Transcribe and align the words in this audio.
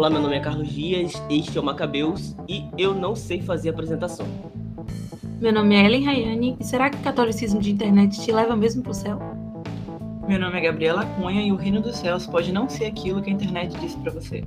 Olá, 0.00 0.08
meu 0.08 0.22
nome 0.22 0.34
é 0.34 0.40
Carlos 0.40 0.72
Dias, 0.72 1.12
este 1.28 1.58
é 1.58 1.60
o 1.60 1.62
Macabeus 1.62 2.34
e 2.48 2.64
eu 2.78 2.94
não 2.94 3.14
sei 3.14 3.42
fazer 3.42 3.68
apresentação. 3.68 4.26
Meu 5.38 5.52
nome 5.52 5.74
é 5.74 5.84
Ellen 5.84 6.06
Rayane 6.06 6.56
e 6.58 6.64
será 6.64 6.88
que 6.88 6.96
o 6.96 7.00
catolicismo 7.00 7.60
de 7.60 7.70
internet 7.70 8.18
te 8.18 8.32
leva 8.32 8.56
mesmo 8.56 8.82
pro 8.82 8.94
céu? 8.94 9.18
Meu 10.26 10.40
nome 10.40 10.56
é 10.56 10.60
Gabriela 10.62 11.04
Cunha 11.04 11.42
e 11.42 11.52
o 11.52 11.54
reino 11.54 11.82
dos 11.82 11.96
céus 11.96 12.26
pode 12.26 12.50
não 12.50 12.66
ser 12.66 12.86
aquilo 12.86 13.20
que 13.20 13.28
a 13.28 13.32
internet 13.34 13.78
disse 13.78 13.98
para 13.98 14.10
você. 14.10 14.42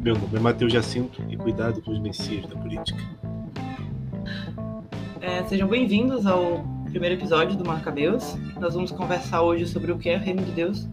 Meu 0.00 0.14
nome 0.14 0.36
é 0.36 0.38
Matheus 0.38 0.70
Jacinto 0.70 1.24
e 1.30 1.36
cuidado 1.38 1.80
com 1.80 1.92
os 1.92 1.98
messias 1.98 2.44
da 2.44 2.56
política. 2.56 3.02
É, 5.22 5.44
sejam 5.44 5.66
bem-vindos 5.66 6.26
ao 6.26 6.62
primeiro 6.90 7.14
episódio 7.14 7.56
do 7.56 7.64
Macabeus. 7.64 8.36
Nós 8.60 8.74
vamos 8.74 8.92
conversar 8.92 9.40
hoje 9.40 9.66
sobre 9.66 9.92
o 9.92 9.98
que 9.98 10.10
é 10.10 10.18
o 10.18 10.20
reino 10.20 10.42
de 10.42 10.50
Deus. 10.50 10.86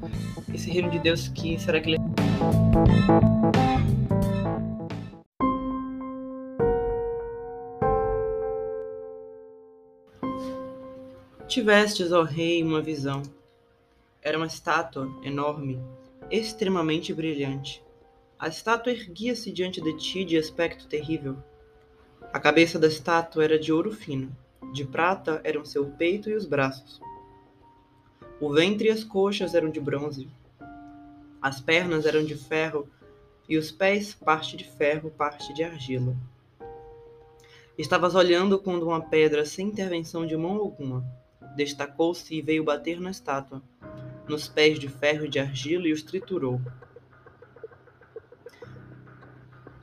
Esse 0.54 0.71
reino 0.71 0.90
de 0.90 1.00
Deus 1.00 1.28
que 1.28 1.60
será 1.60 1.82
que 1.82 1.90
ele 1.90 2.12
Tivestes, 11.54 12.12
ó 12.12 12.24
rei, 12.24 12.64
uma 12.64 12.82
visão. 12.82 13.22
Era 14.24 14.38
uma 14.38 14.48
estátua 14.48 15.08
enorme, 15.24 15.80
extremamente 16.32 17.14
brilhante. 17.14 17.84
A 18.40 18.48
estátua 18.48 18.91
erguia-se 18.91 19.52
diante 19.52 19.80
de 19.80 19.96
ti 19.96 20.26
de 20.26 20.36
aspecto 20.36 20.88
terrível. 20.88 21.38
A 22.34 22.40
cabeça 22.40 22.80
da 22.80 22.88
estátua 22.88 23.44
era 23.44 23.60
de 23.60 23.72
ouro 23.72 23.91
fino, 23.91 24.36
de 24.74 24.84
prata 24.84 25.40
eram 25.44 25.64
seu 25.64 25.86
peito 25.86 26.28
e 26.28 26.34
os 26.34 26.48
braços. 26.48 27.00
O 28.41 28.52
ventre 28.52 28.88
e 28.88 28.91
as 28.91 29.04
coxas 29.04 29.54
eram 29.54 29.70
de 29.70 29.80
bronze. 29.80 30.28
As 31.44 31.60
pernas 31.60 32.06
eram 32.06 32.24
de 32.24 32.36
ferro 32.36 32.88
e 33.49 33.58
os 33.58 33.70
pés 33.70 34.13
parte 34.13 34.55
de 34.55 34.63
ferro, 34.63 35.12
parte 35.12 35.54
de 35.54 35.62
argila. 35.62 36.16
Estavas 37.77 38.16
olhando 38.16 38.58
quando 38.58 38.88
uma 38.88 39.02
pedra, 39.02 39.46
sem 39.46 39.68
intervenção 39.68 40.26
de 40.26 40.38
mão 40.38 40.55
alguma, 40.55 41.04
destacou-se 41.54 42.34
e 42.34 42.41
veio 42.41 42.63
bater 42.63 42.98
na 42.98 43.12
estátua, 43.12 43.62
nos 44.26 44.48
pés 44.48 44.80
de 44.80 44.88
ferro 44.88 45.26
e 45.26 45.30
de 45.30 45.38
argila 45.38 45.85
e 45.85 45.91
os 45.91 46.02
triturou. 46.02 46.62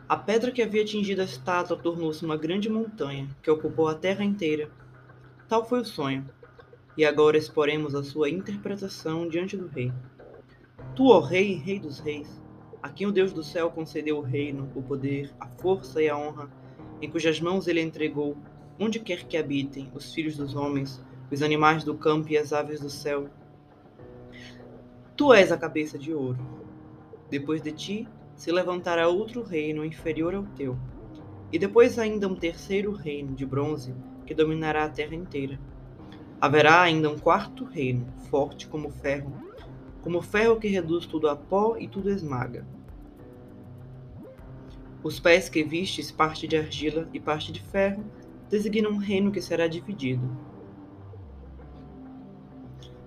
A 0.08 0.16
pedra 0.16 0.50
que 0.50 0.62
havia 0.62 0.80
atingido 0.82 1.20
a 1.20 1.24
estátua 1.24 1.76
tornou-se 1.76 2.24
uma 2.24 2.38
grande 2.38 2.70
montanha 2.70 3.28
que 3.42 3.50
ocupou 3.50 3.86
a 3.86 3.94
terra 3.94 4.24
inteira. 4.24 4.70
Tal 5.46 5.68
foi 5.68 5.80
o 5.80 5.84
sonho, 5.84 6.26
e 6.96 7.04
agora 7.04 7.36
exporemos 7.36 7.94
a 7.94 8.02
sua 8.02 8.30
interpretação 8.30 9.28
diante 9.28 9.58
do 9.58 9.66
rei. 9.66 9.92
Tu, 10.94 11.06
ó 11.06 11.20
rei, 11.20 11.54
rei 11.54 11.78
dos 11.78 11.98
reis, 11.98 12.40
a 12.82 12.88
quem 12.88 13.06
o 13.06 13.12
Deus 13.12 13.32
do 13.32 13.42
céu 13.42 13.70
concedeu 13.70 14.18
o 14.18 14.22
reino, 14.22 14.68
o 14.74 14.82
poder, 14.82 15.30
a 15.38 15.46
força 15.46 16.02
e 16.02 16.08
a 16.08 16.16
honra, 16.16 16.50
em 17.00 17.10
cujas 17.10 17.40
mãos 17.40 17.68
ele 17.68 17.80
entregou, 17.80 18.36
onde 18.78 18.98
quer 18.98 19.24
que 19.24 19.36
habitem, 19.36 19.90
os 19.94 20.12
filhos 20.12 20.36
dos 20.36 20.54
homens, 20.54 21.02
os 21.30 21.42
animais 21.42 21.84
do 21.84 21.94
campo 21.94 22.32
e 22.32 22.38
as 22.38 22.52
aves 22.52 22.80
do 22.80 22.90
céu. 22.90 23.28
Tu 25.16 25.32
és 25.32 25.52
a 25.52 25.58
cabeça 25.58 25.98
de 25.98 26.12
ouro. 26.12 26.38
Depois 27.30 27.62
de 27.62 27.72
ti 27.72 28.08
se 28.34 28.50
levantará 28.50 29.06
outro 29.06 29.42
reino 29.42 29.84
inferior 29.84 30.34
ao 30.34 30.44
teu, 30.56 30.76
e 31.52 31.58
depois 31.58 31.98
ainda 31.98 32.26
um 32.26 32.34
terceiro 32.34 32.92
reino 32.92 33.34
de 33.34 33.44
bronze 33.46 33.94
que 34.26 34.34
dominará 34.34 34.84
a 34.84 34.88
terra 34.88 35.14
inteira. 35.14 35.58
Haverá 36.40 36.80
ainda 36.80 37.10
um 37.10 37.18
quarto 37.18 37.64
reino, 37.64 38.06
forte 38.30 38.66
como 38.66 38.90
ferro, 38.90 39.49
como 40.02 40.22
ferro 40.22 40.58
que 40.58 40.68
reduz 40.68 41.06
tudo 41.06 41.28
a 41.28 41.36
pó 41.36 41.76
e 41.78 41.86
tudo 41.86 42.10
esmaga. 42.10 42.66
Os 45.02 45.18
pés 45.18 45.48
que 45.48 45.64
vistes, 45.64 46.10
parte 46.10 46.46
de 46.46 46.56
argila 46.56 47.08
e 47.12 47.18
parte 47.18 47.52
de 47.52 47.60
ferro, 47.60 48.04
designam 48.50 48.92
um 48.92 48.98
reino 48.98 49.30
que 49.30 49.40
será 49.40 49.66
dividido. 49.66 50.28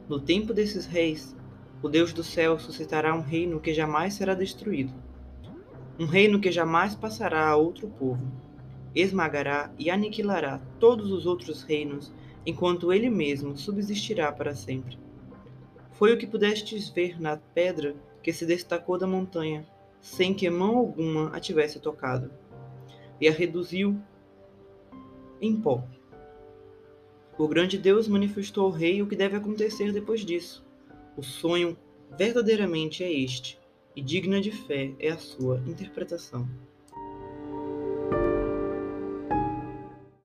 No 0.10 0.20
tempo 0.20 0.54
desses 0.54 0.86
reis, 0.86 1.36
o 1.82 1.90
Deus 1.90 2.14
do 2.14 2.24
céu 2.24 2.58
suscitará 2.58 3.14
um 3.16 3.22
reino 3.22 3.60
que 3.60 3.74
jamais 3.74 4.14
será 4.14 4.34
destruído. 4.34 4.94
Um 6.00 6.06
reino 6.06 6.40
que 6.40 6.52
jamais 6.52 6.96
passará 6.96 7.48
a 7.48 7.56
outro 7.56 7.88
povo. 7.88 8.26
Esmagará 8.96 9.72
e 9.78 9.90
aniquilará 9.90 10.62
todos 10.80 11.12
os 11.12 11.26
outros 11.26 11.62
reinos, 11.64 12.12
enquanto 12.46 12.92
ele 12.92 13.10
mesmo 13.10 13.58
subsistirá 13.58 14.32
para 14.32 14.56
sempre. 14.56 15.03
Foi 15.94 16.14
o 16.14 16.18
que 16.18 16.28
pudestes 16.28 16.90
ver 16.90 17.22
na 17.22 17.38
pedra 17.38 17.96
que 18.22 18.34
se 18.34 18.46
destacou 18.46 18.98
da 18.98 19.08
montanha, 19.08 19.66
sem 20.02 20.34
que 20.34 20.50
mão 20.50 20.78
alguma 20.78 21.30
a 21.36 21.40
tivesse 21.40 21.80
tocado, 21.80 22.32
e 23.22 23.28
a 23.28 23.32
reduziu 23.32 24.00
em 25.40 25.56
pó. 25.56 25.84
O 27.38 27.48
grande 27.48 27.78
Deus 27.78 28.08
manifestou 28.08 28.66
ao 28.66 28.72
rei 28.72 29.02
o 29.02 29.08
que 29.08 29.16
deve 29.16 29.36
acontecer 29.36 29.92
depois 29.92 30.22
disso. 30.22 30.66
O 31.16 31.24
sonho 31.24 31.78
verdadeiramente 32.18 33.04
é 33.04 33.12
este, 33.12 33.60
e 33.96 34.02
digna 34.02 34.42
de 34.42 34.52
fé 34.52 34.94
é 35.00 35.10
a 35.10 35.18
sua 35.18 35.62
interpretação. 35.68 36.48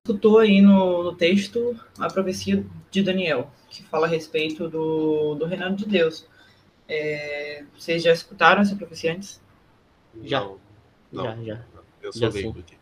Escutou 0.09 0.39
aí 0.39 0.59
no, 0.59 1.03
no, 1.03 1.13
texto 1.13 1.79
a 1.99 2.07
profecia 2.07 2.65
de 2.89 3.03
Daniel, 3.03 3.51
que 3.69 3.83
fala 3.83 4.07
a 4.07 4.09
respeito 4.09 4.67
do, 4.67 5.35
do 5.35 5.45
reinado 5.45 5.75
de 5.75 5.85
Deus. 5.85 6.25
É, 6.87 7.63
vocês 7.77 8.01
já 8.01 8.11
escutaram 8.11 8.63
essa 8.63 8.75
profecia 8.75 9.13
antes? 9.13 9.39
Já. 10.23 10.41
Não, 11.11 11.23
já, 11.23 11.35
já. 11.43 11.65
Eu 12.01 12.11
sou 12.11 12.21
Já 12.23 12.29
leigo 12.29 12.59
aqui. 12.59 12.75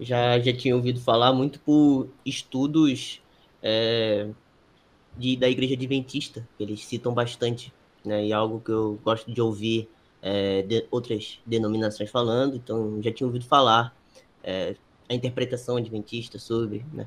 Já, 0.00 0.38
já 0.38 0.56
tinha 0.56 0.74
ouvido 0.74 0.98
falar 1.00 1.34
muito 1.34 1.60
por 1.60 2.08
estudos 2.24 3.20
é, 3.62 4.30
de, 5.18 5.36
da 5.36 5.50
Igreja 5.50 5.74
Adventista, 5.74 6.48
que 6.56 6.62
eles 6.62 6.82
citam 6.82 7.12
bastante, 7.12 7.74
né? 8.02 8.24
E 8.24 8.32
é 8.32 8.34
algo 8.34 8.58
que 8.58 8.70
eu 8.70 8.98
gosto 9.04 9.30
de 9.30 9.38
ouvir 9.38 9.86
é, 10.22 10.62
de 10.62 10.86
outras 10.90 11.38
denominações 11.44 12.10
falando, 12.10 12.56
então 12.56 13.02
já 13.02 13.12
tinha 13.12 13.26
ouvido 13.26 13.44
falar 13.44 13.94
é, 14.42 14.74
a 15.08 15.14
interpretação 15.14 15.76
adventista 15.76 16.38
sobre, 16.38 16.84
né? 16.92 17.06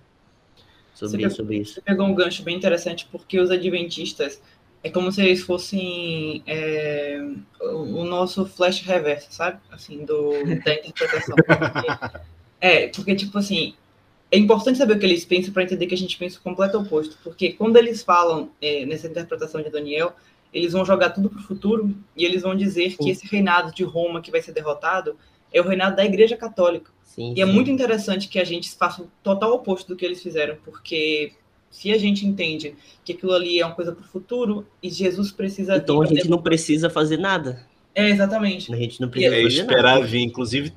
Sobre, 0.93 1.23
Você 1.23 1.35
sobre 1.35 1.57
isso. 1.57 1.75
Você 1.75 1.81
pegou 1.81 2.07
um 2.07 2.15
gancho 2.15 2.43
bem 2.43 2.55
interessante, 2.55 3.07
porque 3.11 3.39
os 3.39 3.51
adventistas 3.51 4.41
é 4.83 4.89
como 4.89 5.11
se 5.11 5.21
eles 5.21 5.41
fossem 5.41 6.41
é, 6.47 7.19
o 7.61 7.97
o 7.99 8.03
nosso 8.03 8.45
flash 8.45 8.81
reverso, 8.81 9.27
sabe? 9.31 9.59
Assim, 9.71 10.05
do, 10.05 10.31
da 10.63 10.73
interpretação. 10.73 11.35
Porque- 11.35 12.17
é, 12.61 12.87
porque, 12.87 13.15
tipo 13.15 13.37
assim, 13.37 13.75
é 14.31 14.37
importante 14.37 14.77
saber 14.77 14.95
o 14.95 14.99
que 14.99 15.05
eles 15.05 15.23
pensam 15.25 15.53
para 15.53 15.63
entender 15.63 15.87
que 15.87 15.93
a 15.93 15.97
gente 15.97 16.17
pensa 16.17 16.39
o 16.39 16.41
completo 16.41 16.77
oposto. 16.79 17.17
Porque 17.23 17.53
quando 17.53 17.77
eles 17.77 18.03
falam 18.03 18.51
é, 18.61 18.85
nessa 18.85 19.07
interpretação 19.07 19.61
de 19.61 19.69
Daniel, 19.69 20.13
eles 20.53 20.73
vão 20.73 20.85
jogar 20.85 21.11
tudo 21.11 21.29
para 21.29 21.39
o 21.39 21.43
futuro 21.43 21.95
e 22.15 22.25
eles 22.25 22.41
vão 22.41 22.55
dizer 22.55 22.95
que 22.97 23.09
esse 23.09 23.27
reinado 23.27 23.73
de 23.73 23.83
Roma 23.83 24.21
que 24.21 24.31
vai 24.31 24.41
ser 24.41 24.51
derrotado 24.53 25.15
é 25.53 25.61
o 25.61 25.63
reinado 25.67 25.95
da 25.95 26.05
Igreja 26.05 26.35
Católica. 26.35 26.91
Sim, 27.17 27.33
E 27.35 27.41
é 27.41 27.45
sim. 27.45 27.51
muito 27.51 27.71
interessante 27.71 28.27
que 28.27 28.37
a 28.37 28.43
gente 28.43 28.69
faça 28.75 29.01
o 29.01 29.09
total 29.23 29.53
oposto 29.53 29.87
do 29.87 29.95
que 29.95 30.05
eles 30.05 30.21
fizeram, 30.21 30.55
porque 30.63 31.33
se 31.71 31.91
a 31.91 31.97
gente 31.97 32.25
entende 32.25 32.75
que 33.03 33.13
aquilo 33.13 33.33
ali 33.33 33.59
é 33.59 33.65
uma 33.65 33.73
coisa 33.73 33.91
para 33.91 34.03
o 34.03 34.07
futuro 34.07 34.67
e 34.81 34.89
Jesus 34.89 35.31
precisa 35.31 35.77
Então 35.77 36.01
a 36.01 36.05
gente 36.05 36.29
não 36.29 36.41
precisa 36.41 36.89
fazer 36.89 37.17
nada. 37.17 37.65
É, 37.95 38.09
exatamente. 38.09 38.71
A 38.71 38.77
gente 38.77 39.01
não 39.01 39.09
precisa 39.09 39.35
É 39.35 39.43
fazer 39.43 39.61
esperar 39.61 39.95
nada. 39.95 40.05
vir, 40.05 40.21
inclusive. 40.21 40.71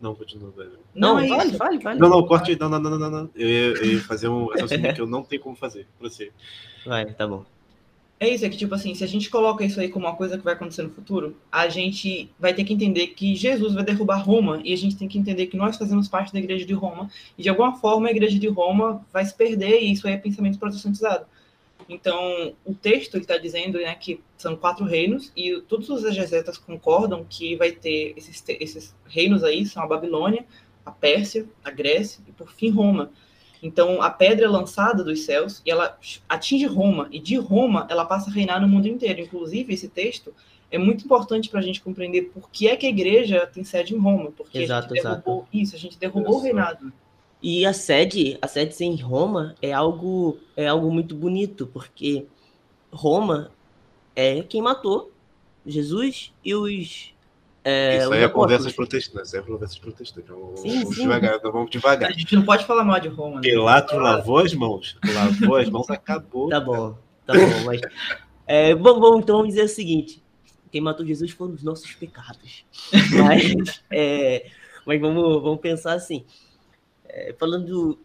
Não, 0.00 0.16
continua. 0.16 0.50
velho. 0.50 0.72
Não, 0.92 1.14
Não, 1.14 1.20
é 1.20 1.28
vale, 1.28 1.56
vale, 1.56 1.78
vale. 1.78 2.00
Não, 2.00 2.08
não, 2.08 2.26
corte. 2.26 2.58
Não, 2.58 2.68
não, 2.68 2.80
não, 2.80 2.90
não, 2.90 2.98
não, 2.98 3.10
não. 3.10 3.30
Eu 3.36 3.48
ia, 3.48 3.66
eu 3.78 3.84
ia 3.92 4.00
fazer 4.00 4.26
um 4.26 4.46
raciocínio 4.46 4.92
que 4.92 5.00
eu 5.00 5.06
não 5.06 5.22
tenho 5.22 5.40
como 5.40 5.54
fazer. 5.54 5.86
Pra 5.96 6.08
você. 6.08 6.32
Vai, 6.84 7.14
tá 7.14 7.24
bom. 7.28 7.44
É 8.22 8.28
isso, 8.28 8.46
é 8.46 8.48
que 8.48 8.56
tipo 8.56 8.72
assim, 8.72 8.94
se 8.94 9.02
a 9.02 9.06
gente 9.08 9.28
coloca 9.28 9.64
isso 9.64 9.80
aí 9.80 9.88
como 9.88 10.06
uma 10.06 10.14
coisa 10.14 10.38
que 10.38 10.44
vai 10.44 10.54
acontecer 10.54 10.84
no 10.84 10.90
futuro, 10.90 11.36
a 11.50 11.68
gente 11.68 12.30
vai 12.38 12.54
ter 12.54 12.62
que 12.62 12.72
entender 12.72 13.08
que 13.08 13.34
Jesus 13.34 13.74
vai 13.74 13.82
derrubar 13.82 14.22
Roma 14.22 14.60
e 14.62 14.72
a 14.72 14.76
gente 14.76 14.96
tem 14.96 15.08
que 15.08 15.18
entender 15.18 15.48
que 15.48 15.56
nós 15.56 15.76
fazemos 15.76 16.06
parte 16.06 16.32
da 16.32 16.38
igreja 16.38 16.64
de 16.64 16.72
Roma 16.72 17.10
e 17.36 17.42
de 17.42 17.48
alguma 17.48 17.74
forma 17.74 18.06
a 18.06 18.12
igreja 18.12 18.38
de 18.38 18.46
Roma 18.46 19.04
vai 19.12 19.24
se 19.24 19.34
perder 19.34 19.80
e 19.80 19.90
isso 19.90 20.06
aí 20.06 20.14
é 20.14 20.16
pensamento 20.16 20.56
protestantizado. 20.56 21.26
Então, 21.88 22.54
o 22.64 22.72
texto 22.72 23.18
está 23.18 23.36
dizendo 23.36 23.78
né, 23.78 23.92
que 23.96 24.20
são 24.38 24.54
quatro 24.54 24.84
reinos 24.84 25.32
e 25.36 25.60
todos 25.62 25.88
os 25.88 26.04
exegetas 26.04 26.56
concordam 26.56 27.26
que 27.28 27.56
vai 27.56 27.72
ter 27.72 28.14
esses, 28.16 28.40
esses 28.46 28.94
reinos 29.04 29.42
aí, 29.42 29.66
são 29.66 29.82
a 29.82 29.86
Babilônia, 29.88 30.46
a 30.86 30.92
Pérsia, 30.92 31.44
a 31.64 31.72
Grécia 31.72 32.22
e, 32.28 32.30
por 32.30 32.52
fim, 32.52 32.70
Roma. 32.70 33.10
Então, 33.62 34.02
a 34.02 34.10
pedra 34.10 34.46
é 34.46 34.48
lançada 34.48 35.04
dos 35.04 35.20
céus 35.20 35.62
e 35.64 35.70
ela 35.70 35.96
atinge 36.28 36.66
Roma, 36.66 37.08
e 37.12 37.20
de 37.20 37.36
Roma 37.36 37.86
ela 37.88 38.04
passa 38.04 38.28
a 38.28 38.32
reinar 38.32 38.60
no 38.60 38.68
mundo 38.68 38.88
inteiro. 38.88 39.20
Inclusive, 39.20 39.72
esse 39.72 39.88
texto 39.88 40.34
é 40.70 40.78
muito 40.78 41.04
importante 41.04 41.48
para 41.48 41.60
a 41.60 41.62
gente 41.62 41.80
compreender 41.80 42.30
por 42.34 42.50
que 42.50 42.66
é 42.66 42.76
que 42.76 42.86
a 42.86 42.88
igreja 42.88 43.46
tem 43.46 43.62
sede 43.62 43.94
em 43.94 43.98
Roma, 43.98 44.32
porque 44.32 44.58
Exato, 44.58 44.92
a 44.92 44.96
gente 44.96 45.04
derrubou 45.04 45.46
isso, 45.52 45.76
a 45.76 45.78
gente 45.78 45.98
derrubou 45.98 46.36
o 46.36 46.40
reinado. 46.40 46.92
E 47.40 47.66
a 47.66 47.72
sede, 47.72 48.38
a 48.40 48.48
sede 48.48 48.74
ser 48.74 48.84
em 48.84 48.96
Roma 48.96 49.54
é 49.60 49.72
algo, 49.72 50.38
é 50.56 50.66
algo 50.66 50.90
muito 50.90 51.14
bonito, 51.14 51.66
porque 51.66 52.26
Roma 52.90 53.50
é 54.16 54.42
quem 54.42 54.62
matou 54.62 55.12
Jesus 55.66 56.32
e 56.44 56.54
os 56.54 57.11
É, 57.64 57.98
Isso 57.98 58.12
aí 58.12 58.22
é 58.22 58.28
conversas 58.28 58.72
protestantes. 58.72 59.34
É 59.34 59.40
conversas 59.40 59.78
protestantes. 59.78 60.28
Vamos, 60.28 60.60
Sim, 60.60 60.80
vamos 60.80 60.96
sim. 60.96 61.02
devagar, 61.02 61.34
A 61.34 61.64
devagar. 61.68 62.12
gente 62.12 62.34
não 62.34 62.44
pode 62.44 62.66
falar 62.66 62.82
mal 62.84 62.98
de 62.98 63.08
Roma, 63.08 63.36
né? 63.36 63.42
Pilatos 63.42 63.96
lavou 63.98 64.38
as 64.38 64.52
mãos. 64.52 64.98
Lavou 65.14 65.56
as 65.56 65.70
mãos, 65.70 65.88
acabou. 65.88 66.48
Tá 66.48 66.60
bom, 66.60 66.98
tá 67.24 67.34
bom, 67.34 67.64
mas. 67.64 67.80
É, 68.46 68.74
bom, 68.74 68.98
bom, 68.98 69.18
então 69.20 69.36
vamos 69.36 69.54
dizer 69.54 69.64
o 69.64 69.68
seguinte: 69.68 70.20
quem 70.72 70.80
matou 70.80 71.06
Jesus 71.06 71.30
foram 71.30 71.54
os 71.54 71.62
nossos 71.62 71.92
pecados. 71.94 72.64
Mas, 72.92 73.82
é, 73.90 74.50
mas 74.84 75.00
vamos, 75.00 75.42
vamos 75.42 75.60
pensar 75.60 75.92
assim: 75.92 76.24
é, 77.08 77.32
falando 77.38 77.96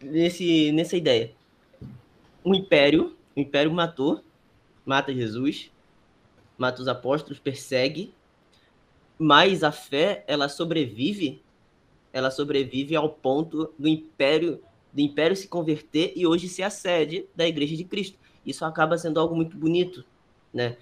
nesse, 0.00 0.70
nessa 0.70 0.96
ideia, 0.96 1.32
um 2.44 2.54
império, 2.54 3.16
o 3.34 3.40
império 3.40 3.72
matou, 3.72 4.22
mata 4.86 5.12
Jesus, 5.12 5.70
mata 6.56 6.80
os 6.80 6.86
apóstolos, 6.86 7.40
persegue, 7.40 8.14
mas 9.18 9.62
a 9.62 9.70
fé, 9.72 10.24
ela 10.26 10.48
sobrevive, 10.48 11.42
ela 12.12 12.30
sobrevive 12.30 12.96
ao 12.96 13.08
ponto 13.08 13.72
do 13.78 13.88
império, 13.88 14.60
do 14.92 15.00
império 15.00 15.36
se 15.36 15.48
converter 15.48 16.12
e 16.16 16.26
hoje 16.26 16.48
ser 16.48 16.62
a 16.62 16.70
sede 16.70 17.26
da 17.34 17.46
Igreja 17.46 17.76
de 17.76 17.84
Cristo. 17.84 18.18
Isso 18.44 18.64
acaba 18.64 18.98
sendo 18.98 19.18
algo 19.18 19.34
muito 19.34 19.56
bonito, 19.56 20.04
né? 20.52 20.76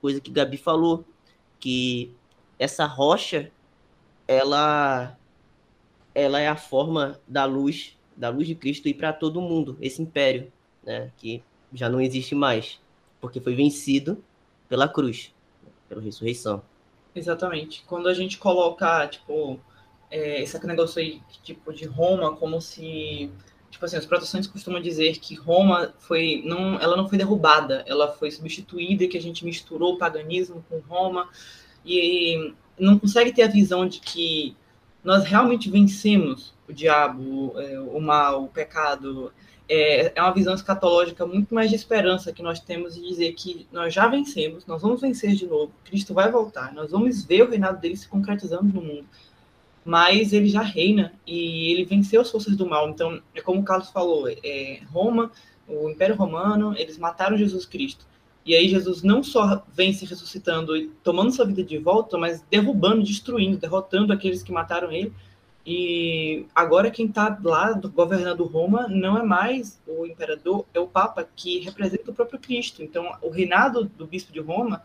Coisa 0.00 0.20
que 0.20 0.30
Gabi 0.30 0.56
falou, 0.56 1.04
que 1.60 2.12
essa 2.58 2.86
rocha, 2.86 3.52
ela, 4.26 5.16
ela 6.14 6.40
é 6.40 6.48
a 6.48 6.56
forma 6.56 7.20
da 7.26 7.44
luz, 7.44 7.96
da 8.16 8.28
luz 8.28 8.48
de 8.48 8.54
Cristo 8.54 8.88
ir 8.88 8.94
para 8.94 9.12
todo 9.12 9.40
mundo, 9.40 9.76
esse 9.80 10.02
império, 10.02 10.52
né? 10.82 11.12
Que 11.16 11.42
já 11.72 11.88
não 11.88 12.00
existe 12.00 12.34
mais, 12.34 12.80
porque 13.20 13.40
foi 13.40 13.54
vencido 13.54 14.22
pela 14.68 14.88
cruz, 14.88 15.32
pela 15.88 16.00
ressurreição. 16.00 16.62
Exatamente. 17.14 17.82
Quando 17.86 18.08
a 18.08 18.14
gente 18.14 18.38
coloca, 18.38 19.06
tipo, 19.06 19.60
é, 20.10 20.42
esse 20.42 20.66
negócio 20.66 21.00
aí, 21.00 21.20
tipo, 21.42 21.72
de 21.72 21.84
Roma, 21.84 22.36
como 22.36 22.60
se, 22.60 23.30
tipo 23.70 23.84
assim, 23.84 23.98
os 23.98 24.06
protestantes 24.06 24.48
costumam 24.48 24.80
dizer 24.80 25.18
que 25.18 25.34
Roma 25.34 25.94
foi, 25.98 26.42
não, 26.44 26.78
ela 26.80 26.96
não 26.96 27.08
foi 27.08 27.18
derrubada, 27.18 27.84
ela 27.86 28.12
foi 28.12 28.30
substituída, 28.30 29.06
que 29.06 29.18
a 29.18 29.22
gente 29.22 29.44
misturou 29.44 29.94
o 29.94 29.98
paganismo 29.98 30.64
com 30.68 30.78
Roma, 30.80 31.28
e 31.84 32.54
não 32.78 32.98
consegue 32.98 33.32
ter 33.32 33.42
a 33.42 33.48
visão 33.48 33.86
de 33.86 34.00
que 34.00 34.56
nós 35.04 35.24
realmente 35.24 35.70
vencemos 35.70 36.54
o 36.68 36.72
diabo, 36.72 37.54
é, 37.58 37.78
o 37.80 38.00
mal, 38.00 38.44
o 38.44 38.48
pecado. 38.48 39.32
É, 39.68 40.12
é 40.18 40.22
uma 40.22 40.34
visão 40.34 40.54
escatológica 40.54 41.24
muito 41.26 41.54
mais 41.54 41.70
de 41.70 41.76
esperança 41.76 42.32
que 42.32 42.42
nós 42.42 42.60
temos 42.60 42.94
de 42.94 43.08
dizer 43.08 43.32
que 43.32 43.66
nós 43.72 43.94
já 43.94 44.06
vencemos, 44.06 44.66
nós 44.66 44.82
vamos 44.82 45.00
vencer 45.00 45.34
de 45.34 45.46
novo, 45.46 45.72
Cristo 45.84 46.12
vai 46.12 46.30
voltar, 46.30 46.74
nós 46.74 46.90
vamos 46.90 47.24
ver 47.24 47.42
o 47.42 47.50
reinado 47.50 47.80
dele 47.80 47.96
se 47.96 48.08
concretizando 48.08 48.64
no 48.64 48.82
mundo. 48.82 49.06
Mas 49.84 50.32
ele 50.32 50.48
já 50.48 50.62
reina 50.62 51.12
e 51.26 51.72
ele 51.72 51.84
venceu 51.84 52.20
as 52.20 52.30
forças 52.30 52.56
do 52.56 52.68
mal. 52.68 52.88
Então, 52.90 53.20
é 53.34 53.40
como 53.40 53.60
o 53.60 53.64
Carlos 53.64 53.90
falou, 53.90 54.28
é, 54.28 54.80
Roma, 54.92 55.32
o 55.66 55.88
Império 55.90 56.14
Romano, 56.14 56.74
eles 56.76 56.98
mataram 56.98 57.36
Jesus 57.36 57.66
Cristo. 57.66 58.06
E 58.44 58.54
aí 58.54 58.68
Jesus 58.68 59.02
não 59.02 59.22
só 59.22 59.64
vence 59.72 60.04
ressuscitando 60.04 60.76
e 60.76 60.88
tomando 61.02 61.32
sua 61.32 61.46
vida 61.46 61.62
de 61.62 61.78
volta, 61.78 62.18
mas 62.18 62.42
derrubando, 62.50 63.02
destruindo, 63.02 63.56
derrotando 63.56 64.12
aqueles 64.12 64.42
que 64.42 64.52
mataram 64.52 64.90
ele. 64.90 65.12
E 65.64 66.46
agora 66.54 66.90
quem 66.90 67.06
está 67.06 67.38
lá 67.42 67.72
governando 67.72 68.44
Roma 68.44 68.88
não 68.88 69.16
é 69.16 69.22
mais 69.22 69.80
o 69.86 70.04
imperador, 70.04 70.66
é 70.74 70.80
o 70.80 70.88
Papa 70.88 71.26
que 71.36 71.60
representa 71.60 72.10
o 72.10 72.14
próprio 72.14 72.40
Cristo. 72.40 72.82
Então, 72.82 73.16
o 73.22 73.30
reinado 73.30 73.84
do 73.84 74.06
bispo 74.06 74.32
de 74.32 74.40
Roma, 74.40 74.82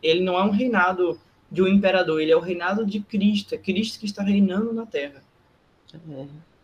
ele 0.00 0.22
não 0.22 0.38
é 0.38 0.44
um 0.44 0.50
reinado 0.50 1.18
de 1.50 1.60
um 1.62 1.66
imperador, 1.66 2.20
ele 2.20 2.30
é 2.30 2.36
o 2.36 2.40
reinado 2.40 2.86
de 2.86 3.00
Cristo, 3.00 3.56
é 3.56 3.58
Cristo 3.58 3.98
que 3.98 4.06
está 4.06 4.22
reinando 4.22 4.72
na 4.72 4.86
Terra. 4.86 5.20
É, 5.92 5.98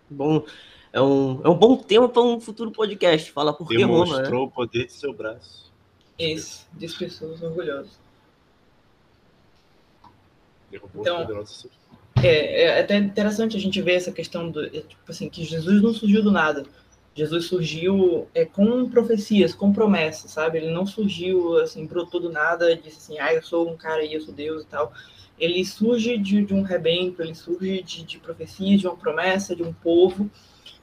bom, 0.09 0.45
é 0.93 1.03
um, 1.03 1.41
é 1.43 1.49
um 1.49 1.55
bom 1.55 1.77
tema 1.77 2.09
para 2.09 2.23
um 2.23 2.41
futuro 2.41 2.71
podcast. 2.71 3.33
Fala 3.33 3.53
por 3.53 3.67
que 3.67 3.83
Roma, 3.83 4.05
né? 4.05 4.13
Demonstrou 4.13 4.47
o 4.47 4.51
poder 4.51 4.87
de 4.87 4.93
seu 4.93 5.13
braço. 5.13 5.73
Esse, 6.17 6.65
de 6.73 6.89
pessoas 6.89 7.43
orgulhosas. 7.43 7.99
Derrubou 10.71 11.03
Então, 11.03 11.17
os 11.17 11.23
poderosos. 11.27 11.67
É, 12.23 12.63
é 12.63 12.81
até 12.81 12.97
interessante 12.97 13.57
a 13.57 13.61
gente 13.61 13.81
ver 13.83 13.95
essa 13.95 14.11
questão 14.11 14.51
do 14.51 14.65
é, 14.65 14.69
tipo 14.81 15.09
assim 15.09 15.29
que 15.29 15.45
Jesus 15.45 15.83
não 15.83 15.93
surgiu 15.93 16.23
do 16.23 16.33
nada. 16.33 16.65
Jesus 17.15 17.47
surgiu 17.47 18.29
é, 18.35 18.45
com 18.45 18.89
profecias, 18.91 19.55
com 19.55 19.73
promessas, 19.73 20.31
sabe? 20.31 20.59
Ele 20.59 20.71
não 20.71 20.85
surgiu 20.85 21.59
assim, 21.59 21.87
brotou 21.87 22.21
do 22.21 22.31
nada, 22.31 22.77
disse 22.77 22.99
assim, 22.99 23.19
ah, 23.19 23.33
eu 23.33 23.43
sou 23.43 23.71
um 23.71 23.77
cara 23.77 24.03
aí, 24.03 24.13
eu 24.13 24.21
sou 24.21 24.35
Deus 24.35 24.65
e 24.65 24.67
tal. 24.67 24.93
Ele 25.39 25.65
surge 25.65 26.19
de, 26.19 26.43
de 26.45 26.53
um 26.53 26.63
rebento, 26.63 27.23
ele 27.23 27.35
surge 27.35 27.83
de, 27.83 28.05
de 28.05 28.19
profecias, 28.19 28.81
de 28.81 28.87
uma 28.87 28.97
promessa, 28.97 29.57
de 29.57 29.63
um 29.63 29.73
povo, 29.73 30.31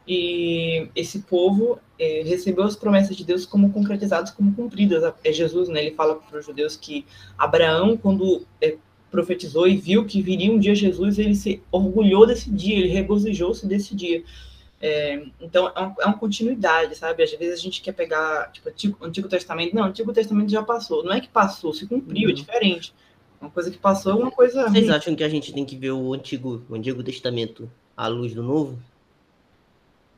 e 0.08 0.90
esse 0.96 1.20
povo 1.20 1.80
é, 2.00 2.24
recebeu 2.26 2.64
as 2.64 2.76
promessas 2.76 3.16
de 3.16 3.24
Deus 3.24 3.46
como 3.46 3.72
concretizadas, 3.72 4.32
como 4.32 4.54
cumpridas. 4.54 5.04
É 5.24 5.32
Jesus, 5.32 5.70
né? 5.70 5.86
Ele 5.86 5.96
fala 5.96 6.16
para 6.16 6.40
os 6.40 6.46
judeus 6.46 6.76
que 6.76 7.06
Abraão, 7.38 7.96
quando 7.96 8.46
é, 8.60 8.76
profetizou 9.14 9.68
e 9.68 9.78
viu 9.78 10.06
que 10.06 10.24
viria 10.24 10.52
um 10.52 10.58
dia 10.58 10.74
Jesus, 10.74 11.20
ele 11.20 11.36
se 11.36 11.62
orgulhou 11.72 12.26
desse 12.26 12.50
dia, 12.50 12.80
ele 12.80 12.88
regozijou-se 12.88 13.68
desse 13.68 13.96
dia. 13.96 14.24
É, 14.82 15.24
então, 15.40 15.72
é 15.76 15.80
uma, 15.80 15.96
é 16.02 16.06
uma, 16.08 16.18
continuidade, 16.18 16.96
sabe? 16.96 17.22
Às 17.22 17.32
vezes 17.32 17.60
a 17.60 17.62
gente 17.62 17.80
quer 17.80 17.92
pegar, 17.92 18.52
tipo, 18.52 18.68
Antigo, 18.68 18.98
Antigo 19.00 19.30
Testamento. 19.30 19.76
Não, 19.76 19.84
o 19.84 19.86
Antigo 19.86 20.12
Testamento 20.12 20.50
já 20.50 20.64
passou. 20.64 21.04
Não 21.04 21.14
é 21.14 21.22
que 21.22 21.30
passou, 21.30 21.72
se 21.72 21.86
cumpriu, 21.86 22.24
uhum. 22.24 22.32
é 22.32 22.34
diferente. 22.34 22.92
Uma 23.40 23.52
coisa 23.52 23.70
que 23.70 23.78
passou 23.78 24.14
é 24.14 24.16
uma 24.16 24.32
coisa. 24.32 24.68
Vocês 24.68 24.90
acham 24.90 25.16
que 25.16 25.24
a 25.24 25.30
gente 25.30 25.54
tem 25.54 25.64
que 25.64 25.78
ver 25.78 25.92
o 25.92 26.12
Antigo, 26.12 26.64
o 26.68 26.74
Antigo 26.74 27.04
Testamento 27.04 27.70
à 27.96 28.08
luz 28.08 28.34
do 28.34 28.42
Novo? 28.42 28.80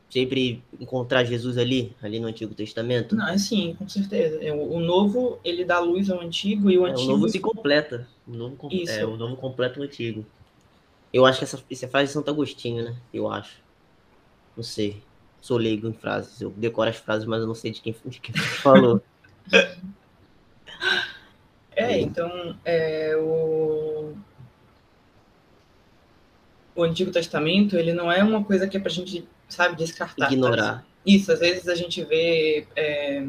Sempre 0.08 0.62
encontrar 0.80 1.24
Jesus 1.24 1.58
ali, 1.58 1.94
ali 2.00 2.20
no 2.20 2.28
Antigo 2.28 2.54
Testamento? 2.54 3.16
Não, 3.16 3.28
é 3.28 3.36
sim, 3.38 3.74
com 3.78 3.88
certeza. 3.88 4.42
É, 4.42 4.52
o, 4.52 4.78
Novo, 4.78 5.40
ele 5.44 5.64
dá 5.64 5.80
luz 5.80 6.08
ao 6.10 6.20
Antigo 6.20 6.70
e 6.70 6.78
o 6.78 6.86
É, 6.86 6.90
Antigo... 6.90 7.08
o 7.08 7.12
Novo 7.14 7.28
se 7.28 7.40
completa. 7.40 8.08
O 8.26 8.30
Novo, 8.32 8.56
com- 8.56 8.68
é, 8.70 9.04
o 9.04 9.16
novo 9.16 9.36
completa 9.36 9.80
o 9.80 9.82
Antigo. 9.82 10.24
Eu 11.12 11.26
acho 11.26 11.38
que 11.38 11.44
essa, 11.44 11.62
essa 11.70 11.88
frase 11.88 12.06
de 12.08 12.12
Santo 12.12 12.30
Agostinho, 12.30 12.84
né? 12.84 12.96
Eu 13.12 13.28
acho. 13.30 13.56
Não 14.56 14.62
sei. 14.62 15.02
Sou 15.40 15.56
leigo 15.58 15.88
em 15.88 15.92
frases. 15.92 16.40
Eu 16.40 16.50
decoro 16.50 16.88
as 16.90 16.96
frases, 16.96 17.26
mas 17.26 17.40
eu 17.40 17.46
não 17.46 17.54
sei 17.54 17.70
de 17.70 17.80
quem, 17.80 17.94
de 18.06 18.20
quem 18.20 18.34
falou. 18.34 19.02
É, 21.78 22.00
então, 22.00 22.56
é, 22.64 23.14
o... 23.18 24.14
o 26.74 26.82
Antigo 26.82 27.10
Testamento, 27.10 27.76
ele 27.76 27.92
não 27.92 28.10
é 28.10 28.24
uma 28.24 28.42
coisa 28.42 28.66
que 28.66 28.78
é 28.78 28.80
pra 28.80 28.90
gente, 28.90 29.28
sabe, 29.48 29.76
descartar. 29.76 30.32
Ignorar. 30.32 30.86
Isso, 31.04 31.32
às 31.32 31.40
vezes 31.40 31.68
a 31.68 31.74
gente 31.74 32.02
vê. 32.04 32.66
é, 32.74 33.24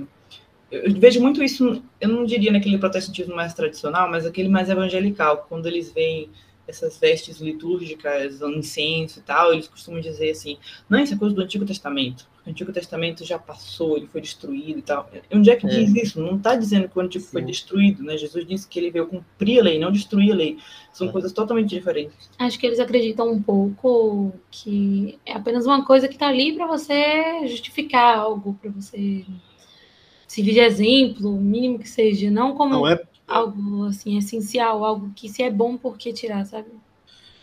eu 0.70 0.94
vejo 1.00 1.22
muito 1.22 1.42
isso, 1.42 1.82
eu 2.02 2.10
não 2.10 2.26
diria 2.26 2.52
naquele 2.52 2.78
protestantismo 2.78 3.36
mais 3.36 3.54
tradicional, 3.54 4.10
mas 4.10 4.26
aquele 4.26 4.50
mais 4.50 4.70
evangelical, 4.70 5.46
quando 5.48 5.66
eles 5.68 5.92
veem 5.92 6.30
essas 6.68 6.98
vestes 6.98 7.40
litúrgicas, 7.40 8.42
o 8.42 8.50
incenso 8.50 9.20
e 9.20 9.22
tal, 9.22 9.54
eles 9.54 9.68
costumam 9.68 10.02
dizer 10.02 10.32
assim: 10.32 10.58
não, 10.90 11.00
isso 11.00 11.14
é 11.14 11.18
coisa 11.18 11.34
do 11.34 11.42
Antigo 11.42 11.66
Testamento. 11.66 12.28
O 12.48 12.50
Antigo 12.50 12.72
Testamento 12.72 13.26
já 13.26 13.38
passou, 13.38 13.98
ele 13.98 14.08
foi 14.08 14.22
destruído 14.22 14.80
e 14.80 14.82
tal. 14.82 15.12
Onde 15.34 15.50
é 15.52 15.56
que 15.58 15.68
É. 15.68 15.70
diz 15.70 15.94
isso? 15.94 16.22
Não 16.22 16.38
está 16.38 16.56
dizendo 16.56 16.88
que 16.88 16.98
o 16.98 17.02
Antigo 17.02 17.26
foi 17.26 17.42
Sim. 17.42 17.48
destruído, 17.48 18.02
né? 18.02 18.18
Jesus 18.18 18.48
disse 18.48 18.66
que 18.66 18.80
ele 18.80 18.90
veio 18.90 19.06
cumprir 19.06 19.60
a 19.60 19.64
lei, 19.64 19.78
não 19.78 19.92
destruir 19.92 20.32
a 20.32 20.36
lei. 20.36 20.58
São 20.94 21.10
É. 21.10 21.12
coisas 21.12 21.34
totalmente 21.34 21.68
diferentes. 21.68 22.30
Acho 22.40 22.58
que 22.58 22.66
eles 22.66 22.80
acreditam 22.80 23.30
um 23.30 23.42
pouco 23.44 24.32
que 24.50 25.20
é 25.26 25.34
apenas 25.34 25.66
uma 25.66 25.84
coisa 25.84 26.08
que 26.08 26.18
tá 26.18 26.30
ali 26.30 26.54
para 26.54 26.66
você 26.68 27.46
justificar 27.48 28.18
algo, 28.18 28.58
para 28.62 28.72
você 28.72 29.26
servir 30.26 30.54
de 30.54 30.60
exemplo, 30.60 31.36
o 31.36 31.42
mínimo 31.42 31.80
que 31.80 31.90
seja, 31.90 32.32
não 32.32 32.56
como 32.56 32.72
Não 32.76 32.88
é, 32.88 33.02
algo 33.28 33.84
assim 33.86 34.18
essencial, 34.18 34.86
algo 34.86 35.12
que 35.14 35.28
se 35.28 35.44
é 35.44 35.52
bom 35.52 35.76
por 35.76 35.98
que 35.98 36.14
tirar, 36.14 36.46
sabe? 36.46 36.70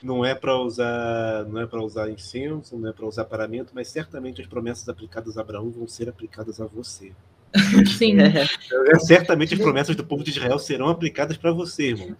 Não 0.04 0.22
é 0.24 0.34
para 0.34 0.54
usar, 0.60 1.46
não 1.46 1.60
é 1.62 1.66
para 1.66 1.82
usar 1.82 2.10
incenso, 2.10 2.76
não 2.76 2.90
é 2.90 2.92
para 2.92 3.06
usar 3.06 3.24
paramento, 3.24 3.72
mas 3.74 3.88
certamente 3.88 4.42
as 4.42 4.46
promessas 4.46 4.86
aplicadas 4.88 5.38
a 5.38 5.40
Abraão 5.40 5.70
vão 5.70 5.88
ser 5.88 6.08
aplicadas 6.08 6.60
a 6.60 6.66
você. 6.66 7.12
Sim. 7.98 8.16
É, 8.20 8.98
certamente 8.98 9.54
as 9.54 9.60
promessas 9.60 9.96
do 9.96 10.04
povo 10.04 10.22
de 10.22 10.30
Israel 10.30 10.58
serão 10.58 10.88
aplicadas 10.88 11.36
para 11.38 11.52
você, 11.52 11.90
irmão. 11.90 12.14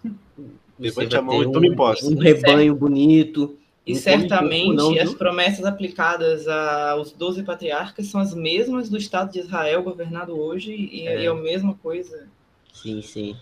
Levante 0.79 1.15
a 1.17 1.23
mão 1.23 1.43
e 1.43 1.53
tome 1.53 1.71
um- 1.71 1.77
posse. 1.77 2.07
Um 2.07 2.19
rebanho 2.19 2.75
bonito. 2.75 3.59
E 3.87 3.95
certamente 3.95 4.75
não, 4.75 4.99
as 4.99 5.13
promessas 5.13 5.63
aplicadas 5.67 6.49
aos 6.49 7.13
doze 7.13 7.43
patriarcas 7.43 8.07
são 8.07 8.19
as 8.19 8.33
mesmas 8.33 8.89
do 8.89 8.97
Estado 8.97 9.31
de 9.31 9.41
Israel 9.41 9.83
governado 9.83 10.33
hoje, 10.39 10.73
e 10.75 11.07
É. 11.07 11.21
e 11.21 11.27
é 11.27 11.29
a 11.29 11.35
mesma 11.35 11.75
coisa. 11.75 12.27
Sim, 12.73 13.03
sim. 13.03 13.37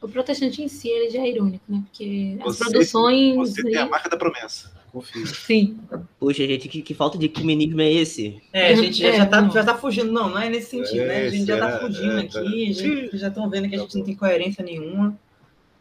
O 0.00 0.08
protestante 0.08 0.62
em 0.62 0.68
si 0.68 0.88
ele 0.88 1.10
já 1.10 1.20
é 1.20 1.28
irônico, 1.30 1.64
né? 1.68 1.82
Porque 1.86 2.36
as 2.40 2.44
Você- 2.56 2.64
produções. 2.64 3.36
Você 3.36 3.62
tem 3.62 3.76
a 3.76 3.86
marca 3.86 4.08
da 4.08 4.16
promessa. 4.16 4.76
Confia. 4.92 5.26
Sim. 5.26 5.78
Poxa, 6.18 6.46
gente, 6.46 6.66
que, 6.68 6.80
que 6.80 6.94
falta 6.94 7.18
de 7.18 7.26
ecumenismo 7.26 7.80
é 7.80 7.92
esse? 7.92 8.40
É, 8.52 8.68
a 8.68 8.74
gente 8.74 8.98
já, 8.98 9.08
É, 9.08 9.16
já, 9.18 9.26
tá, 9.26 9.42
não. 9.42 9.50
já 9.50 9.62
tá 9.62 9.74
fugindo. 9.76 10.10
Não, 10.10 10.30
não 10.30 10.38
é 10.38 10.48
nesse 10.48 10.70
sentido, 10.70 11.04
né? 11.04 11.26
A 11.26 11.28
gente 11.30 11.46
já 11.46 11.58
tá 11.58 11.70
É, 11.70 11.78
fugindo 11.80 12.12
é, 12.16 12.20
aqui, 12.20 12.74
tá. 12.74 12.82
já- 13.12 13.18
já 13.18 13.28
estão 13.28 13.50
vendo 13.50 13.68
que 13.68 13.74
a 13.76 13.78
gente 13.78 13.96
não 13.98 14.04
tem 14.04 14.14
coerência 14.16 14.64
nenhuma. 14.64 15.18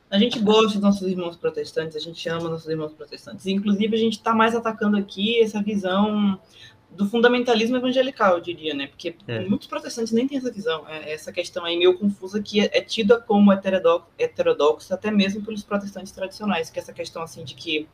A 0.09 0.17
gente 0.19 0.39
gosta 0.39 0.73
dos 0.73 0.81
nossos 0.81 1.07
irmãos 1.07 1.35
protestantes, 1.37 1.95
a 1.95 1.99
gente 1.99 2.27
ama 2.29 2.49
nossos 2.49 2.67
irmãos 2.67 2.91
protestantes. 2.93 3.45
Inclusive, 3.45 3.95
a 3.95 3.99
gente 3.99 4.13
está 4.13 4.33
mais 4.33 4.55
atacando 4.55 4.97
aqui 4.97 5.41
essa 5.41 5.61
visão 5.61 6.39
do 6.97 7.07
fundamentalismo 7.07 7.77
evangelical, 7.77 8.35
eu 8.35 8.41
diria, 8.41 8.73
né? 8.73 8.87
Porque 8.87 9.15
É. 9.27 9.39
muitos 9.41 9.67
protestantes 9.67 10.11
nem 10.11 10.27
têm 10.27 10.37
essa 10.39 10.51
visão. 10.51 10.83
É 10.89 11.13
essa 11.13 11.31
questão 11.31 11.63
aí 11.63 11.77
meio 11.77 11.97
confusa 11.97 12.41
que 12.41 12.59
é, 12.59 12.69
é 12.73 12.81
tida 12.81 13.19
como 13.19 13.51
heterodoxa, 13.53 14.05
heterodoxa 14.17 14.93
até 14.95 15.11
mesmo 15.11 15.41
pelos 15.43 15.63
protestantes 15.63 16.11
tradicionais, 16.11 16.69
que 16.69 16.79
é 16.79 16.81
essa 16.81 16.91
questão 16.91 17.21
assim 17.21 17.43
de 17.43 17.53
que 17.53 17.87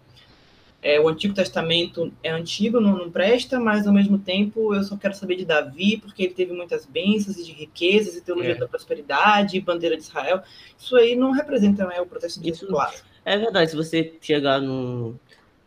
é, 0.81 0.99
o 0.99 1.07
Antigo 1.07 1.33
Testamento 1.33 2.11
é 2.21 2.29
antigo, 2.29 2.79
não, 2.79 2.97
não 2.97 3.09
presta, 3.09 3.57
mas 3.59 3.87
ao 3.87 3.93
mesmo 3.93 4.17
tempo 4.17 4.75
eu 4.75 4.83
só 4.83 4.97
quero 4.97 5.13
saber 5.13 5.35
de 5.37 5.45
Davi, 5.45 5.97
porque 5.97 6.23
ele 6.23 6.33
teve 6.33 6.51
muitas 6.51 6.85
bênçãos 6.85 7.37
e 7.37 7.43
de 7.45 7.53
riquezas, 7.53 8.15
e 8.17 8.21
teologia 8.21 8.51
É. 8.51 8.55
da 8.55 8.67
prosperidade, 8.67 9.55
e 9.55 9.61
bandeira 9.61 9.95
de 9.95 10.03
Israel. 10.03 10.41
Isso 10.77 10.95
aí 10.97 11.15
não 11.15 11.31
representa 11.31 11.85
né, 11.85 12.01
o 12.01 12.05
protestantismo 12.05 12.67
clássico. 12.67 13.07
É 13.23 13.37
verdade, 13.37 13.71
se 13.71 13.77
você 13.77 14.13
chegar 14.21 14.59
num, 14.59 15.15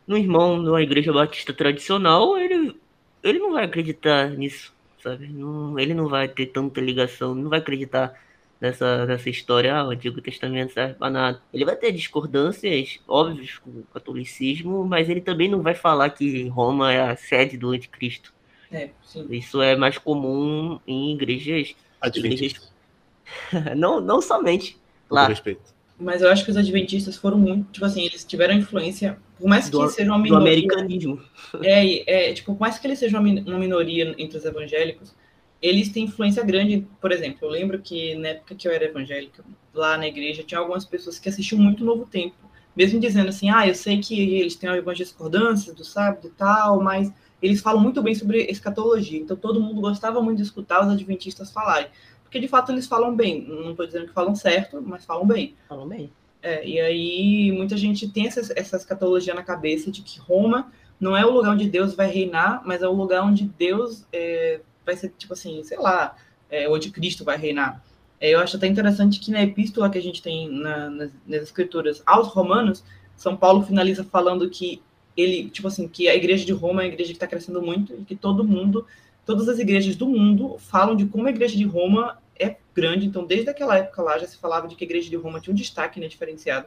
num 0.05 0.17
irmão 0.17 0.57
numa 0.57 0.81
igreja 0.83 1.11
batista 1.11 1.51
tradicional, 1.51 2.37
ele, 2.37 2.79
ele 3.23 3.39
não 3.39 3.53
vai 3.53 3.65
acreditar 3.65 4.29
nisso, 4.29 4.73
sabe? 5.03 5.27
Não, 5.27 5.77
ele 5.79 5.93
não 5.93 6.07
vai 6.07 6.27
ter 6.27 6.47
tanta 6.47 6.81
ligação, 6.81 7.35
não 7.35 7.49
vai 7.49 7.59
acreditar 7.59 8.19
nessa, 8.59 9.05
nessa 9.05 9.29
história, 9.29 9.75
ah, 9.75 9.87
o 9.87 9.91
Antigo 9.91 10.21
Testamento 10.21 10.73
serve 10.73 10.95
para 10.95 11.09
nada. 11.09 11.41
Ele 11.53 11.65
vai 11.65 11.75
ter 11.75 11.91
discordâncias 11.91 12.99
óbvias 13.07 13.57
com 13.57 13.69
o 13.69 13.83
catolicismo, 13.93 14.83
mas 14.85 15.09
ele 15.09 15.21
também 15.21 15.49
não 15.49 15.61
vai 15.61 15.75
falar 15.75 16.09
que 16.09 16.47
Roma 16.47 16.91
é 16.91 17.01
a 17.01 17.15
sede 17.15 17.57
do 17.57 17.69
anticristo. 17.69 18.33
É, 18.71 18.89
sim. 19.03 19.25
Isso 19.29 19.61
é 19.61 19.75
mais 19.75 19.97
comum 19.97 20.79
em 20.85 21.13
igrejas, 21.13 21.75
Adventista. 22.01 22.67
não, 23.75 24.01
não 24.01 24.21
somente 24.21 24.77
lá, 25.09 25.27
respeito. 25.27 25.75
Mas 25.99 26.21
eu 26.21 26.29
acho 26.29 26.45
que 26.45 26.51
os 26.51 26.57
adventistas 26.57 27.15
foram 27.15 27.37
muito, 27.37 27.71
tipo 27.71 27.85
assim, 27.85 28.05
eles 28.05 28.23
tiveram 28.23 28.53
influência, 28.53 29.17
por 29.39 29.47
mais 29.47 29.65
que 29.65 29.71
Do- 29.71 29.87
seja 29.89 30.09
uma 30.09 30.17
do 30.17 30.23
minoria. 30.23 30.47
americanismo. 30.47 31.21
É, 31.61 32.29
é, 32.29 32.33
tipo, 32.33 32.53
por 32.53 32.61
mais 32.61 32.77
que 32.79 32.87
eles 32.87 32.99
sejam 32.99 33.19
uma 33.21 33.29
uma 33.41 33.59
minoria 33.59 34.13
entre 34.17 34.37
os 34.37 34.45
evangélicos, 34.45 35.13
eles 35.61 35.89
têm 35.89 36.03
influência 36.05 36.43
grande. 36.43 36.87
Por 37.01 37.11
exemplo, 37.11 37.39
eu 37.43 37.49
lembro 37.49 37.79
que 37.79 38.15
na 38.15 38.29
época 38.29 38.55
que 38.55 38.67
eu 38.67 38.71
era 38.71 38.85
evangélica, 38.85 39.43
lá 39.73 39.97
na 39.97 40.07
igreja, 40.07 40.43
tinha 40.43 40.59
algumas 40.59 40.85
pessoas 40.85 41.19
que 41.19 41.29
assistiam 41.29 41.59
muito 41.59 41.83
Novo 41.83 42.05
Tempo, 42.05 42.35
mesmo 42.75 42.99
dizendo 42.99 43.29
assim, 43.29 43.49
ah, 43.49 43.67
eu 43.67 43.73
sei 43.75 43.99
que 43.99 44.19
eles 44.39 44.55
têm 44.55 44.69
algumas 44.69 44.97
discordâncias 44.97 45.75
do 45.75 45.83
sábado 45.83 46.27
e 46.27 46.31
tal, 46.31 46.81
mas 46.81 47.11
eles 47.41 47.59
falam 47.61 47.81
muito 47.81 48.01
bem 48.03 48.13
sobre 48.15 48.43
escatologia. 48.45 49.19
Então 49.19 49.35
todo 49.37 49.59
mundo 49.61 49.81
gostava 49.81 50.21
muito 50.21 50.37
de 50.37 50.43
escutar 50.43 50.81
os 50.85 50.91
adventistas 50.91 51.51
falarem. 51.51 51.87
Porque 52.23 52.39
de 52.39 52.47
fato 52.47 52.71
eles 52.71 52.85
falam 52.87 53.15
bem. 53.15 53.41
Não 53.47 53.71
estou 53.71 53.85
dizendo 53.85 54.07
que 54.07 54.13
falam 54.13 54.35
certo, 54.35 54.81
mas 54.85 55.05
falam 55.05 55.25
bem. 55.25 55.55
Falam 55.67 55.87
bem. 55.87 56.11
É, 56.47 56.65
e 56.65 56.79
aí 56.79 57.51
muita 57.51 57.75
gente 57.75 58.07
tem 58.07 58.25
essa, 58.25 58.53
essa 58.55 58.77
escatologia 58.77 59.33
na 59.33 59.43
cabeça 59.43 59.91
de 59.91 60.01
que 60.01 60.17
Roma 60.17 60.71
não 60.97 61.15
é 61.15 61.25
o 61.25 61.29
lugar 61.29 61.51
onde 61.51 61.69
Deus 61.69 61.93
vai 61.93 62.07
reinar, 62.09 62.61
mas 62.65 62.81
é 62.81 62.87
o 62.87 62.93
lugar 62.93 63.21
onde 63.21 63.43
Deus 63.43 64.05
é, 64.13 64.61
vai 64.85 64.95
ser, 64.95 65.13
tipo 65.17 65.33
assim, 65.33 65.61
sei 65.65 65.77
lá, 65.77 66.15
é, 66.49 66.69
onde 66.69 66.89
Cristo 66.89 67.25
vai 67.25 67.35
reinar. 67.37 67.83
É, 68.17 68.33
eu 68.33 68.39
acho 68.39 68.55
até 68.55 68.65
interessante 68.65 69.19
que 69.19 69.29
na 69.29 69.43
epístola 69.43 69.89
que 69.89 69.97
a 69.97 70.01
gente 70.01 70.21
tem 70.21 70.49
na- 70.49 70.89
nas, 70.89 71.11
nas 71.27 71.41
escrituras 71.43 72.01
aos 72.05 72.29
romanos, 72.29 72.81
São 73.17 73.35
Paulo 73.35 73.61
finaliza 73.63 74.05
falando 74.05 74.49
que 74.49 74.81
ele, 75.17 75.49
tipo 75.49 75.67
assim, 75.67 75.85
que 75.85 76.07
a 76.07 76.15
igreja 76.15 76.45
de 76.45 76.53
Roma 76.53 76.81
é 76.81 76.85
uma 76.85 76.93
igreja 76.93 77.09
que 77.09 77.17
está 77.17 77.27
crescendo 77.27 77.61
muito 77.61 77.93
e 77.93 78.05
que 78.05 78.15
todo 78.15 78.41
mundo, 78.45 78.85
todas 79.27 79.49
as 79.49 79.59
igrejas 79.59 79.97
do 79.97 80.07
mundo 80.07 80.57
falam 80.57 80.95
de 80.95 81.05
como 81.05 81.27
a 81.27 81.29
igreja 81.29 81.57
de 81.57 81.65
Roma 81.65 82.17
é 82.39 82.55
grande. 82.73 83.05
Então, 83.05 83.25
desde 83.25 83.49
aquela 83.49 83.77
época 83.77 84.01
lá 84.01 84.17
já 84.17 84.25
se 84.25 84.37
falava 84.37 84.69
de 84.69 84.75
que 84.75 84.85
a 84.85 84.87
igreja 84.87 85.09
de 85.09 85.17
Roma 85.17 85.41
tinha 85.41 85.51
um 85.51 85.55
destaque 85.55 85.99
né, 85.99 86.07
diferenciado. 86.07 86.65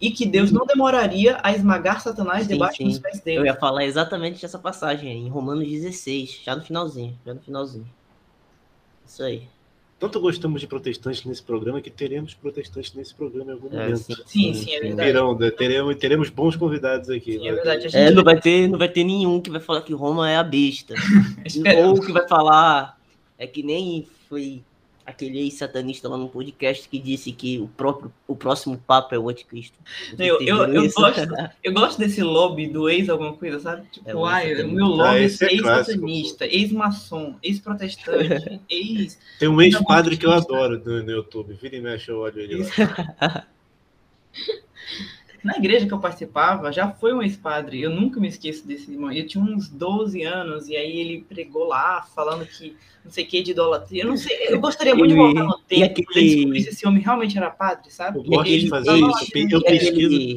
E 0.00 0.10
que 0.10 0.24
Deus 0.24 0.50
não 0.52 0.64
demoraria 0.64 1.38
a 1.42 1.52
esmagar 1.52 2.00
Satanás 2.00 2.46
Sim, 2.46 2.54
debaixo 2.54 2.76
sim. 2.76 2.84
dos 2.84 2.98
pés 2.98 3.18
Eu 3.18 3.24
dele. 3.24 3.46
ia 3.46 3.54
falar 3.56 3.84
exatamente 3.84 4.40
dessa 4.40 4.58
passagem 4.58 5.10
em 5.12 5.28
Romanos 5.28 5.68
16, 5.68 6.40
já 6.44 6.54
no 6.56 6.62
finalzinho, 6.62 7.18
já 7.26 7.34
no 7.34 7.40
finalzinho. 7.40 7.88
Isso 9.04 9.22
aí. 9.22 9.48
Tanto 10.02 10.18
gostamos 10.18 10.60
de 10.60 10.66
protestantes 10.66 11.24
nesse 11.24 11.40
programa 11.44 11.80
que 11.80 11.88
teremos 11.88 12.34
protestantes 12.34 12.92
nesse 12.92 13.14
programa 13.14 13.52
em 13.52 13.54
algum 13.54 13.68
É, 13.68 13.84
momento. 13.84 13.98
sim, 14.02 14.14
Sim, 14.26 14.54
sim, 14.54 14.74
é 14.74 14.80
verdade. 14.80 15.06
Virão, 15.12 15.38
né? 15.38 15.48
teremos, 15.52 15.94
teremos 15.94 16.28
bons 16.28 16.56
convidados 16.56 17.08
aqui. 17.08 17.34
Sim, 17.34 17.46
é 17.46 17.50
né? 17.52 17.56
verdade. 17.56 17.86
A 17.86 17.88
gente 17.88 17.96
É, 17.96 18.10
não 18.10 18.24
vai 18.24 18.40
ter, 18.40 18.66
não 18.68 18.80
vai 18.80 18.88
ter 18.88 19.04
nenhum 19.04 19.40
que 19.40 19.48
vai 19.48 19.60
falar 19.60 19.82
que 19.82 19.92
Roma 19.94 20.28
é 20.28 20.36
a 20.36 20.42
besta. 20.42 20.94
Ou 21.86 22.00
que 22.00 22.10
vai 22.10 22.26
falar 22.26 22.98
é 23.38 23.46
que 23.46 23.62
nem 23.62 24.04
foi 24.28 24.60
aquele 25.04 25.38
ex-satanista 25.38 26.08
lá 26.08 26.16
no 26.16 26.28
podcast 26.28 26.88
que 26.88 26.98
disse 26.98 27.32
que 27.32 27.58
o 27.58 27.68
próprio 27.68 28.12
o 28.26 28.36
próximo 28.36 28.78
papa 28.78 29.14
é 29.14 29.18
o 29.18 29.28
anticristo. 29.28 29.76
Eu, 30.18 30.40
eu, 30.40 30.64
eu, 30.72 30.90
gosto, 30.90 31.20
eu 31.62 31.72
gosto 31.72 31.98
desse 31.98 32.22
lobby 32.22 32.66
do 32.66 32.88
ex 32.88 33.08
alguma 33.08 33.34
coisa, 33.34 33.60
sabe? 33.60 33.86
Tipo, 33.90 34.08
É, 34.08 34.14
o 34.14 34.24
ai, 34.24 34.62
o 34.62 34.68
meu 34.68 34.86
lobby 34.86 35.08
Ah, 35.08 35.18
é 35.18 35.24
esse 35.24 35.44
é 35.44 35.52
ex-satanista, 35.52 36.46
ex-maçom, 36.46 37.36
ex-protestante, 37.42 38.60
ex... 38.70 39.18
Tem 39.38 39.48
um 39.48 39.60
ex-padre 39.60 40.16
que 40.16 40.26
eu 40.26 40.32
adoro 40.32 40.82
no, 40.84 41.02
no 41.02 41.10
YouTube. 41.10 41.54
Vira 41.60 41.76
e 41.76 41.80
mexe, 41.80 42.10
eu 42.10 42.18
olho 42.18 42.40
ele 42.40 42.62
lá. 42.62 43.46
Na 45.44 45.56
igreja 45.56 45.86
que 45.86 45.92
eu 45.92 45.98
participava, 45.98 46.70
já 46.72 46.88
foi 46.90 47.12
um 47.12 47.20
ex-padre. 47.22 47.80
Eu 47.82 47.90
nunca 47.90 48.20
me 48.20 48.28
esqueço 48.28 48.66
desse 48.66 48.90
irmão. 48.92 49.10
Eu 49.10 49.26
tinha 49.26 49.42
uns 49.42 49.68
12 49.68 50.22
anos, 50.22 50.68
e 50.68 50.76
aí 50.76 51.00
ele 51.00 51.24
pregou 51.28 51.66
lá, 51.66 52.02
falando 52.14 52.46
que 52.46 52.76
não 53.04 53.10
sei 53.10 53.24
o 53.24 53.26
que 53.26 53.42
de 53.42 53.50
idolatria. 53.50 54.04
Eu 54.04 54.08
não 54.08 54.16
sei, 54.16 54.36
eu 54.48 54.60
gostaria 54.60 54.94
muito 54.94 55.08
de 55.10 55.14
E- 55.14 55.18
voltar 55.18 55.42
no 55.42 55.50
e 55.50 55.62
tempo 55.68 55.84
aquele- 55.84 56.06
pra 56.06 56.20
descobrir 56.22 56.62
se 56.62 56.68
esse 56.68 56.86
homem 56.86 57.02
realmente 57.02 57.36
era 57.36 57.50
padre, 57.50 57.90
sabe? 57.90 58.18
Eu 58.18 58.22
gosto 58.22 58.50
de 58.50 58.68
fazer 58.68 58.92
isso. 58.96 59.04
Eu 59.04 59.30
pe- 59.32 59.40
eu 59.54 59.60
né? 59.60 59.66
E 59.66 59.70
pesquiso- 59.78 59.90
aquele- 59.90 60.32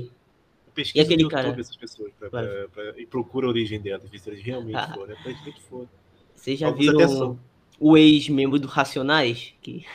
Eu 0.67 0.73
pesquiso 0.73 1.05
aquele 1.05 1.23
no 1.23 1.29
YouTube 1.29 1.43
cara? 1.43 1.61
essas 1.61 1.75
pessoas 1.75 2.11
pra, 2.19 2.29
pra- 2.29 2.67
pra- 2.73 2.93
e 2.99 3.05
procuro 3.05 3.45
a 3.47 3.49
origem 3.51 3.79
delas, 3.79 4.09
ver 4.09 4.19
se 4.19 4.29
eles 4.29 4.41
realmente 4.43 4.75
Ah. 4.75 4.91
foram. 4.93 5.13
Aparentemente 5.13 5.61
foram. 5.69 5.87
Vocês 6.35 6.57
já 6.59 6.67
Alguns 6.67 6.79
viram 6.85 7.39
o 7.79 7.95
ex-membro 7.97 8.57
do 8.59 8.67
Racionais? 8.67 9.53
Que... 9.61 9.85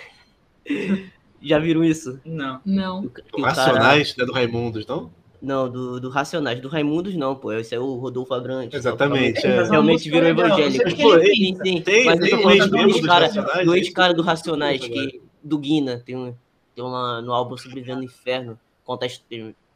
já 1.42 1.58
viram 1.58 1.82
isso? 1.84 2.20
Não. 2.24 2.60
Não. 2.64 3.08
Que 3.08 3.20
o 3.32 3.42
cara- 3.42 3.48
Racionais, 3.52 4.16
né, 4.16 4.24
do 4.24 4.32
Raimundos, 4.32 4.86
não? 4.86 5.10
Não, 5.42 5.70
do, 5.70 5.98
do 6.00 6.10
Racionais. 6.10 6.60
Do 6.60 6.68
Raimundos 6.68 7.14
não, 7.14 7.34
pô. 7.34 7.50
Esse 7.52 7.74
é 7.74 7.78
o 7.80 7.94
Rodolfo 7.94 8.34
Abrantes. 8.34 8.78
Exatamente, 8.78 9.46
é. 9.46 9.62
Realmente 9.64 10.10
virou 10.10 10.28
evangélico. 10.28 10.96
Pô, 11.00 11.16
ele 11.16 11.34
Sim, 11.34 11.56
sim. 11.64 11.80
Tem- 11.80 12.04
Mas 12.04 12.16
eu 12.20 12.26
tem 12.26 12.30
tô 12.30 12.36
um 12.36 12.42
falando 12.42 12.70
do 12.70 12.76
ex-cara 12.78 13.26
Racionais, 13.26 13.64
do 13.66 13.74
ex-cara 13.74 14.08
isso? 14.08 14.16
do 14.16 14.22
Racionais, 14.22 14.80
que, 14.86 15.20
do 15.42 15.58
Guina. 15.58 16.02
Tem, 16.04 16.14
um, 16.14 16.34
tem 16.74 16.84
uma, 16.84 17.22
no 17.22 17.32
álbum 17.32 17.56
Sobrevivendo 17.56 18.00
no 18.00 18.04
Inferno. 18.04 18.58
Conta, 18.84 19.06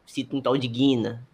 cita 0.05 0.35
um 0.35 0.41
tal 0.41 0.55
de 0.55 0.67
Guina. 0.67 1.25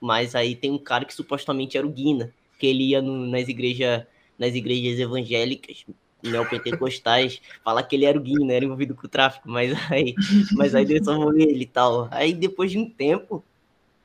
Mas 0.00 0.36
aí 0.36 0.54
tem 0.54 0.70
um 0.70 0.78
cara 0.78 1.04
que 1.04 1.12
supostamente 1.12 1.76
era 1.76 1.84
o 1.86 1.90
Guina. 1.90 2.32
Que 2.60 2.68
ele 2.68 2.84
ia 2.90 3.02
no- 3.02 3.26
nas, 3.26 3.48
igreja, 3.48 4.06
nas 4.38 4.54
igrejas 4.54 5.00
evangélicas, 5.00 5.84
neopentecostais, 6.22 7.40
falar 7.64 7.82
que 7.84 7.96
ele 7.96 8.04
era 8.04 8.18
o 8.18 8.20
Guina, 8.20 8.52
era 8.52 8.64
envolvido 8.64 8.94
com 8.94 9.06
o 9.06 9.08
tráfico. 9.08 9.48
Mas 9.48 9.72
aí, 9.90 10.14
mas 10.52 10.74
aí 10.74 10.84
deixou 10.84 11.34
ele 11.34 11.62
e 11.62 11.66
tal. 11.66 12.08
Aí 12.10 12.32
depois 12.32 12.70
de 12.70 12.78
um 12.78 12.88
tempo 12.88 13.44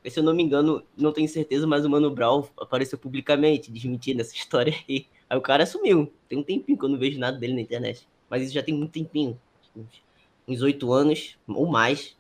se 0.10 0.20
eu 0.20 0.24
não 0.24 0.34
me 0.34 0.44
engano, 0.44 0.84
não 0.96 1.12
tenho 1.12 1.28
certeza, 1.28 1.66
mas 1.66 1.86
o 1.86 1.90
Mano 1.90 2.12
Brown 2.12 2.48
apareceu 2.60 2.98
publicamente, 2.98 3.72
desmentindo 3.72 4.22
essa 4.22 4.36
história 4.36 4.74
aí. 4.88 5.08
Aí 5.30 5.38
o 5.38 5.42
cara 5.42 5.66
sumiu. 5.66 6.12
Tem 6.30 6.38
um 6.38 6.44
tempinho 6.44 6.78
que 6.78 6.86
eu 6.86 6.90
não 6.90 6.98
vejo 6.98 7.20
nada 7.20 7.38
dele 7.38 7.54
na 7.54 7.62
internet. 7.62 8.08
Mas 8.30 8.44
isso 8.44 8.54
já 8.54 8.62
tem 8.62 8.76
muito 8.76 8.92
tempinho. 8.92 9.40
Uns 10.48 10.62
oito 10.62 10.92
anos 10.94 11.38
ou 11.48 11.66
mais. 11.66 12.16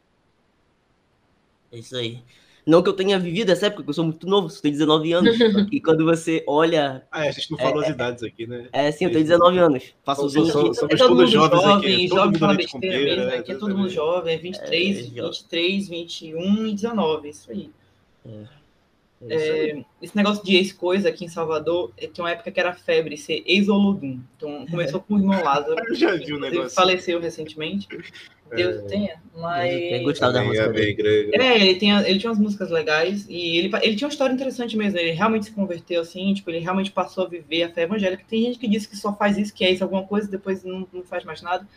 É 1.72 1.78
isso 1.78 1.96
aí. 1.96 2.24
Não 2.66 2.82
que 2.82 2.90
eu 2.90 2.94
tenha 2.94 3.20
vivido 3.20 3.52
essa 3.52 3.68
época, 3.68 3.78
porque 3.84 3.92
eu 3.92 3.94
sou 3.94 4.06
muito 4.06 4.26
novo, 4.28 4.50
só 4.50 4.60
tenho 4.62 4.74
19 4.74 5.14
anos. 5.14 5.38
que 5.70 5.80
quando 5.80 6.04
você 6.04 6.44
olha. 6.48 7.04
Ah, 7.12 7.26
é, 7.26 7.30
a 7.30 7.32
gente 7.32 7.52
não 7.52 7.58
falou 7.60 7.82
as 7.84 7.90
idades 7.90 8.24
aqui, 8.24 8.48
né? 8.48 8.68
É 8.74 8.88
assim, 8.88 9.06
eu 9.06 9.12
tenho 9.12 9.24
19 9.24 9.58
anos. 9.60 9.84
Faço 10.04 10.22
Sou- 10.30 10.44
20. 10.44 10.52
sou- 10.52 10.74
somos 10.74 10.94
é 10.94 10.98
todo 10.98 11.16
mundo 11.16 11.28
jovens 11.28 11.62
jovem, 11.62 12.08
todo 12.10 12.18
jovem 12.20 12.40
fala 12.40 12.54
besteira 12.56 13.16
mesmo, 13.26 13.40
aqui 13.40 13.52
é 13.52 13.56
todo 13.56 13.78
mundo 13.78 13.90
jovem, 13.90 14.34
é 14.34 14.38
23, 14.38 14.98
É, 14.98 15.02
jo- 15.04 15.24
23, 15.32 15.88
21 15.90 16.66
e 16.68 16.74
19, 16.74 17.30
isso 17.30 17.52
aí. 17.52 17.70
É 18.26 18.30
isso 18.30 19.52
aí. 19.52 19.70
É, 19.72 19.86
esse 20.02 20.16
negócio 20.16 20.44
de 20.44 20.56
ex-coisa 20.56 21.10
aqui 21.10 21.26
em 21.26 21.30
Salvador, 21.30 21.92
é, 21.98 22.06
tinha 22.08 22.24
uma 22.24 22.32
época 22.32 22.52
que 22.52 22.60
era 22.60 22.74
febre 22.74 23.16
ser 23.18 23.44
ex-Olodum. 23.46 24.20
Então 24.38 24.66
começou 24.68 25.00
com 25.00 25.16
o 25.16 25.18
irmão 25.20 25.42
Lázaro, 25.44 25.76
Eu 25.88 25.96
já 25.96 26.16
vi 26.16 26.34
um 26.34 26.38
ele 26.38 26.50
negócio. 26.50 26.72
faleceu 26.76 27.20
recentemente, 27.20 27.88
Deus 28.54 28.76
É. 28.76 28.88
tenha, 28.88 29.22
mas... 29.36 30.02
gostava 30.04 30.34
da 30.34 30.44
música 30.44 30.66
é 30.66 30.70
dele. 30.72 31.32
É, 31.34 31.56
ele, 31.56 31.76
tem, 31.76 31.92
ele 31.92 32.20
tinha 32.20 32.30
umas 32.32 32.40
músicas 32.40 32.70
legais 32.70 33.26
e 33.30 33.58
ele, 33.58 33.72
ele 33.82 33.96
tinha 33.96 34.08
uma 34.08 34.12
história 34.12 34.34
interessante 34.34 34.78
mesmo. 34.78 35.00
Ele 35.00 35.12
realmente 35.12 35.46
se 35.46 35.52
converteu 35.52 36.02
assim, 36.02 36.34
tipo, 36.34 36.50
ele 36.52 36.60
realmente 36.60 36.92
passou 36.92 37.26
a 37.26 37.28
viver 37.30 37.64
a 37.64 37.70
fé 37.70 37.84
evangélica. 37.84 38.24
Tem 38.30 38.44
gente 38.44 38.60
que 38.60 38.68
diz 38.68 38.86
que 38.86 38.96
só 38.96 39.16
faz 39.16 39.38
isso, 39.38 39.54
que 39.54 39.66
é 39.66 39.72
isso 39.72 39.84
alguma 39.84 40.04
coisa, 40.04 40.30
depois 40.30 40.64
não, 40.64 40.88
não 40.94 41.04
faz 41.04 41.24
mais 41.24 41.42
nada. 41.42 41.68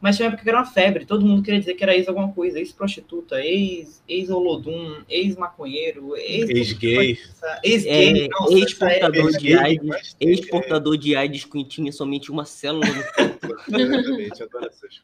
Mas 0.00 0.16
tinha 0.16 0.26
uma 0.26 0.32
época 0.32 0.42
que 0.42 0.48
era 0.50 0.58
uma 0.58 0.66
febre, 0.66 1.06
todo 1.06 1.24
mundo 1.24 1.42
queria 1.42 1.60
dizer 1.60 1.74
que 1.74 1.82
era 1.82 1.96
ex 1.96 2.06
alguma 2.08 2.30
coisa, 2.30 2.58
ex-prostituta, 2.58 3.40
ex- 3.40 4.02
ex-olodum, 4.06 5.02
ex-maconheiro, 5.08 6.14
ex- 6.16 6.50
Ex-gay. 6.50 7.18
ex-gay, 7.62 8.26
É, 8.26 8.28
ex-portador 8.54 9.30
de 9.38 9.54
AIDS. 9.54 10.16
Ex-portador 10.20 10.96
de 10.98 11.16
AIDS 11.16 11.44
com 11.44 11.64
tinha 11.64 11.90
somente 11.92 12.30
uma 12.30 12.44
célula 12.44 12.84
no 12.86 13.02
corpo. 13.14 13.78
Exatamente, 13.78 14.42
adoro 14.42 14.66
essas 14.66 15.00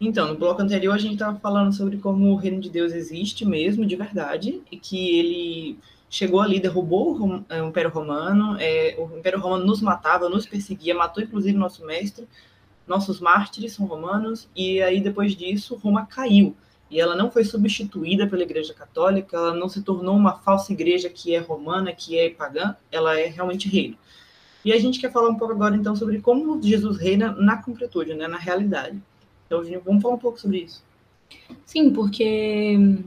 Então, 0.00 0.28
no 0.28 0.34
bloco 0.34 0.62
anterior 0.62 0.94
a 0.94 0.98
gente 0.98 1.12
estava 1.12 1.38
falando 1.38 1.74
sobre 1.74 1.98
como 1.98 2.32
o 2.32 2.36
reino 2.36 2.58
de 2.58 2.70
Deus 2.70 2.94
existe 2.94 3.44
mesmo, 3.44 3.84
de 3.84 3.96
verdade, 3.96 4.62
e 4.72 4.78
que 4.78 5.18
ele 5.18 5.78
chegou 6.08 6.40
ali, 6.40 6.58
derrubou 6.58 7.44
é, 7.50 7.62
o 7.62 7.68
Império 7.68 7.90
Romano, 7.90 8.56
é, 8.58 8.96
o 8.98 9.18
Império 9.18 9.38
Romano 9.38 9.66
nos 9.66 9.82
matava, 9.82 10.30
nos 10.30 10.46
perseguia, 10.46 10.94
matou 10.94 11.22
inclusive 11.22 11.56
nosso 11.56 11.84
mestre, 11.84 12.26
nossos 12.86 13.20
mártires 13.20 13.74
são 13.74 13.84
romanos, 13.84 14.48
e 14.56 14.80
aí 14.80 15.02
depois 15.02 15.36
disso 15.36 15.76
Roma 15.76 16.06
caiu. 16.06 16.56
E 16.90 16.98
ela 16.98 17.14
não 17.14 17.30
foi 17.30 17.44
substituída 17.44 18.26
pela 18.26 18.42
Igreja 18.42 18.72
Católica, 18.72 19.36
ela 19.36 19.54
não 19.54 19.68
se 19.68 19.82
tornou 19.82 20.16
uma 20.16 20.32
falsa 20.38 20.72
igreja 20.72 21.10
que 21.10 21.34
é 21.34 21.38
romana, 21.38 21.92
que 21.92 22.18
é 22.18 22.30
pagã, 22.30 22.74
ela 22.90 23.20
é 23.20 23.26
realmente 23.26 23.68
reino. 23.68 23.98
E 24.64 24.72
a 24.72 24.78
gente 24.78 24.98
quer 24.98 25.12
falar 25.12 25.28
um 25.28 25.36
pouco 25.36 25.52
agora 25.52 25.76
então 25.76 25.94
sobre 25.94 26.20
como 26.20 26.60
Jesus 26.62 26.96
reina 26.96 27.32
na 27.32 27.62
concretude, 27.62 28.14
né, 28.14 28.26
na 28.26 28.38
realidade. 28.38 29.00
Então 29.50 29.64
vamos 29.84 30.00
falar 30.00 30.14
um 30.14 30.18
pouco 30.18 30.40
sobre 30.40 30.58
isso. 30.58 30.84
Sim, 31.64 31.90
porque 31.90 32.76
hum, 32.78 33.02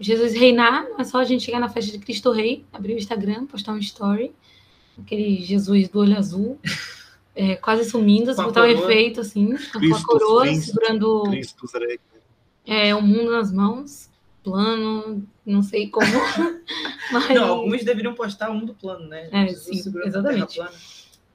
Jesus 0.00 0.32
reinar 0.32 0.88
não 0.88 0.98
é 0.98 1.04
só 1.04 1.18
a 1.18 1.24
gente 1.24 1.44
chegar 1.44 1.60
na 1.60 1.68
festa 1.68 1.92
de 1.92 1.98
Cristo 1.98 2.30
Rei, 2.32 2.64
abrir 2.72 2.94
o 2.94 2.98
Instagram, 2.98 3.44
postar 3.44 3.72
um 3.72 3.78
story, 3.78 4.32
aquele 4.98 5.36
Jesus 5.42 5.90
do 5.90 6.00
olho 6.00 6.16
azul, 6.16 6.58
é, 7.36 7.56
quase 7.56 7.84
sumindo, 7.90 8.34
Com 8.34 8.40
a 8.40 8.44
botar 8.46 8.62
um 8.62 8.70
efeito 8.70 9.20
assim, 9.20 9.48
com 9.48 9.78
a 9.78 9.80
Cristo, 9.80 10.06
coroa, 10.06 10.42
Cristo, 10.44 10.64
segurando 10.64 11.22
Cristo 11.24 11.66
é, 12.66 12.94
o 12.94 13.02
mundo 13.02 13.30
nas 13.30 13.52
mãos, 13.52 14.08
plano, 14.42 15.28
não 15.44 15.62
sei 15.62 15.90
como. 15.90 16.06
mas... 17.12 17.34
Não, 17.34 17.48
alguns 17.48 17.84
deveriam 17.84 18.14
postar 18.14 18.50
um 18.50 18.64
do 18.64 18.72
plano, 18.72 19.06
né? 19.06 19.28
É, 19.30 19.48
Jesus 19.48 19.82
sim, 19.82 19.92
exatamente. 20.06 20.58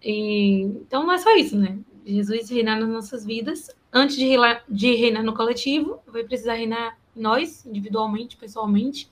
E, 0.02 0.62
então 0.62 1.04
não 1.04 1.14
é 1.14 1.20
só 1.20 1.36
isso, 1.36 1.56
né? 1.56 1.78
Jesus 2.04 2.50
reinar 2.50 2.80
nas 2.80 2.90
nossas 2.90 3.24
vidas. 3.24 3.70
Antes 3.92 4.16
de 4.18 4.26
reinar, 4.26 4.64
de 4.70 4.96
reinar 4.96 5.24
no 5.24 5.34
coletivo, 5.34 6.00
vai 6.08 6.24
precisar 6.24 6.54
reinar 6.54 6.98
em 7.16 7.22
nós, 7.22 7.66
individualmente, 7.66 8.38
pessoalmente. 8.38 9.10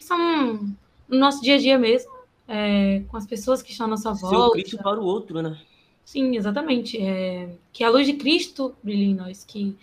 São 0.00 0.74
no 1.08 1.18
nosso 1.18 1.42
dia 1.42 1.54
a 1.54 1.58
dia 1.58 1.78
mesmo, 1.78 2.10
é, 2.48 3.02
com 3.08 3.16
as 3.16 3.26
pessoas 3.26 3.62
que 3.62 3.70
estão 3.70 3.86
à 3.86 3.90
nossa 3.90 4.12
volta. 4.12 4.58
Cristo 4.58 4.78
para 4.78 5.00
o 5.00 5.04
outro, 5.04 5.40
né? 5.40 5.58
Sim, 6.04 6.36
exatamente. 6.36 6.98
É, 7.00 7.54
que 7.72 7.84
a 7.84 7.90
luz 7.90 8.06
de 8.06 8.14
Cristo 8.14 8.74
brilhe 8.82 9.04
em 9.04 9.14
nós, 9.14 9.44
que 9.44 9.76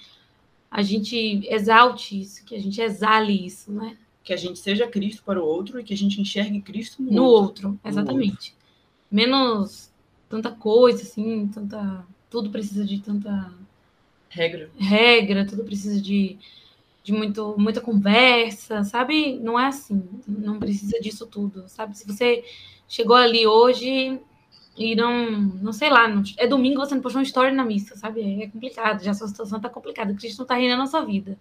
a 0.70 0.82
gente 0.82 1.48
exalte 1.50 2.20
isso, 2.20 2.44
que 2.46 2.56
a 2.56 2.60
gente 2.60 2.80
exale 2.82 3.46
isso, 3.46 3.72
né? 3.72 3.98
Que 4.24 4.34
a 4.34 4.38
gente 4.38 4.60
seja 4.60 4.86
Cristo 4.88 5.24
para 5.24 5.42
o 5.42 5.46
outro 5.46 5.80
e 5.80 5.84
que 5.84 5.94
a 5.94 5.98
gente 5.98 6.20
enxergue 6.20 6.62
Cristo 6.62 7.02
no, 7.02 7.12
No 7.12 7.24
outro. 7.24 7.70
outro, 7.70 7.80
exatamente. 7.86 8.54
Menos 9.10 9.90
tanta 10.28 10.52
coisa, 10.52 11.02
assim, 11.04 11.48
tanta. 11.48 12.06
Tudo 12.30 12.52
precisa 12.52 12.86
de 12.86 13.00
tanta 13.00 13.52
Regra. 14.30 14.70
regra, 14.78 15.46
tudo 15.46 15.64
precisa 15.64 16.00
de, 16.02 16.38
de 17.04 17.14
muito, 17.14 17.56
muita 17.58 17.82
conversa, 17.82 18.84
sabe? 18.84 19.38
Não 19.40 19.60
é 19.60 19.68
assim, 19.68 20.04
não 20.28 20.60
precisa 20.60 21.00
disso 21.02 21.28
tudo, 21.28 21.68
sabe? 21.68 21.98
Se 21.98 22.08
você 22.08 22.44
chegou 22.88 23.16
ali 23.16 23.48
hoje 23.48 24.20
e 24.78 24.96
não, 24.96 25.32
não 25.32 25.74
sei 25.74 25.90
lá, 25.90 26.08
não- 26.08 26.24
é 26.38 26.48
domingo 26.48 26.80
você 26.82 26.96
não 26.96 27.02
postou 27.02 27.20
uma 27.22 27.26
história 27.26 27.54
na 27.54 27.66
missa, 27.66 27.96
sabe? 27.98 28.44
É 28.44 28.48
complicado, 28.48 29.04
já 29.04 29.12
a 29.12 29.14
sua 29.16 29.28
situação 29.28 29.60
tá 29.60 29.70
complicada, 29.70 30.14
Cristo 30.16 30.40
não 30.40 30.46
tá 30.48 30.56
reinando 30.56 30.82
na 30.84 30.88
sua 30.88 31.06
vida, 31.06 31.38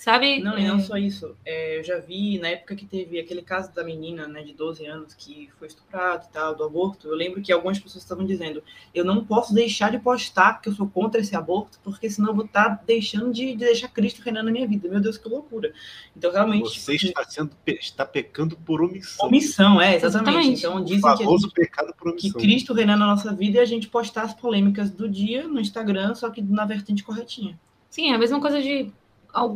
sabe? 0.00 0.40
Não, 0.40 0.58
e 0.58 0.64
É, 0.64 0.68
não 0.68 0.80
só 0.80 0.96
isso. 0.96 1.36
É, 1.44 1.78
eu 1.78 1.84
já 1.84 1.98
vi 1.98 2.38
na 2.38 2.48
época 2.48 2.74
que 2.74 2.86
teve 2.86 3.20
aquele 3.20 3.42
caso 3.42 3.70
da 3.74 3.84
menina, 3.84 4.26
né, 4.26 4.42
de 4.42 4.54
12 4.54 4.86
anos, 4.86 5.12
que 5.12 5.50
foi 5.58 5.68
estuprada 5.68 6.24
e 6.28 6.32
tal, 6.32 6.54
do 6.54 6.64
aborto. 6.64 7.06
Eu 7.06 7.14
lembro 7.14 7.42
que 7.42 7.52
algumas 7.52 7.78
pessoas 7.78 8.02
estavam 8.02 8.24
dizendo: 8.24 8.62
eu 8.94 9.04
não 9.04 9.22
posso 9.22 9.52
deixar 9.52 9.90
de 9.90 9.98
postar 9.98 10.54
porque 10.54 10.70
eu 10.70 10.74
sou 10.74 10.88
contra 10.88 11.20
esse 11.20 11.36
aborto, 11.36 11.78
porque 11.84 12.08
senão 12.08 12.30
eu 12.30 12.34
vou 12.34 12.46
estar 12.46 12.82
deixando 12.86 13.30
de, 13.30 13.52
de 13.52 13.58
deixar 13.58 13.88
Cristo 13.88 14.22
reinar 14.22 14.42
na 14.42 14.50
minha 14.50 14.66
vida. 14.66 14.88
Meu 14.88 15.00
Deus, 15.00 15.18
que 15.18 15.28
loucura. 15.28 15.70
Então, 16.16 16.32
realmente. 16.32 16.80
Você 16.80 16.94
está, 16.94 17.22
sendo, 17.24 17.50
está 17.66 18.06
pecando 18.06 18.56
por 18.56 18.80
omissão. 18.80 19.26
Omissão, 19.26 19.80
é, 19.80 19.96
exatamente. 19.96 20.52
Exatamente. 20.52 20.58
Então, 20.60 20.82
dizem 20.82 21.16
que, 21.16 21.24
gente- 21.24 21.54
pecado 21.54 21.94
por 21.94 22.16
que 22.16 22.28
omissão. 22.28 22.40
Cristo 22.40 22.72
reinar 22.72 22.98
na 22.98 23.06
nossa 23.06 23.34
vida 23.34 23.58
e 23.58 23.60
a 23.60 23.66
gente 23.66 23.86
postar 23.86 24.22
as 24.22 24.32
polêmicas 24.32 24.90
do 24.90 25.06
dia 25.06 25.46
no 25.46 25.60
Instagram, 25.60 26.14
só 26.14 26.30
que 26.30 26.40
na 26.40 26.64
vertente 26.64 27.02
corretinha. 27.04 27.60
Sim, 27.90 28.12
é 28.12 28.14
a 28.14 28.18
mesma 28.18 28.40
coisa 28.40 28.62
de, 28.62 28.92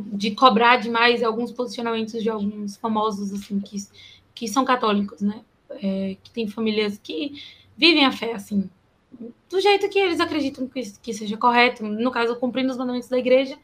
de 0.06 0.32
cobrar 0.32 0.76
demais 0.76 1.22
alguns 1.22 1.52
posicionamentos 1.52 2.22
de 2.22 2.30
alguns 2.30 2.76
famosos, 2.76 3.32
assim, 3.32 3.60
que, 3.60 3.76
que 4.34 4.48
são 4.48 4.64
católicos, 4.64 5.20
né? 5.20 5.42
É, 5.70 6.16
que 6.22 6.30
tem 6.30 6.46
famílias 6.46 6.98
que 7.02 7.42
vivem 7.76 8.04
a 8.04 8.12
fé, 8.12 8.32
assim, 8.32 8.70
do 9.48 9.60
jeito 9.60 9.88
que 9.88 9.98
eles 9.98 10.20
acreditam 10.20 10.68
que, 10.68 10.82
que 11.00 11.12
seja 11.12 11.36
correto, 11.36 11.84
no 11.84 12.10
caso, 12.10 12.36
cumprindo 12.36 12.70
os 12.70 12.76
mandamentos 12.76 13.08
da 13.08 13.18
igreja, 13.18 13.58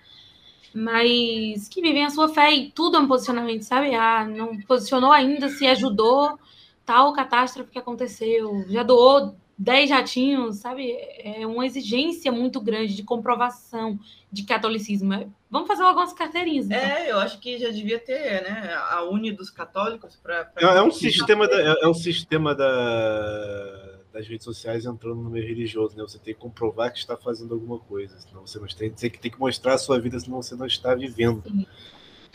mas 0.74 1.68
que 1.68 1.82
vivem 1.82 2.04
a 2.04 2.10
sua 2.10 2.28
fé 2.28 2.52
e 2.52 2.70
tudo 2.70 2.96
é 2.96 3.00
um 3.00 3.08
posicionamento, 3.08 3.62
sabe? 3.62 3.94
Ah, 3.94 4.24
não 4.24 4.60
posicionou 4.62 5.12
ainda, 5.12 5.48
se 5.48 5.66
ajudou 5.66 6.38
tal 6.84 7.12
catástrofe 7.12 7.70
que 7.70 7.78
aconteceu, 7.78 8.64
já 8.68 8.82
doou 8.82 9.34
10 9.60 9.90
jatinhos, 9.90 10.56
sabe? 10.56 10.90
É 11.18 11.46
uma 11.46 11.66
exigência 11.66 12.32
muito 12.32 12.58
grande 12.62 12.96
de 12.96 13.02
comprovação 13.02 14.00
de 14.32 14.44
catolicismo. 14.44 15.12
É, 15.12 15.28
Vamos 15.50 15.68
fazer 15.68 15.82
algumas 15.82 16.14
carteirinhas. 16.14 16.64
então. 16.64 16.78
É, 16.78 17.10
eu 17.10 17.18
acho 17.18 17.38
que 17.38 17.58
já 17.58 17.68
devia 17.68 17.98
ter, 17.98 18.42
né, 18.42 18.72
a 18.88 19.04
uni 19.04 19.32
dos 19.32 19.50
católicos 19.50 20.16
para. 20.16 20.50
É, 20.56 20.64
é 20.64 20.82
um 20.82 20.90
sistema, 20.90 21.46
da, 21.46 21.60
é, 21.60 21.74
é 21.82 21.86
um 21.86 21.92
sistema 21.92 22.54
da, 22.54 23.98
das 24.10 24.26
redes 24.26 24.44
sociais 24.44 24.86
entrando 24.86 25.16
no 25.16 25.28
meio 25.28 25.46
religioso, 25.46 25.94
né? 25.94 26.02
Você 26.04 26.18
tem 26.18 26.32
que 26.32 26.40
comprovar 26.40 26.90
que 26.90 26.98
está 26.98 27.14
fazendo 27.14 27.52
alguma 27.52 27.78
coisa, 27.80 28.18
senão 28.18 28.46
você 28.46 28.58
não 28.58 28.66
tem, 28.66 28.90
você 28.96 29.10
tem 29.10 29.30
que 29.30 29.38
mostrar 29.38 29.74
a 29.74 29.78
sua 29.78 30.00
vida, 30.00 30.18
senão 30.18 30.40
você 30.40 30.56
não 30.56 30.64
está 30.64 30.94
vivendo. 30.94 31.42
Sim. 31.46 31.66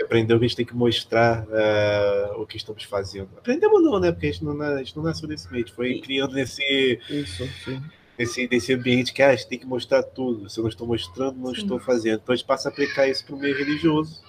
Aprendeu 0.02 0.38
que 0.38 0.46
a 0.46 0.48
gente 0.48 0.58
tem 0.58 0.66
que 0.66 0.76
mostrar 0.76 1.46
é, 1.50 2.34
o 2.38 2.46
que 2.46 2.58
estamos 2.58 2.84
fazendo. 2.84 3.30
Aprendemos 3.38 3.82
não, 3.82 4.00
né? 4.00 4.12
Porque 4.12 4.28
a 4.28 4.32
gente 4.32 4.44
não, 4.44 4.62
a 4.62 4.78
gente 4.80 4.96
não 4.96 5.04
nasceu 5.04 5.28
desse 5.28 5.50
meio, 5.50 5.64
a 5.64 5.68
gente 5.68 5.76
foi 5.76 5.94
Sim. 5.94 6.02
criando 6.02 6.34
nesse, 6.34 7.00
Isso, 7.10 7.48
sim. 7.64 7.82
nesse, 8.20 8.48
nesse 8.52 8.74
ambiente 8.74 9.14
que 9.14 9.22
ah, 9.22 9.30
a 9.30 9.36
gente 9.36 9.48
tem 9.48 9.60
que 9.60 9.66
mostrar 9.66 10.04
tudo. 10.04 10.50
Se 10.50 10.60
eu 10.60 10.64
não 10.64 10.70
estou 10.70 10.86
mostrando, 10.86 11.38
não 11.38 11.56
Sim. 11.56 11.62
estou 11.62 11.80
fazendo. 11.80 12.20
Então 12.22 12.34
a 12.34 12.36
gente 12.36 12.46
passa 12.46 12.68
a 12.68 12.72
aplicar 12.72 13.08
isso 13.08 13.26
para 13.26 13.36
o 13.36 13.40
meio 13.40 13.58
religioso. 13.58 14.22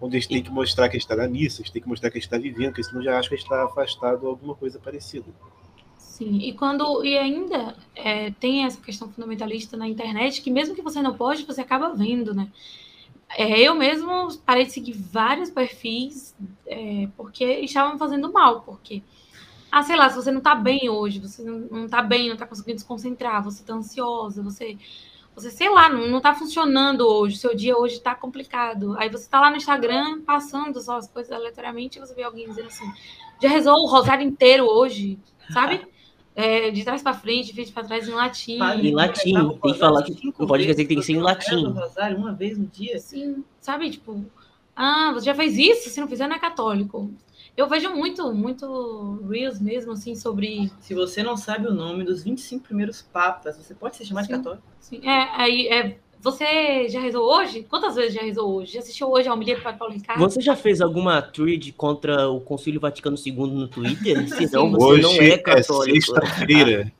Onde 0.00 0.16
a 0.16 0.20
gente 0.20 0.30
tem 0.30 0.42
que 0.42 0.50
mostrar 0.50 0.88
que 0.88 0.96
a 0.96 0.98
gente 0.98 1.10
está 1.10 1.16
na 1.16 1.28
missa, 1.28 1.60
a 1.60 1.64
gente 1.64 1.72
tem 1.72 1.82
que 1.82 1.88
mostrar 1.88 2.10
que 2.10 2.16
a 2.16 2.20
gente 2.20 2.26
está 2.26 2.38
vivendo, 2.38 2.68
porque 2.68 2.84
senão 2.84 3.02
já 3.02 3.18
acha 3.18 3.28
que 3.28 3.34
a 3.34 3.38
gente 3.38 3.46
está 3.46 3.64
afastado 3.64 4.22
ou 4.24 4.30
alguma 4.30 4.54
coisa 4.54 4.78
parecida. 4.78 5.26
Sim, 6.18 6.38
e 6.38 6.52
quando 6.52 7.04
e 7.04 7.16
ainda 7.16 7.76
é, 7.94 8.30
tem 8.32 8.64
essa 8.64 8.80
questão 8.80 9.08
fundamentalista 9.08 9.76
na 9.76 9.86
internet 9.86 10.40
que 10.40 10.50
mesmo 10.50 10.74
que 10.74 10.82
você 10.82 11.00
não 11.00 11.16
poste, 11.16 11.46
você 11.46 11.60
acaba 11.60 11.94
vendo, 11.94 12.34
né? 12.34 12.48
É, 13.36 13.60
eu 13.60 13.74
mesmo 13.74 14.36
parei 14.38 14.64
de 14.64 14.72
seguir 14.72 14.92
vários 14.92 15.50
perfis 15.50 16.34
é, 16.66 17.08
porque 17.16 17.44
estavam 17.60 17.98
fazendo 17.98 18.32
mal, 18.32 18.62
porque 18.62 19.02
ah, 19.70 19.82
sei 19.82 19.96
lá, 19.96 20.08
se 20.08 20.16
você 20.16 20.30
não 20.30 20.40
tá 20.40 20.54
bem 20.54 20.88
hoje, 20.88 21.20
você 21.20 21.42
não, 21.42 21.86
tá 21.86 22.02
bem, 22.02 22.30
não 22.30 22.36
tá 22.36 22.46
conseguindo 22.46 22.80
se 22.80 22.86
concentrar, 22.86 23.42
você 23.44 23.62
tá 23.62 23.74
ansiosa, 23.74 24.42
você 24.42 24.78
você, 25.34 25.52
sei 25.52 25.68
lá, 25.68 25.88
não, 25.88 26.08
não 26.08 26.20
tá 26.20 26.34
funcionando 26.34 27.06
hoje, 27.06 27.36
seu 27.36 27.54
dia 27.54 27.78
hoje 27.78 28.00
tá 28.00 28.12
complicado. 28.12 28.96
Aí 28.98 29.08
você 29.08 29.28
tá 29.28 29.40
lá 29.40 29.50
no 29.50 29.56
Instagram 29.56 30.22
passando 30.22 30.80
só 30.80 30.96
as 30.96 31.06
coisas 31.06 31.30
aleatoriamente 31.30 31.96
e 31.96 32.00
você 32.00 32.12
vê 32.12 32.24
alguém 32.24 32.48
dizendo 32.48 32.66
assim: 32.66 32.92
já 33.40 33.48
rezou 33.48 33.76
o 33.76 33.86
rosário 33.86 34.26
inteiro 34.26 34.64
hoje, 34.64 35.16
sabe? 35.52 35.86
É, 36.40 36.70
de 36.70 36.84
trás 36.84 37.02
para 37.02 37.14
frente, 37.14 37.48
de 37.48 37.52
frente 37.52 37.72
para 37.72 37.82
trás 37.82 38.06
em 38.06 38.12
latim. 38.12 38.60
Em 38.60 38.94
latim, 38.94 39.34
tem 39.60 39.72
que 39.72 39.78
falar 39.78 40.04
que 40.04 40.16
não 40.24 40.46
pode 40.46 40.62
esquecer 40.62 40.82
que 40.82 40.88
tem 40.88 40.96
que 40.96 41.02
ser 41.02 41.14
em 41.14 41.20
latim. 41.20 41.64
Rosário 41.64 42.16
uma 42.16 42.32
vez 42.32 42.56
no 42.56 42.64
dia. 42.64 42.94
Assim, 42.94 43.44
sabe? 43.60 43.90
Tipo, 43.90 44.24
ah, 44.76 45.10
você 45.12 45.26
já 45.26 45.34
fez 45.34 45.58
isso? 45.58 45.90
Se 45.90 46.00
não 46.00 46.06
fizer, 46.06 46.28
não 46.28 46.36
é 46.36 46.38
católico. 46.38 47.12
Eu 47.56 47.68
vejo 47.68 47.90
muito, 47.90 48.32
muito 48.32 49.20
Reels 49.28 49.60
mesmo, 49.60 49.90
assim, 49.90 50.14
sobre. 50.14 50.70
Se 50.78 50.94
você 50.94 51.24
não 51.24 51.36
sabe 51.36 51.66
o 51.66 51.74
nome 51.74 52.04
dos 52.04 52.22
25 52.22 52.62
primeiros 52.62 53.02
papas, 53.02 53.56
você 53.56 53.74
pode 53.74 53.96
se 53.96 54.06
chamar 54.06 54.20
de 54.20 54.28
Sim. 54.28 54.34
católico? 54.34 54.62
Assim, 54.78 55.00
é, 55.02 55.28
aí, 55.34 55.66
é, 55.66 55.98
você 56.20 56.88
já 56.88 57.00
rezou 57.00 57.24
hoje? 57.24 57.62
Quantas 57.62 57.94
vezes 57.94 58.14
já 58.14 58.22
rezou 58.22 58.54
hoje? 58.56 58.72
Já 58.74 58.80
assistiu 58.80 59.10
hoje 59.10 59.28
a 59.28 59.32
homilia 59.34 59.56
do 59.56 59.62
Padre 59.62 59.78
Paulo 59.78 59.94
Ricardo? 59.94 60.20
Você 60.20 60.40
já 60.40 60.56
fez 60.56 60.80
alguma 60.80 61.22
thread 61.22 61.72
contra 61.72 62.28
o 62.28 62.40
Concílio 62.40 62.80
Vaticano 62.80 63.16
II 63.24 63.32
no 63.34 63.68
Twitter? 63.68 64.28
Se 64.28 64.52
não, 64.52 64.70
você 64.70 64.84
Hoje 64.84 65.02
não 65.02 65.12
é 65.12 65.28
é 65.30 65.38
católico. 65.38 65.96
sexta-feira. 66.06 66.92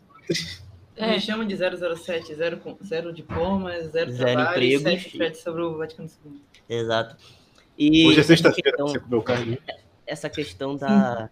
É. 0.97 1.13
Me 1.13 1.21
chamam 1.21 1.47
de 1.47 1.57
007, 1.57 2.35
zero, 2.35 2.61
zero 2.85 3.13
diplomas, 3.13 3.93
zero, 3.93 4.11
Zero 4.11 4.33
trabalho, 4.33 4.63
e 4.63 4.75
empregos. 4.75 5.13
sete 5.13 5.39
sobre 5.39 5.63
o 5.63 5.77
Vaticano 5.77 6.09
II. 6.25 6.41
Exato. 6.69 7.17
E 7.79 8.07
Hoje 8.07 8.21
é 8.21 8.23
sexta-feira, 8.25 8.77
você 8.79 8.99
comeu 8.99 9.23
carne. 9.23 9.59
essa 10.07 10.29
questão 10.29 10.75
da 10.77 11.31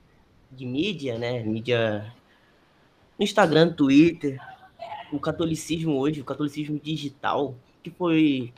de 0.53 0.65
mídia, 0.65 1.19
né? 1.19 1.43
Mídia 1.43 2.13
no 3.19 3.25
Instagram, 3.25 3.73
Twitter, 3.73 4.39
o 5.13 5.19
catolicismo 5.19 5.99
hoje, 5.99 6.21
o 6.21 6.25
catolicismo 6.25 6.79
digital, 6.81 7.57
que 7.87 7.91
foi 7.91 8.53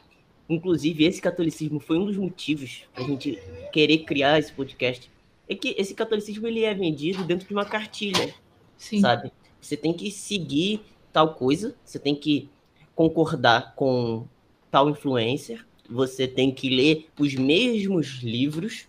inclusive 0.49 1.05
esse 1.05 1.21
catolicismo 1.21 1.79
foi 1.79 1.99
um 1.99 2.07
dos 2.07 2.17
motivos 2.17 2.85
para 2.95 3.05
a 3.05 3.07
gente 3.07 3.39
querer 3.71 3.99
criar 3.99 4.39
esse 4.39 4.51
podcast. 4.51 5.11
É 5.47 5.55
que 5.55 5.75
esse 5.77 5.95
catolicismo 5.95 6.47
ele 6.47 6.65
é 6.65 6.73
vendido 6.73 7.23
dentro 7.25 7.47
de 7.47 7.53
uma 7.53 7.67
cartilha, 7.67 8.35
Sim. 8.79 9.01
sabe? 9.01 9.31
Você 9.61 9.77
tem 9.77 9.93
que 9.93 10.11
seguir 10.11 10.81
tal 11.13 11.35
coisa, 11.35 11.77
você 11.85 11.99
tem 11.99 12.15
que 12.15 12.49
concordar 12.95 13.75
com 13.75 14.27
tal 14.71 14.89
influencer, 14.89 15.67
você 15.89 16.27
tem 16.27 16.51
que 16.51 16.71
ler 16.71 17.09
os 17.19 17.35
mesmos 17.35 18.21
livros, 18.23 18.87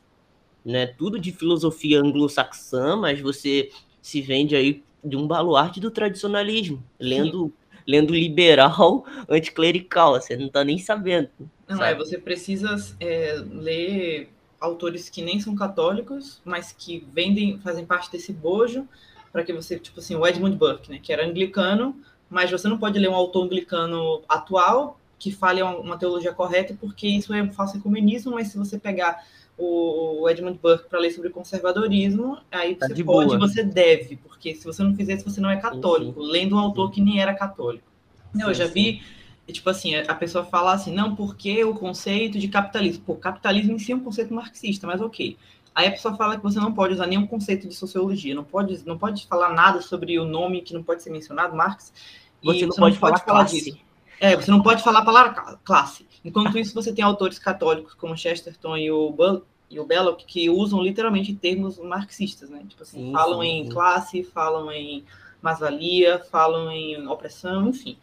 né? 0.63 0.88
Tudo 0.88 1.19
de 1.19 1.34
filosofia 1.34 1.99
anglo-saxã, 1.99 2.95
mas 2.95 3.19
você 3.19 3.69
se 4.02 4.21
vende 4.21 4.56
aí 4.56 4.84
de 5.04 5.17
um 5.17 5.28
baluarte 5.28 5.80
do 5.82 5.91
tradicionalismo, 5.91 6.82
lendo 6.97 7.54
lendo 7.87 8.13
liberal 8.13 9.05
anticlerical, 9.29 10.13
você 10.13 10.35
não 10.35 10.49
tá 10.49 10.63
nem 10.63 10.77
sabendo. 10.77 11.29
Não, 11.67 11.77
sabe? 11.77 11.91
é, 11.91 11.95
você 11.95 12.17
precisa 12.17 12.75
é, 12.99 13.41
ler 13.51 14.29
autores 14.59 15.09
que 15.09 15.21
nem 15.21 15.39
são 15.39 15.55
católicos, 15.55 16.41
mas 16.43 16.71
que 16.71 17.07
vendem, 17.13 17.59
fazem 17.59 17.85
parte 17.85 18.11
desse 18.11 18.33
bojo, 18.33 18.87
para 19.31 19.43
que 19.43 19.53
você, 19.53 19.77
tipo 19.79 19.99
assim, 19.99 20.15
o 20.15 20.25
Edmund 20.25 20.57
Burke, 20.57 20.89
né, 20.89 20.99
que 21.01 21.13
era 21.13 21.25
anglicano, 21.25 21.95
mas 22.29 22.51
você 22.51 22.67
não 22.67 22.77
pode 22.77 22.99
ler 22.99 23.09
um 23.09 23.15
autor 23.15 23.45
anglicano 23.45 24.21
atual 24.27 24.99
que 25.17 25.31
fale 25.31 25.61
uma 25.61 25.97
teologia 25.97 26.33
correta, 26.33 26.75
porque 26.79 27.05
isso 27.05 27.33
é 27.33 27.43
um 27.43 27.51
falso 27.51 27.77
ecumenismo, 27.77 28.31
mas 28.31 28.47
se 28.47 28.57
você 28.57 28.79
pegar 28.79 29.21
o 29.61 30.29
Edmund 30.29 30.57
Burke 30.61 30.89
para 30.89 30.99
ler 30.99 31.11
sobre 31.11 31.29
conservadorismo, 31.29 32.37
aí 32.51 32.75
Tá 32.75 32.87
você 32.87 32.93
de 32.93 33.03
pode, 33.03 33.37
boa. 33.37 33.39
você 33.39 33.63
deve, 33.63 34.15
porque 34.17 34.55
se 34.55 34.63
você 34.65 34.81
não 34.83 34.95
fizer 34.95 35.15
isso, 35.15 35.29
você 35.29 35.41
não 35.41 35.49
é 35.49 35.57
católico, 35.57 36.21
lendo 36.21 36.55
um 36.55 36.59
autor 36.59 36.91
que 36.91 37.01
nem 37.01 37.21
era 37.21 37.33
católico. 37.33 37.83
Não, 38.33 38.47
eu 38.49 38.55
Sim, 38.55 38.61
já 38.61 38.67
sim. 38.67 38.73
vi, 38.73 39.01
tipo 39.51 39.69
assim, 39.69 39.95
a 39.95 40.15
pessoa 40.15 40.45
fala 40.45 40.73
assim, 40.73 40.93
não, 40.93 41.15
porque 41.15 41.63
o 41.63 41.73
conceito 41.73 42.39
de 42.39 42.47
capitalismo. 42.47 43.03
Pô, 43.05 43.15
capitalismo 43.15 43.73
em 43.73 43.79
si 43.79 43.91
é 43.91 43.95
um 43.95 43.99
conceito 43.99 44.33
marxista, 44.33 44.87
mas 44.87 45.01
ok. 45.01 45.37
Aí 45.75 45.87
a 45.87 45.91
pessoa 45.91 46.15
fala 46.15 46.35
que 46.37 46.43
você 46.43 46.59
não 46.59 46.73
pode 46.73 46.93
usar 46.93 47.07
nenhum 47.07 47.27
conceito 47.27 47.67
de 47.67 47.75
sociologia, 47.75 48.33
não 48.35 48.43
pode, 48.43 48.85
não 48.85 48.97
pode 48.97 49.25
falar 49.27 49.53
nada 49.53 49.81
sobre 49.81 50.19
o 50.19 50.25
nome 50.25 50.61
que 50.61 50.73
não 50.73 50.83
pode 50.83 51.03
ser 51.03 51.09
mencionado, 51.09 51.55
Marx. 51.55 51.93
e 52.43 52.47
Você 52.47 52.65
não 52.65 52.75
pode 52.75 52.97
falar 52.97 53.19
classe. 53.19 53.63
disso. 53.65 53.77
É, 54.19 54.35
você 54.35 54.51
não 54.51 54.61
pode 54.61 54.83
falar 54.83 54.99
a 54.99 55.05
palavra 55.05 55.33
cla- 55.33 55.59
classe. 55.63 56.05
Enquanto 56.23 56.58
isso, 56.58 56.73
você 56.73 56.93
tem 56.93 57.03
autores 57.03 57.39
católicos 57.39 57.93
como 57.93 58.17
Chesterton 58.17 58.77
e 58.77 58.91
o, 58.91 59.13
e 59.69 59.79
o 59.79 59.86
Belloc 59.86 60.21
que 60.25 60.49
usam 60.49 60.82
literalmente 60.82 61.34
termos 61.34 61.77
marxistas, 61.77 62.49
né? 62.49 62.63
Tipo 62.67 62.84
assim, 62.84 63.08
Sim, 63.08 63.12
falam 63.12 63.41
sim, 63.41 63.47
em 63.47 63.63
sim. 63.65 63.69
classe, 63.69 64.23
falam 64.23 64.71
em 64.71 65.03
mais-valia, 65.41 66.19
falam 66.29 66.69
em 66.71 67.08
opressão, 67.08 67.69
enfim. 67.69 67.97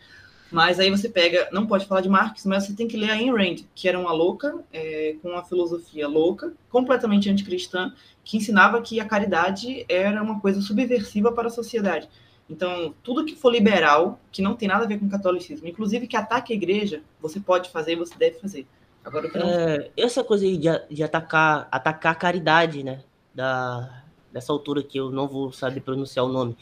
Mas 0.51 0.79
aí 0.79 0.91
você 0.91 1.09
pega, 1.09 1.49
não 1.53 1.67
pode 1.67 1.87
falar 1.87 2.01
de 2.01 2.09
Marx, 2.09 2.47
mas 2.47 2.65
você 2.65 2.73
tem 2.73 2.87
que 2.87 2.97
ler 2.97 3.11
a 3.11 3.15
Ayn 3.15 3.33
Rand, 3.33 3.65
que 3.75 3.89
era 3.89 3.99
uma 3.99 4.13
louca, 4.13 4.65
é, 4.73 5.17
com 5.21 5.31
uma 5.31 5.43
filosofia 5.45 6.07
louca, 6.07 6.53
completamente 6.71 7.29
anticristã, 7.29 7.93
que 8.25 8.37
ensinava 8.37 8.81
que 8.81 9.01
a 9.01 9.05
caridade 9.05 9.85
era 9.89 10.23
uma 10.23 10.41
coisa 10.41 10.61
subversiva 10.61 11.33
para 11.33 11.49
a 11.49 11.51
sociedade. 11.51 12.09
Então, 12.49 12.95
tudo 13.03 13.25
que 13.25 13.35
for 13.35 13.51
liberal, 13.51 14.21
que 14.31 14.41
não 14.41 14.55
tem 14.55 14.69
nada 14.69 14.85
a 14.85 14.89
ver 14.89 14.99
com 14.99 15.09
catolicismo, 15.09 15.67
inclusive 15.67 16.07
que 16.07 16.17
ataque 16.17 16.53
a 16.53 16.57
igreja, 16.57 17.03
você 17.21 17.41
pode 17.41 17.71
fazer 17.71 17.93
e 17.93 17.97
você 17.97 18.17
deve 18.17 18.39
fazer. 18.39 18.67
Agora, 19.05 19.29
não 19.35 19.49
É, 19.49 19.91
essa 19.97 20.23
coisa 20.23 20.45
aí 20.45 20.57
de, 20.57 20.69
de 20.91 21.03
atacar, 21.03 21.69
atacar 21.71 22.13
a 22.13 22.17
caridade, 22.17 22.83
né? 22.83 23.03
Da, 23.35 24.05
dessa 24.33 24.53
altura 24.53 24.83
que 24.83 24.99
eu 24.99 25.11
não 25.11 25.27
vou 25.27 25.53
saber 25.53 25.81
pronunciar 25.81 26.25
o 26.25 26.33
nome. 26.33 26.57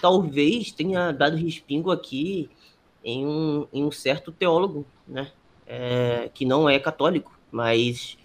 Talvez 0.00 0.72
tenha 0.72 1.12
dado 1.12 1.36
respingo 1.36 1.90
aqui 1.90 2.50
em 3.04 3.26
um, 3.26 3.66
em 3.72 3.84
um 3.84 3.90
certo 3.90 4.30
teólogo, 4.30 4.86
né? 5.06 5.30
É, 5.66 6.30
que 6.34 6.44
não 6.44 6.68
é 6.68 6.78
católico, 6.78 7.38
mas 7.50 8.18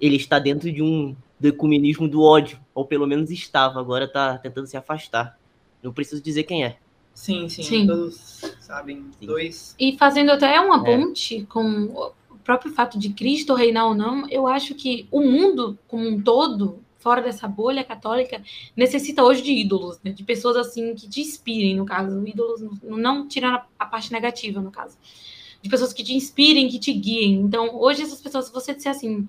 ele 0.00 0.16
está 0.16 0.38
dentro 0.38 0.70
de 0.70 0.82
um 0.82 1.16
do 1.38 1.48
ecumenismo 1.48 2.08
do 2.08 2.22
ódio, 2.22 2.58
ou 2.74 2.84
pelo 2.84 3.06
menos 3.06 3.30
estava, 3.30 3.78
agora 3.78 4.06
está 4.06 4.38
tentando 4.38 4.66
se 4.66 4.76
afastar. 4.76 5.37
Não 5.82 5.92
preciso 5.92 6.22
dizer 6.22 6.44
quem 6.44 6.64
é. 6.64 6.76
Sim, 7.14 7.48
sim, 7.48 7.62
Sim. 7.62 7.86
todos 7.86 8.40
sabem. 8.60 9.06
Sim. 9.18 9.26
Dois. 9.26 9.74
E 9.78 9.96
fazendo 9.96 10.30
até 10.30 10.60
uma 10.60 10.76
É. 10.88 10.96
ponte 10.96 11.44
com 11.46 11.84
o 11.84 12.12
próprio 12.44 12.72
fato 12.72 12.98
de 12.98 13.10
Cristo 13.10 13.54
reinar 13.54 13.86
ou 13.88 13.94
não, 13.94 14.28
eu 14.28 14.46
acho 14.46 14.74
que 14.74 15.06
o 15.10 15.20
mundo 15.20 15.76
como 15.88 16.08
um 16.08 16.20
todo, 16.20 16.80
fora 16.98 17.20
dessa 17.22 17.46
bolha 17.48 17.84
católica, 17.84 18.42
necessita 18.76 19.22
hoje 19.22 19.42
de 19.42 19.52
ídolos, 19.52 19.98
né? 20.02 20.10
de 20.12 20.22
pessoas 20.24 20.56
assim 20.56 20.94
que 20.94 21.08
te 21.08 21.20
inspirem, 21.20 21.76
no 21.76 21.84
caso, 21.84 22.26
ídolos 22.26 22.60
não- 22.82 23.26
tirando 23.28 23.56
a- 23.56 23.66
a 23.78 23.86
parte 23.86 24.12
negativa, 24.12 24.60
no 24.60 24.70
caso, 24.70 24.96
de 25.62 25.68
pessoas 25.68 25.92
que 25.92 26.02
te 26.04 26.14
inspirem, 26.14 26.68
que 26.68 26.78
te 26.78 26.92
guiem. 26.92 27.34
Então, 27.34 27.76
hoje 27.80 28.02
essas 28.02 28.20
pessoas, 28.20 28.46
se 28.46 28.52
você 28.52 28.74
disser 28.74 28.92
assim, 28.92 29.28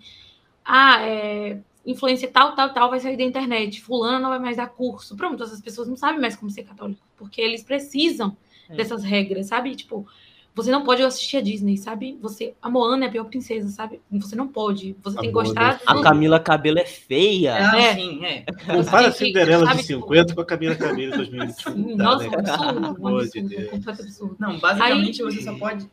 ah, 0.65 1.01
é, 1.01 1.59
influência 1.85 2.29
tal, 2.31 2.55
tal, 2.55 2.73
tal 2.73 2.89
vai 2.89 2.99
sair 2.99 3.17
da 3.17 3.23
internet, 3.23 3.81
fulano 3.81 4.19
não 4.19 4.29
vai 4.29 4.39
mais 4.39 4.57
dar 4.57 4.67
curso, 4.67 5.15
pronto, 5.15 5.43
essas 5.43 5.61
pessoas 5.61 5.87
não 5.87 5.95
sabem 5.95 6.19
mais 6.21 6.35
como 6.35 6.51
ser 6.51 6.63
católico, 6.63 7.01
porque 7.17 7.41
eles 7.41 7.63
precisam 7.63 8.35
É. 8.69 8.75
dessas 8.75 9.03
regras, 9.03 9.47
sabe? 9.47 9.75
Tipo, 9.75 10.05
você 10.53 10.71
não 10.71 10.83
pode 10.83 11.01
assistir 11.01 11.37
a 11.37 11.41
Disney, 11.41 11.77
sabe? 11.77 12.17
Você, 12.21 12.53
a 12.61 12.69
Moana 12.69 13.05
é 13.05 13.07
a 13.07 13.11
pior 13.11 13.23
princesa, 13.25 13.69
sabe? 13.69 14.01
Você 14.11 14.35
não 14.35 14.47
pode. 14.47 14.93
Você 15.01 15.17
A 15.17 15.21
tem 15.21 15.29
que 15.29 15.33
gostar 15.33 15.75
é 15.75 15.93
de 15.93 15.99
A. 15.99 16.03
Camila 16.03 16.39
Cabelo 16.39 16.79
é 16.79 16.85
feia. 16.85 17.55
Ah, 17.71 17.79
É. 17.79 17.95
sim, 17.95 18.25
é. 18.25 18.43
Compara 18.65 19.07
a 19.07 19.11
que- 19.11 19.17
Cinderela 19.19 19.65
sabe, 19.65 19.81
de 19.81 19.87
tipo, 19.87 20.01
50 20.01 20.35
com 20.35 20.41
a 20.41 20.45
Camila 20.45 20.75
Cabello 20.75 21.11
de 21.11 21.17
2021. 21.17 21.71
Sim, 21.73 21.95
Dá, 21.95 22.03
nossa, 22.03 22.23
né, 22.23 22.27
um 22.27 22.31
cara? 22.31 22.51
absurdo, 22.51 22.81
um 22.81 22.85
amor 23.07 23.21
de 23.21 23.25
absurdo, 23.39 23.45
um 23.45 23.47
Deus. 23.49 23.69
completo 23.71 24.01
absurdo. 24.01 24.35
Não, 24.37 24.59
basicamente 24.59 25.23
Aí- 25.23 25.31
você 25.31 25.41
só 25.43 25.53
pode. 25.57 25.89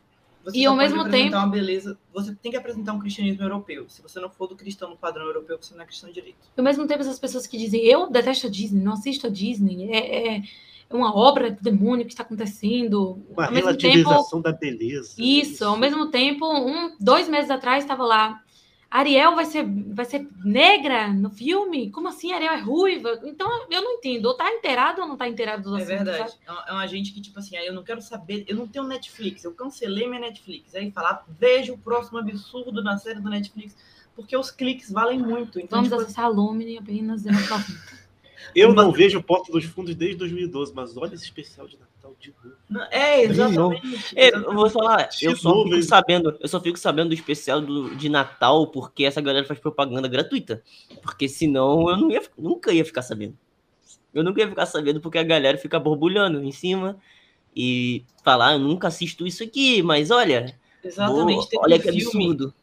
Você 0.47 0.59
E 0.59 0.63
só 0.63 0.69
ao 0.69 0.75
mesmo 0.77 1.01
apresentar 1.01 1.25
tempo- 1.25 1.37
uma 1.37 1.47
beleza. 1.47 1.97
Você 2.13 2.33
tem 2.35 2.51
que 2.51 2.57
apresentar 2.57 2.93
um 2.93 2.99
cristianismo 2.99 3.43
europeu. 3.43 3.85
Se 3.89 4.01
você 4.01 4.17
não 4.19 4.29
for 4.29 4.47
do 4.47 4.55
cristão 4.55 4.89
no 4.89 4.95
padrão 4.97 5.25
europeu, 5.25 5.57
você 5.61 5.75
não 5.75 5.81
é 5.83 5.85
cristão 5.85 6.09
direito. 6.09 6.37
E 6.55 6.59
ao 6.59 6.63
mesmo 6.63 6.87
tempo, 6.87 7.01
essas 7.01 7.19
pessoas 7.19 7.45
que 7.45 7.57
dizem, 7.57 7.81
eu 7.83 8.09
detesto 8.09 8.47
a 8.47 8.49
Disney, 8.49 8.81
não 8.81 8.93
assisto 8.93 9.27
a 9.27 9.29
Disney, 9.29 9.91
é, 9.91 10.35
é, 10.37 10.41
é 10.89 10.95
uma 10.95 11.13
obra 11.13 11.51
do 11.51 11.61
demônio 11.61 12.05
que 12.05 12.13
está 12.13 12.23
acontecendo. 12.23 13.19
Uma 13.29 13.45
ao 13.47 13.51
mesmo 13.51 13.75
tempo, 13.75 13.87
relativização 13.97 14.39
da 14.41 14.53
beleza. 14.53 15.15
Isso, 15.17 15.65
ao 15.65 15.77
mesmo 15.77 16.07
tempo, 16.11 16.45
um, 16.45 16.95
dois 16.99 17.27
meses 17.27 17.51
atrás 17.51 17.83
estava 17.83 18.05
lá. 18.05 18.41
Ariel 18.89 19.35
vai 19.35 19.45
ser, 19.45 19.65
vai 19.65 20.05
ser 20.05 20.27
negra 20.43 21.11
no 21.13 21.29
filme? 21.29 21.91
Como 21.91 22.07
assim? 22.07 22.31
Ariel 22.31 22.53
é 22.53 22.59
ruiva? 22.59 23.19
Então 23.25 23.67
eu 23.69 23.81
não 23.81 23.91
entendo. 23.93 24.25
Ou 24.27 24.33
tá 24.33 24.49
inteirado 24.51 25.01
ou 25.01 25.07
não 25.07 25.17
tá 25.17 25.27
inteirado 25.27 25.63
do 25.63 25.75
É 25.77 25.81
assunto, 25.81 25.87
verdade. 25.89 26.17
sabe? 26.31 26.33
É 26.45 26.51
uma- 26.51 26.65
é 26.67 26.71
uma 26.71 26.87
gente 26.87 27.11
que, 27.11 27.19
tipo 27.21 27.37
assim, 27.37 27.57
aí 27.57 27.67
eu 27.67 27.73
não 27.73 27.83
quero 27.83 28.01
saber, 28.01 28.45
eu 28.47 28.55
não 28.55 28.67
tenho 28.67 28.85
Netflix, 28.85 29.43
eu 29.43 29.53
cancelei 29.53 30.07
minha 30.07 30.21
Netflix. 30.21 30.73
Aí 30.73 30.89
falar, 30.91 31.25
veja 31.27 31.73
o 31.73 31.77
próximo 31.77 32.17
absurdo 32.17 32.81
na 32.81 32.97
série 32.97 33.19
do 33.19 33.29
Netflix, 33.29 33.75
porque 34.15 34.35
os 34.37 34.49
cliques 34.49 34.89
valem 34.89 35.19
muito. 35.19 35.59
Então, 35.59 35.79
Vamos 35.79 35.89
tipo, 35.89 36.01
acessar 36.01 36.25
a 36.25 36.29
Lumine 36.29 36.77
apenas 36.77 37.23
19,90. 37.23 37.97
Eu 38.55 38.73
não 38.73 38.91
vejo 38.91 39.21
Porta 39.21 39.51
dos 39.51 39.65
Fundos 39.65 39.93
desde 39.95 40.17
2012, 40.17 40.73
mas 40.73 40.95
olha 40.95 41.13
esse 41.13 41.25
especial 41.25 41.67
de 41.67 41.73
Natal. 41.77 41.91
Não- 42.69 42.83
é, 42.91 43.21
exatamente. 43.23 44.13
É, 44.15 44.35
eu 44.35 44.53
vou 44.53 44.69
falar, 44.69 45.09
eu 45.21 45.35
só 45.35 45.63
fico 45.63 45.83
sabendo, 45.83 46.37
eu 46.39 46.47
só 46.47 46.59
fico 46.59 46.77
sabendo 46.77 47.09
do 47.09 47.13
especial 47.13 47.61
do, 47.61 47.95
de 47.95 48.09
Natal 48.09 48.67
porque 48.67 49.03
essa 49.05 49.21
galera 49.21 49.45
faz 49.45 49.59
propaganda 49.59 50.07
gratuita. 50.07 50.61
Porque 51.01 51.27
senão 51.29 51.89
eu 51.89 51.97
não 51.97 52.11
ia, 52.11 52.21
nunca 52.37 52.71
ia 52.71 52.83
ficar 52.85 53.01
sabendo. 53.01 53.37
Eu 54.13 54.23
nunca 54.23 54.41
ia 54.41 54.47
ficar 54.49 54.65
sabendo 54.65 54.99
porque 54.99 55.17
a 55.17 55.23
galera 55.23 55.57
fica 55.57 55.79
borbulhando 55.79 56.43
em 56.43 56.51
cima 56.51 56.97
e 57.55 58.03
falar, 58.23 58.49
"Ah, 58.49 58.53
eu 58.53 58.59
nunca 58.59 58.87
assisto 58.87 59.25
isso 59.25 59.43
aqui, 59.43 59.81
mas 59.81 60.11
olha, 60.11 60.57
Exatamente. 60.83 61.49
Teve 61.49 61.61
olha 61.63 61.75
um 61.75 61.79
que 61.79 61.91
filme- 61.91 62.03
absurdo. 62.03 62.53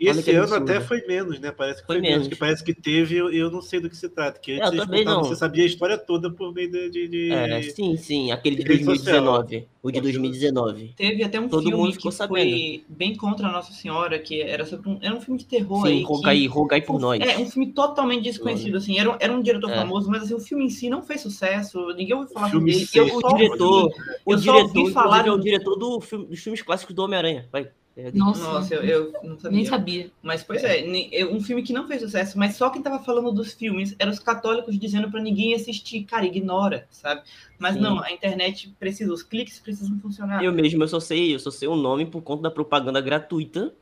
E 0.00 0.08
esse 0.08 0.22
que 0.22 0.30
ano 0.30 0.44
absurdo. 0.44 0.62
até 0.72 0.80
foi 0.80 1.06
menos, 1.06 1.38
né? 1.38 1.52
Parece 1.52 1.82
que 1.82 1.86
Foi 1.86 1.96
foi, 1.96 2.00
menos. 2.00 2.16
menos. 2.20 2.28
Que 2.28 2.36
parece 2.36 2.64
que 2.64 2.72
teve, 2.72 3.16
eu, 3.16 3.30
eu 3.30 3.50
não 3.50 3.60
sei 3.60 3.80
do 3.80 3.90
que 3.90 3.96
se 3.96 4.08
trata. 4.08 4.40
Que 4.40 4.60
antes 4.60 4.84
contavam, 4.86 5.24
você 5.24 5.36
sabia 5.36 5.62
a 5.62 5.66
história 5.66 5.98
toda 5.98 6.30
por 6.30 6.54
meio 6.54 6.70
de. 6.70 6.88
de, 6.90 7.08
de- 7.08 7.30
É, 7.32 7.60
sim, 7.62 7.96
sim, 7.98 8.32
aquele 8.32 8.56
de 8.56 8.62
Rede 8.62 8.84
social. 8.84 9.22
2019, 9.44 9.68
o 9.82 9.90
de 9.90 10.00
2019. 10.00 10.94
Teve 10.96 11.22
até 11.22 11.38
um 11.38 11.48
Todo 11.48 11.62
filme 11.64 11.76
mundo 11.76 11.92
ficou 11.92 12.10
que 12.10 12.16
foi 12.28 12.84
bem 12.88 13.14
contra 13.14 13.46
a 13.46 13.52
Nossa 13.52 13.72
Senhora, 13.74 14.18
que 14.18 14.40
era 14.40 14.64
sobre 14.64 14.88
um, 14.88 14.98
era 15.02 15.14
um 15.14 15.20
filme 15.20 15.38
de 15.38 15.44
terror 15.46 15.84
aí. 15.84 15.92
Sim, 15.92 15.98
que- 15.98 16.04
rogai, 16.06 16.46
rogai 16.46 16.80
por 16.80 16.98
nós. 16.98 17.20
É, 17.20 17.36
um 17.38 17.50
filme 17.50 17.72
totalmente 17.72 18.22
desconhecido, 18.22 18.78
assim. 18.78 18.98
Era, 18.98 19.10
um- 19.12 19.16
era 19.20 19.32
um 19.32 19.42
diretor 19.42 19.70
É. 19.70 19.74
famoso, 19.76 20.08
mas 20.10 20.22
assim, 20.22 20.34
o 20.34 20.40
filme 20.40 20.64
em 20.64 20.70
si 20.70 20.88
não 20.88 21.02
fez 21.02 21.20
sucesso. 21.20 21.88
Ninguém 21.94 22.14
ouviu 22.14 22.30
falar 22.32 22.48
filme 22.48 22.72
dele. 22.72 22.86
C. 22.86 23.00
Eu 23.00 23.04
O 23.16 23.34
diretor, 23.36 23.82
ouvi- 23.84 23.94
o 24.24 24.32
eu 24.32 24.38
só 24.38 24.52
diretor, 24.56 24.78
ouvi 24.80 24.92
falar 24.94 25.26
é 25.26 25.30
o 25.30 25.38
diretor 25.38 25.76
do 25.76 26.00
filme, 26.00 26.24
dos 26.26 26.38
filmes 26.40 26.62
clássicos 26.62 26.94
do 26.94 27.02
Homem-Aranha. 27.02 27.46
Vai. 27.52 27.68
Aí. 27.96 28.12
Nossa, 28.14 28.42
Nossa, 28.42 28.74
eu, 28.74 28.82
eu 28.82 29.12
não 29.22 29.38
sabia. 29.38 29.56
nem 29.56 29.64
sabia. 29.64 30.10
Mas, 30.22 30.42
pois 30.42 30.62
é, 30.64 30.84
é, 31.12 31.26
um 31.26 31.40
filme 31.40 31.62
que 31.62 31.72
não 31.72 31.86
fez 31.86 32.02
sucesso, 32.02 32.38
mas 32.38 32.56
só 32.56 32.70
quem 32.70 32.82
tava 32.82 33.02
falando 33.02 33.32
dos 33.32 33.52
filmes 33.52 33.94
eram 33.98 34.12
os 34.12 34.18
católicos 34.18 34.78
dizendo 34.78 35.10
pra 35.10 35.20
ninguém 35.20 35.54
assistir. 35.54 36.04
Cara, 36.04 36.24
ignora, 36.24 36.86
sabe? 36.90 37.22
Mas 37.58 37.74
Sim. 37.74 37.80
não, 37.80 38.02
a 38.02 38.10
internet 38.12 38.74
precisa, 38.78 39.12
os 39.12 39.22
cliques 39.22 39.58
precisam 39.58 39.98
funcionar. 40.00 40.42
Eu 40.42 40.52
mesmo, 40.52 40.82
eu 40.82 40.88
só 40.88 41.00
sei, 41.00 41.34
eu 41.34 41.38
só 41.38 41.50
sei 41.50 41.68
o 41.68 41.76
nome 41.76 42.06
por 42.06 42.22
conta 42.22 42.42
da 42.44 42.50
propaganda 42.50 43.00
gratuita 43.00 43.74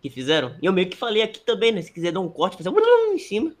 que 0.00 0.10
fizeram. 0.10 0.54
E 0.60 0.66
eu 0.66 0.72
meio 0.72 0.88
que 0.88 0.96
falei 0.96 1.22
aqui 1.22 1.40
também, 1.40 1.72
né? 1.72 1.80
Se 1.80 1.92
quiser 1.92 2.12
dar 2.12 2.20
um 2.20 2.28
corte, 2.28 2.56
fazer 2.56 2.68
um 2.68 2.74
em 3.14 3.18
cima. 3.18 3.52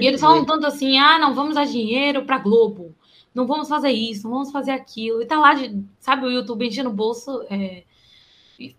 E 0.00 0.06
eles 0.06 0.20
falam 0.20 0.44
tanto 0.44 0.66
assim, 0.66 0.98
ah, 0.98 1.18
não, 1.18 1.34
vamos 1.34 1.54
dar 1.54 1.66
dinheiro 1.66 2.24
pra 2.24 2.38
Globo. 2.38 2.94
Não 3.34 3.46
vamos 3.46 3.68
fazer 3.68 3.90
isso, 3.90 4.24
não 4.24 4.30
vamos 4.32 4.50
fazer 4.50 4.72
aquilo. 4.72 5.22
E 5.22 5.26
tá 5.26 5.38
lá, 5.38 5.54
de, 5.54 5.82
sabe, 5.98 6.26
o 6.26 6.30
YouTube 6.30 6.66
enchendo 6.66 6.90
o 6.90 6.92
bolso. 6.92 7.44
é, 7.50 7.84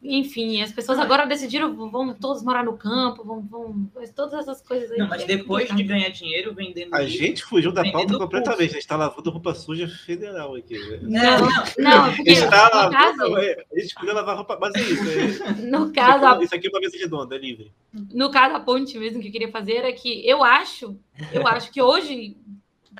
enfim, 0.03 0.61
as 0.61 0.71
pessoas 0.71 0.99
agora 0.99 1.25
decidiram, 1.25 1.75
vão 1.89 2.13
todos 2.13 2.43
morar 2.43 2.63
no 2.63 2.77
campo, 2.77 3.23
vão, 3.23 3.41
vão 3.41 3.89
todas 4.15 4.33
essas 4.33 4.61
coisas 4.61 4.91
aí. 4.91 4.97
Não, 4.99 5.07
mas 5.07 5.23
é 5.23 5.25
depois 5.25 5.73
de 5.75 5.81
ganhar 5.83 6.09
dinheiro 6.09 6.53
vendendo. 6.53 6.93
A 6.93 6.99
livro- 7.01 7.17
gente 7.17 7.43
fugiu 7.43 7.71
da 7.71 7.83
pauta 7.83 8.07
curso. 8.07 8.19
completamente. 8.19 8.69
A 8.71 8.73
gente 8.73 8.87
tá 8.87 8.95
lavando 8.95 9.29
roupa 9.31 9.53
suja 9.55 9.87
federal 9.87 10.55
aqui. 10.55 10.77
né? 10.77 10.99
Não, 11.01 11.39
não. 11.79 12.13
Porque 12.15 12.35
gente 12.35 12.49
tá 12.49 12.69
no 12.69 12.75
lavando. 12.75 12.91
caso, 12.91 13.37
é, 13.37 13.65
A 13.75 13.79
gente 13.79 13.93
podia 13.95 14.13
lavar 14.13 14.35
roupa. 14.35 14.57
Mas 14.61 14.75
é 14.75 14.81
isso. 14.81 15.43
é- 15.43 15.53
no 15.69 15.91
caso, 15.91 16.25
a 16.25 16.43
Isso 16.43 16.53
aqui 16.55 16.67
é 16.67 16.69
uma 16.69 16.79
mesa 16.79 16.97
redonda, 16.97 17.35
é 17.35 17.39
livre. 17.39 17.71
no 17.93 18.29
caso, 18.29 18.55
a 18.55 18.59
ponte 18.59 18.97
mesmo 18.99 19.21
que 19.21 19.27
eu 19.29 19.31
queria 19.31 19.51
fazer 19.51 19.73
era 19.77 19.91
que 19.93 20.27
eu 20.27 20.43
acho, 20.43 20.95
eu 21.33 21.47
acho 21.47 21.71
que 21.71 21.81
hoje 21.81 22.37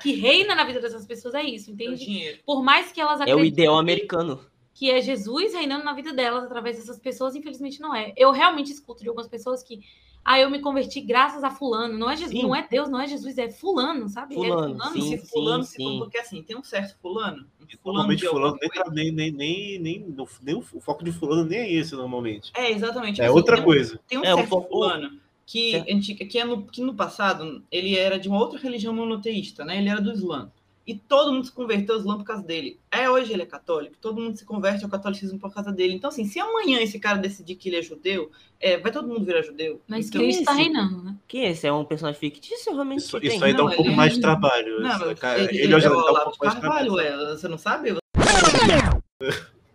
que 0.02 0.14
reina 0.14 0.54
na 0.54 0.64
vida 0.64 0.80
dessas 0.80 1.06
pessoas 1.06 1.34
é 1.34 1.42
isso, 1.42 1.70
É 1.70 1.72
entende? 1.74 2.40
Por 2.46 2.62
mais 2.62 2.90
que 2.90 3.00
elas 3.00 3.20
É 3.20 3.24
o 3.26 3.36
acreditem 3.36 3.46
ideal 3.64 3.78
americano. 3.78 4.40
Que 4.82 4.90
é 4.90 5.00
Jesus 5.00 5.54
reinando 5.54 5.84
na 5.84 5.92
vida 5.92 6.12
delas 6.12 6.42
através 6.42 6.76
dessas 6.76 6.98
pessoas, 6.98 7.36
infelizmente 7.36 7.80
não 7.80 7.94
é. 7.94 8.12
Eu 8.16 8.32
realmente 8.32 8.72
escuto 8.72 9.00
de 9.00 9.08
algumas 9.08 9.28
pessoas 9.28 9.62
que 9.62 9.80
ah, 10.24 10.40
eu 10.40 10.50
me 10.50 10.58
converti 10.58 11.00
graças 11.00 11.44
a 11.44 11.50
fulano, 11.52 11.96
não 11.96 12.10
é 12.10 12.16
Jesus, 12.16 12.32
Sim. 12.36 12.42
não 12.42 12.52
é 12.56 12.66
Deus, 12.68 12.88
não 12.88 13.00
é 13.00 13.06
Jesus, 13.06 13.38
é 13.38 13.48
fulano, 13.48 14.08
sabe? 14.08 14.34
Fulano, 14.34 14.82
é 14.82 14.88
sim. 14.90 15.16
se 15.16 15.18
fulano, 15.28 15.62
se 15.62 15.76
sim. 15.76 15.98
porque 16.00 16.18
assim, 16.18 16.42
tem 16.42 16.56
um 16.56 16.64
certo 16.64 16.96
fulano, 17.00 17.46
fulano 17.80 17.98
Normalmente 18.08 18.26
fulano 18.26 18.58
nem, 18.60 18.70
tá- 18.70 18.90
nem, 18.90 19.12
nem, 19.12 19.30
nem, 19.30 19.78
nem, 19.78 20.14
nem 20.42 20.54
o 20.56 20.62
foco 20.80 21.04
de 21.04 21.12
fulano 21.12 21.44
nem 21.44 21.60
é 21.60 21.72
esse 21.72 21.94
normalmente. 21.94 22.50
É, 22.52 22.68
exatamente. 22.72 23.22
É 23.22 23.30
outra 23.30 23.54
tem 23.58 23.64
coisa. 23.64 24.00
Tem 24.08 24.18
um 24.18 24.24
É, 24.24 24.34
certo 24.34 24.48
foco- 24.48 24.68
fulano 24.68 25.16
que, 25.46 25.76
antiga- 25.88 26.24
que, 26.26 26.38
é 26.40 26.44
no, 26.44 26.64
que 26.66 26.80
no 26.82 26.94
passado 26.94 27.62
ele 27.70 27.96
era 27.96 28.18
de 28.18 28.28
uma 28.28 28.40
outra 28.40 28.58
religião 28.58 28.92
monoteísta, 28.92 29.64
né? 29.64 29.78
Ele 29.78 29.88
era 29.88 30.00
do 30.00 30.10
Islã. 30.10 30.50
E 30.84 30.96
todo 30.96 31.32
mundo 31.32 31.44
se 31.46 31.52
converteu 31.52 31.94
ao 31.94 32.00
Islã 32.00 32.18
por 32.18 32.24
causa 32.24 32.42
dele. 32.42 32.80
É, 32.90 33.08
hoje 33.08 33.32
ele 33.32 33.42
é 33.42 33.46
católico, 33.46 33.94
todo 34.00 34.20
mundo 34.20 34.36
se 34.36 34.44
converte 34.44 34.82
ao 34.84 34.90
catolicismo 34.90 35.38
por 35.38 35.54
causa 35.54 35.70
dele. 35.70 35.94
Então, 35.94 36.08
assim, 36.08 36.24
se 36.24 36.40
amanhã 36.40 36.80
esse 36.80 36.98
cara 36.98 37.18
decidir 37.18 37.54
que 37.54 37.68
ele 37.68 37.76
é 37.76 37.82
judeu, 37.82 38.32
é, 38.58 38.78
vai 38.78 38.90
todo 38.90 39.06
mundo 39.06 39.24
virar 39.24 39.42
judeu. 39.42 39.80
Mas 39.86 40.08
então, 40.08 40.20
Cristo 40.20 40.40
está 40.40 40.52
reinando, 40.54 41.02
né? 41.04 41.14
Quem 41.28 41.44
é 41.44 41.50
esse? 41.52 41.66
É 41.68 41.72
um 41.72 41.84
personagem 41.84 42.18
fictício 42.18 42.72
realmente? 42.72 42.98
Isso, 42.98 43.16
isso 43.22 43.44
aí 43.44 43.54
dá 43.54 43.62
um 43.62 43.68
Não, 43.68 43.74
pouco 43.76 43.90
ele- 43.90 43.96
mais 43.96 44.14
de 44.14 44.20
trabalho. 44.20 44.80
Não, 44.80 44.90
Isso, 44.90 45.06
mas 45.06 45.18
cara, 45.20 45.38
ele, 45.38 45.48
ele, 45.50 45.62
ele 45.74 45.80
já 45.80 45.88
é 45.88 45.90
dá 45.92 45.96
um 45.98 46.02
pouco 46.02 46.38
mais 46.44 46.54
de 46.56 46.60
Carvalho, 46.60 46.94
trabalho. 46.94 46.94
ué, 46.94 47.26
você 47.36 47.46
não 47.48 47.58
sabe? 47.58 47.90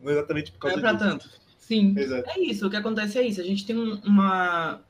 Não 0.02 0.12
é 0.12 0.14
exatamente 0.14 0.52
por 0.52 0.58
Não 0.70 0.76
causa 0.76 0.78
é 0.78 0.82
pra 0.82 0.92
disso. 0.94 1.06
tanto. 1.10 1.30
Sim. 1.58 1.94
Exato. 1.98 2.30
É 2.30 2.40
isso, 2.40 2.68
o 2.68 2.70
que 2.70 2.76
acontece 2.76 3.18
é 3.18 3.26
isso. 3.28 3.42
A 3.42 3.44
gente 3.44 3.66
tem 3.66 3.78
um- 3.78 4.00
uma 4.06 4.82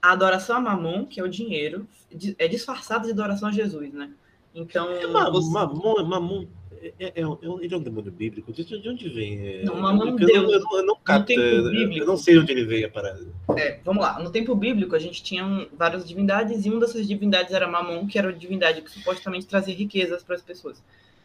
a 0.00 0.10
adoração 0.12 0.56
a 0.56 0.60
Mamon, 0.60 1.04
que 1.06 1.20
é 1.20 1.22
o 1.22 1.28
dinheiro, 1.28 1.86
di- 2.12 2.34
é 2.38 2.48
disfarçada 2.48 3.04
de 3.06 3.12
adoração 3.12 3.48
a 3.48 3.52
Jesus, 3.52 3.92
né? 3.92 4.10
Então, 4.54 4.90
É 4.92 5.06
ma- 5.06 5.30
você- 5.30 5.50
Mamon, 5.50 6.04
Mamon 6.04 6.46
é, 6.82 6.92
é, 6.98 7.12
é 7.20 7.26
um- 7.26 7.60
ele 7.60 7.72
é 7.72 7.76
um 7.76 7.82
demônio 7.82 8.10
bíblico. 8.10 8.52
De, 8.52 8.64
de 8.64 8.88
onde 8.88 9.08
vem? 9.08 9.38
É, 9.46 9.64
Não, 9.64 9.76
Mamon 9.80 10.18
é 10.18 10.22
eu, 10.24 10.28
eu, 10.28 10.50
eu, 10.50 10.60
eu 10.78 10.84
não 10.86 10.96
capto, 10.96 11.32
eu, 11.32 12.06
não 12.06 12.16
sei 12.16 12.38
onde 12.38 12.50
ele 12.52 12.64
veio 12.64 12.86
a 12.86 12.90
parada. 12.90 13.24
É, 13.56 13.78
vamos 13.84 14.02
lá. 14.02 14.18
No 14.22 14.30
tempo 14.30 14.54
bíblico, 14.54 14.94
a 14.94 14.98
gente 14.98 15.22
tinha 15.22 15.44
um- 15.46 15.66
várias 15.76 16.06
divindades, 16.06 16.66
e 16.66 16.70
uma 16.70 16.80
dessas 16.80 17.06
divindades 17.06 17.52
era 17.54 17.68
Mamon, 17.68 18.06
que 18.06 18.18
era 18.18 18.28
a 18.28 18.32
divindade 18.32 18.82
que 18.82 18.90
supostamente 18.90 19.46
trazia 19.46 19.74
riquezas 19.74 20.22
para 20.22 20.34
as 20.34 20.42
pessoas. 20.42 20.82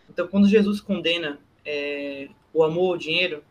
Então, 0.09 0.27
quando 0.27 0.47
Jesus 0.47 0.79
condena 0.79 1.39
é, 1.65 2.29
o 2.53 2.63
amor 2.63 2.91
ao 2.93 2.97
dinheiro, 2.97 3.43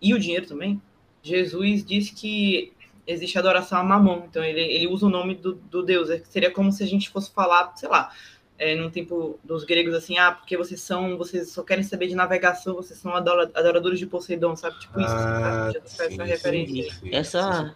e 0.00 0.14
o 0.14 0.18
dinheiro 0.18 0.46
também, 0.46 0.80
Jesus 1.22 1.84
diz 1.84 2.10
que 2.10 2.72
existe 3.06 3.36
adoração 3.38 3.78
a 3.78 3.84
Mamon. 3.84 4.22
Então, 4.30 4.42
ele, 4.42 4.60
ele 4.62 4.86
usa 4.86 5.04
o 5.04 5.10
nome 5.10 5.34
do, 5.34 5.54
do 5.54 5.82
Deus. 5.82 6.08
É, 6.08 6.20
Seria 6.24 6.50
como 6.50 6.72
se 6.72 6.82
a 6.82 6.86
gente 6.86 7.10
fosse 7.10 7.30
falar, 7.34 7.76
sei 7.76 7.88
lá, 7.88 8.10
é, 8.60 8.74
no 8.74 8.90
tempo 8.90 9.40
dos 9.42 9.64
gregos, 9.64 9.94
assim, 9.94 10.18
ah, 10.18 10.32
porque 10.32 10.54
vocês 10.54 10.82
são, 10.82 11.16
vocês 11.16 11.48
só 11.48 11.62
querem 11.62 11.82
saber 11.82 12.08
de 12.08 12.14
navegação, 12.14 12.74
vocês 12.74 12.98
são 12.98 13.14
adora- 13.14 13.50
adoradores 13.54 13.98
de 13.98 14.06
Poseidon, 14.06 14.54
sabe? 14.54 14.78
Tipo 14.78 15.00
isso, 15.00 15.08
Ah, 15.08 15.70
sabe? 15.72 15.72
Faz 15.72 16.00
essa 16.12 16.24
sim, 16.24 16.30
referência. 16.30 16.82
sim, 16.84 16.90
sim, 16.90 17.00
sim. 17.00 17.08
Essa, 17.10 17.74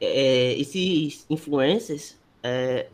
é, 0.00 0.52
esses 0.54 1.24
influencers, 1.30 2.18
é, 2.42 2.88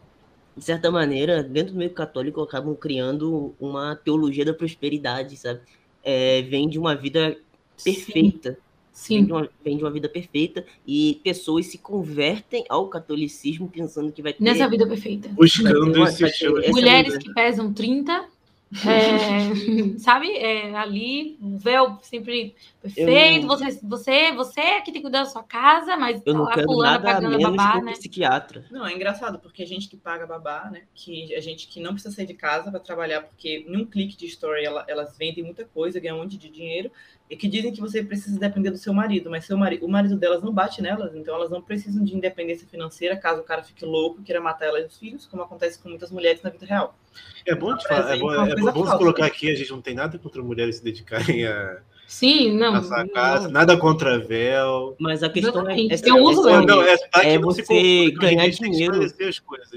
de 0.55 0.62
certa 0.62 0.90
maneira, 0.90 1.42
dentro 1.42 1.72
do 1.72 1.79
meio 1.79 1.94
católico, 1.94 2.42
acabam 2.42 2.76
criando 2.76 3.55
uma 3.59 3.96
teologia 3.96 4.44
da 4.44 4.53
prosperidade, 4.53 5.37
sabe? 5.38 5.61
É, 6.05 6.42
vem 6.42 6.68
de 6.68 6.79
uma 6.79 6.94
vida 6.94 7.38
perfeita, 7.83 8.59
vem 8.92 9.18
Sim. 9.20 9.24
de, 9.24 9.33
uma, 9.33 9.48
vem 9.64 9.76
de 9.76 9.85
uma 9.85 9.90
vida 9.90 10.09
perfeita, 10.09 10.64
e 10.87 11.20
pessoas 11.24 11.66
se 11.66 11.79
convertem 11.79 12.64
ao 12.68 12.88
catolicismo 12.88 13.68
pensando 13.68 14.12
que 14.12 14.22
vai 14.22 14.33
ter... 14.33 14.42
Nessa 14.42 14.68
vida 14.68 14.87
perfeita. 14.87 15.29
Buscando 15.31 15.92
Vai 15.92 16.09
esse 16.11 16.24
estilo 16.24 16.61
Mulheres 16.70 17.12
vida. 17.14 17.24
que 17.24 17.33
pesam 17.35 17.72
30, 17.72 18.29
é, 18.87 19.98
sabe? 19.98 20.31
É, 20.37 20.72
ali, 20.76 21.37
o 21.42 21.59
véu 21.59 21.98
sempre 22.03 22.55
perfeito. 22.81 23.42
Eu- 23.44 23.48
Você, 23.48 23.81
você, 23.83 24.33
você 24.33 24.61
é 24.61 24.79
que 24.81 24.92
tem 24.92 24.94
que 24.94 25.00
cuidar 25.03 25.24
da 25.24 25.29
sua 25.29 25.42
casa, 25.42 25.96
mas 25.96 26.22
Eu 26.24 26.35
não 26.35 26.46
a 26.48 26.55
quero 26.55 26.76
nada 26.79 27.05
pagando 27.05 27.35
a 27.35 27.38
menos 27.38 27.57
babá, 27.57 27.79
um 27.79 27.85
né? 27.85 27.92
psiquiatra. 27.92 28.64
Não, 28.70 28.87
é 28.87 28.94
engraçado, 28.94 29.40
porque 29.40 29.64
a 29.64 29.66
gente 29.66 29.88
que 29.88 29.96
paga 29.96 30.24
babá, 30.24 30.68
né? 30.70 30.83
Que 30.94 31.35
a 31.35 31.40
gente 31.40 31.66
que 31.66 31.81
não 31.81 31.94
precisa 31.94 32.14
sair 32.14 32.26
de 32.26 32.35
casa 32.35 32.70
para 32.70 32.79
trabalhar, 32.79 33.22
porque 33.22 33.64
num 33.68 33.85
clique 33.85 34.16
de 34.16 34.26
story 34.26 34.64
ela- 34.64 34.85
elas 34.87 35.16
vendem 35.18 35.42
muita 35.42 35.64
coisa, 35.64 35.98
ganham 35.98 36.18
um 36.18 36.20
monte 36.20 36.37
de 36.37 36.48
dinheiro, 36.48 36.92
e 37.31 37.37
que 37.37 37.47
dizem 37.47 37.73
que 37.73 37.81
você 37.81 38.03
precisa 38.03 38.38
depender 38.40 38.71
do 38.71 38.77
seu 38.77 38.93
marido, 38.93 39.31
mas 39.31 39.45
seu 39.47 39.57
marido, 39.57 39.87
o 39.87 39.88
marido 39.88 40.16
delas 40.16 40.43
não 40.43 40.53
bate 40.53 40.83
nelas, 40.83 41.14
então 41.14 41.33
elas 41.37 41.49
não 41.49 41.62
precisam 41.62 42.03
de 42.05 42.16
independência 42.16 42.66
financeira 42.66 43.16
caso 43.16 43.40
o 43.40 43.45
cara 43.45 43.62
fique 43.62 43.85
louco 43.85 44.21
e 44.21 44.25
queira 44.25 44.40
matar 44.40 44.66
elas 44.66 44.83
e 44.83 44.87
os 44.88 44.99
filhos, 44.99 45.27
como 45.27 45.43
acontece 45.45 45.79
com 45.79 45.88
muitas 45.88 46.11
mulheres 46.11 46.43
na 46.43 46.51
vida 46.51 46.66
real. 46.66 46.99
É 47.47 47.55
bom, 47.55 47.77
te 47.77 47.85
Não, 47.88 47.97
falar, 47.97 48.16
é 48.16 48.19
bom, 48.19 48.33
é 48.35 48.55
bom 48.57 48.73
falsa. 48.73 48.99
colocar 48.99 49.27
aqui, 49.27 49.49
a 49.49 49.55
gente 49.55 49.71
não 49.71 49.81
tem 49.81 49.95
nada 49.95 50.19
contra 50.19 50.43
mulheres 50.43 50.77
se 50.77 50.85
dedicarem 50.85 51.47
a 51.47 51.79
Sim, 52.09 52.57
não. 52.59 52.73
passar 52.73 53.03
a 53.03 53.09
casa, 53.09 53.45
não. 53.45 53.53
nada 53.53 53.77
contra 53.77 54.19
véu. 54.19 54.97
Mas 54.99 55.23
a 55.23 55.31
questão 55.31 55.69
é, 55.71 55.87
essa- 55.87 56.09
Eu 56.09 56.16
uso 56.25 56.40
essa- 56.49 56.59
véu. 56.59 56.66
Não, 56.66 56.83
é, 56.83 56.95
é 56.95 57.21
que 57.21 57.38
não 57.38 57.51
se 57.53 57.62
você 57.64 58.07
confunda, 58.09 58.21
ganhar 58.27 58.43
a 58.43 58.45
gente 58.47 58.59
tem 58.59 58.71
que 58.71 58.77
dinheiro. 58.77 58.95
esclarecer 59.05 59.29
as 59.29 59.38
coisas, 59.38 59.71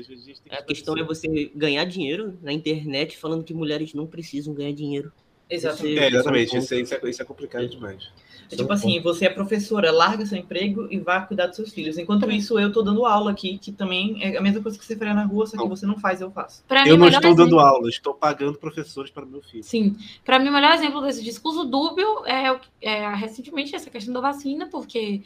a 0.49 0.61
questão 0.63 0.97
é 0.97 1.03
você 1.03 1.51
ganhar 1.55 1.85
dinheiro 1.85 2.35
na 2.41 2.51
internet 2.51 3.15
falando 3.15 3.43
que 3.43 3.53
mulheres 3.53 3.93
não 3.93 4.07
precisam 4.07 4.55
ganhar 4.55 4.73
dinheiro. 4.73 5.11
Exatamente. 5.55 5.99
É, 5.99 6.07
exatamente, 6.07 6.55
é 6.55 6.59
um 6.59 6.61
isso 6.63 6.73
é, 6.73 6.79
isso 6.81 6.93
é- 6.95 7.09
isso 7.09 7.21
é 7.21 7.25
complicado 7.25 7.67
demais. 7.67 8.09
É 8.51 8.55
tipo 8.55 8.71
assim, 8.71 8.99
você 9.01 9.25
é 9.25 9.29
professora, 9.29 9.91
larga 9.91 10.25
seu 10.25 10.37
emprego 10.37 10.87
e 10.91 10.99
vá 10.99 11.21
cuidar 11.21 11.47
dos 11.47 11.55
seus 11.55 11.71
filhos. 11.73 11.97
Enquanto 11.97 12.29
isso, 12.29 12.59
eu 12.59 12.71
tô 12.71 12.81
dando 12.81 13.05
aula 13.05 13.31
aqui, 13.31 13.57
que 13.57 13.71
também 13.71 14.17
é 14.21 14.37
a 14.37 14.41
mesma 14.41 14.61
coisa 14.61 14.77
que 14.77 14.85
você 14.85 14.95
faria 14.95 15.13
na 15.13 15.23
rua, 15.25 15.47
só 15.47 15.57
que 15.57 15.67
você 15.67 15.85
não 15.85 15.97
faz, 15.97 16.21
eu 16.21 16.29
faço. 16.29 16.63
Pra 16.67 16.83
mim, 16.83 16.89
Eu 16.89 16.95
o 16.95 16.97
não 16.99 17.07
estou 17.07 17.21
dando 17.35 17.41
exemplo- 17.41 17.59
aula, 17.59 17.89
estou 17.89 18.13
pagando 18.13 18.57
professores 18.57 19.09
para 19.09 19.25
meu 19.25 19.41
filho. 19.41 19.63
Sim, 19.63 19.95
para 20.25 20.37
mim 20.39 20.49
o 20.49 20.53
melhor 20.53 20.73
exemplo 20.73 21.01
desse 21.01 21.23
discurso 21.23 21.63
dúbio 21.63 22.25
é, 22.25 22.59
é 22.81 23.15
recentemente 23.15 23.75
essa 23.75 23.89
questão 23.89 24.13
da 24.13 24.21
vacina, 24.21 24.67
porque 24.67 25.21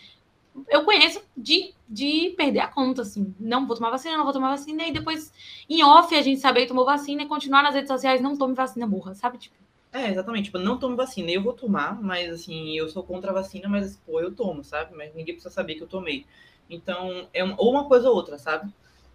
eu 0.70 0.84
conheço 0.84 1.22
de, 1.36 1.74
de 1.88 2.34
perder 2.38 2.60
a 2.60 2.68
conta, 2.68 3.02
assim, 3.02 3.34
não 3.40 3.68
vou 3.68 3.76
tomar 3.76 3.90
vacina, 3.90 4.16
não 4.18 4.24
vou 4.24 4.34
tomar 4.34 4.50
vacina, 4.50 4.88
e 4.88 4.92
depois 4.92 5.32
em 5.70 5.84
off 5.84 6.16
a 6.16 6.22
gente 6.22 6.40
saber 6.40 6.62
que 6.62 6.68
tomou 6.70 6.86
vacina 6.86 7.24
e 7.24 7.28
continuar 7.28 7.62
nas 7.64 7.76
redes 7.76 7.90
sociais, 7.90 8.22
não 8.22 8.38
tome 8.38 8.54
vacina, 8.56 8.88
morra, 8.88 9.14
sabe? 9.14 9.38
Tipo, 9.38 9.56
É, 9.92 10.10
exatamente. 10.10 10.46
Tipo, 10.46 10.60
não 10.60 10.78
tome 10.80 10.96
vacina. 10.96 11.32
Eu 11.32 11.42
vou 11.44 11.54
tomar, 11.54 12.02
mas 12.02 12.30
assim, 12.32 12.74
eu 12.78 12.90
sou 12.90 13.04
contra 13.04 13.32
a 13.32 13.34
vacina, 13.34 13.68
mas 13.70 13.98
pô, 13.98 14.20
eu 14.20 14.34
tomo, 14.36 14.64
sabe? 14.64 14.96
Mas 14.96 15.14
ninguém 15.16 15.34
precisa 15.36 15.54
saber 15.54 15.76
que 15.76 15.84
eu 15.84 15.88
tomei. 15.88 16.26
Então, 16.70 17.28
é 17.34 17.44
um- 17.44 17.56
ou 17.58 17.72
uma 17.72 17.88
coisa 17.88 18.10
ou 18.10 18.16
outra, 18.16 18.38
sabe? 18.38 18.72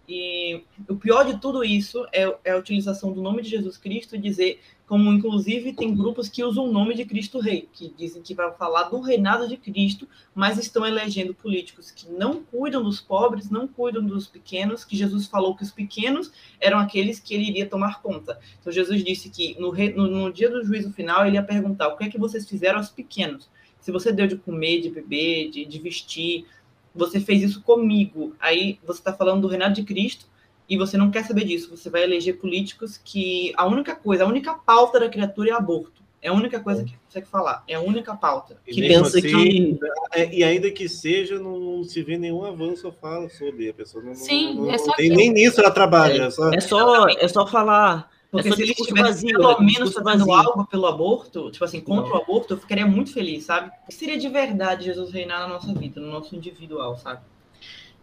E 0.07 0.61
o 0.89 0.95
pior 0.97 1.23
de 1.23 1.39
tudo 1.39 1.63
isso 1.63 2.05
é, 2.11 2.35
é 2.43 2.51
a 2.51 2.57
utilização 2.57 3.13
do 3.13 3.21
nome 3.21 3.41
de 3.41 3.49
Jesus 3.49 3.77
Cristo 3.77 4.15
e 4.15 4.19
dizer, 4.19 4.59
como 4.85 5.13
inclusive 5.13 5.71
tem 5.71 5.95
grupos 5.95 6.27
que 6.27 6.43
usam 6.43 6.65
o 6.65 6.71
nome 6.73 6.93
de 6.93 7.05
Cristo 7.05 7.39
Rei, 7.39 7.69
que 7.71 7.93
dizem 7.97 8.21
que 8.21 8.33
vai 8.33 8.51
falar 8.51 8.83
do 8.89 8.99
reinado 8.99 9.47
de 9.47 9.55
Cristo, 9.55 10.05
mas 10.35 10.57
estão 10.57 10.85
elegendo 10.85 11.33
políticos 11.33 11.89
que 11.89 12.11
não 12.11 12.43
cuidam 12.43 12.83
dos 12.83 12.99
pobres, 12.99 13.49
não 13.49 13.65
cuidam 13.65 14.03
dos 14.05 14.27
pequenos, 14.27 14.83
que 14.83 14.97
Jesus 14.97 15.25
falou 15.25 15.55
que 15.55 15.63
os 15.63 15.71
pequenos 15.71 16.31
eram 16.59 16.79
aqueles 16.79 17.17
que 17.17 17.33
ele 17.33 17.47
iria 17.47 17.65
tomar 17.65 18.01
conta. 18.01 18.37
Então 18.59 18.73
Jesus 18.73 19.03
disse 19.05 19.29
que 19.29 19.57
no, 19.57 19.69
re- 19.69 19.93
no- 19.93 20.07
no 20.07 20.33
dia 20.33 20.49
do 20.49 20.65
juízo 20.65 20.91
final 20.91 21.25
ele 21.25 21.37
ia 21.37 21.43
perguntar 21.43 21.87
o 21.87 21.95
que 21.95 22.03
é 22.03 22.09
que 22.09 22.19
vocês 22.19 22.47
fizeram 22.47 22.77
aos 22.77 22.89
pequenos. 22.89 23.49
Se 23.79 23.89
você 23.91 24.11
deu 24.11 24.27
de 24.27 24.35
comer, 24.35 24.81
de 24.81 24.89
beber, 24.89 25.49
de, 25.49 25.65
de 25.65 25.79
vestir, 25.79 26.45
você 26.93 27.19
fez 27.19 27.41
isso 27.41 27.61
comigo. 27.61 28.35
Aí 28.39 28.79
você 28.85 28.99
está 28.99 29.13
falando 29.13 29.41
do 29.41 29.47
reinado 29.47 29.73
de 29.75 29.83
Cristo 29.83 30.25
e 30.69 30.77
você 30.77 30.97
não 30.97 31.11
quer 31.11 31.25
saber 31.25 31.45
disso. 31.45 31.75
Você 31.75 31.89
vai 31.89 32.03
eleger 32.03 32.37
políticos 32.37 32.99
que 33.03 33.51
a 33.57 33.65
única 33.65 33.95
coisa, 33.95 34.23
a 34.23 34.27
única 34.27 34.53
pauta 34.53 34.99
da 34.99 35.09
criatura 35.09 35.49
é 35.49 35.53
aborto. 35.53 36.01
É 36.21 36.29
a 36.29 36.33
única 36.33 36.57
coisa 36.61 36.85
que 36.85 36.93
consegue 37.05 37.27
falar. 37.27 37.65
É 37.67 37.73
a 37.75 37.81
única 37.81 38.15
pauta. 38.15 38.57
E 38.65 38.73
Que 38.73 38.87
pensa 38.87 39.17
assim, 39.17 39.77
que 39.77 39.79
É, 40.13 40.33
e 40.33 40.41
ainda 40.41 40.71
que 40.71 40.87
seja, 40.87 41.37
não, 41.37 41.59
não 41.59 41.83
se 41.83 42.01
vê 42.01 42.17
nenhum 42.17 42.45
avanço 42.45 42.87
ou 42.87 42.93
fala 42.93 43.27
sobre. 43.29 43.69
A 43.69 43.73
pessoa 43.73 44.01
não, 44.01 44.15
Sim, 44.15 44.55
não, 44.55 44.69
é 44.69 44.77
não 44.77 44.79
só 44.79 44.93
tem 44.93 45.09
que- 45.09 45.15
nem 45.17 45.33
nisso 45.33 45.59
ela 45.59 45.69
trabalha. 45.69 46.23
É 46.23 46.29
só, 46.31 46.49
é 46.53 46.61
só, 46.61 47.07
é 47.09 47.27
só 47.27 47.45
falar. 47.45 48.09
Porque 48.33 48.49
é 48.49 48.55
se 48.55 48.61
eles 48.63 48.75
vazio, 48.89 49.37
pelo 49.37 49.59
né? 49.59 49.65
menos 49.65 49.93
fazendo 49.93 50.25
vazio. 50.25 50.33
algo 50.33 50.65
pelo 50.65 50.87
aborto, 50.87 51.51
tipo 51.51 51.63
assim, 51.63 51.79
contra 51.79 52.09
Não. 52.09 52.17
o 52.17 52.21
aborto, 52.21 52.55
eu 52.55 52.57
ficaria 52.57 52.85
muito 52.85 53.13
feliz, 53.13 53.43
sabe? 53.43 53.71
O 53.83 53.87
que 53.87 53.93
seria 53.93 54.17
de 54.17 54.27
verdade 54.27 54.85
Jesus 54.85 55.11
reinar 55.11 55.41
na 55.41 55.47
nossa 55.47 55.71
vida, 55.73 56.01
no 56.01 56.07
nosso 56.07 56.35
individual, 56.35 56.97
sabe? 56.97 57.21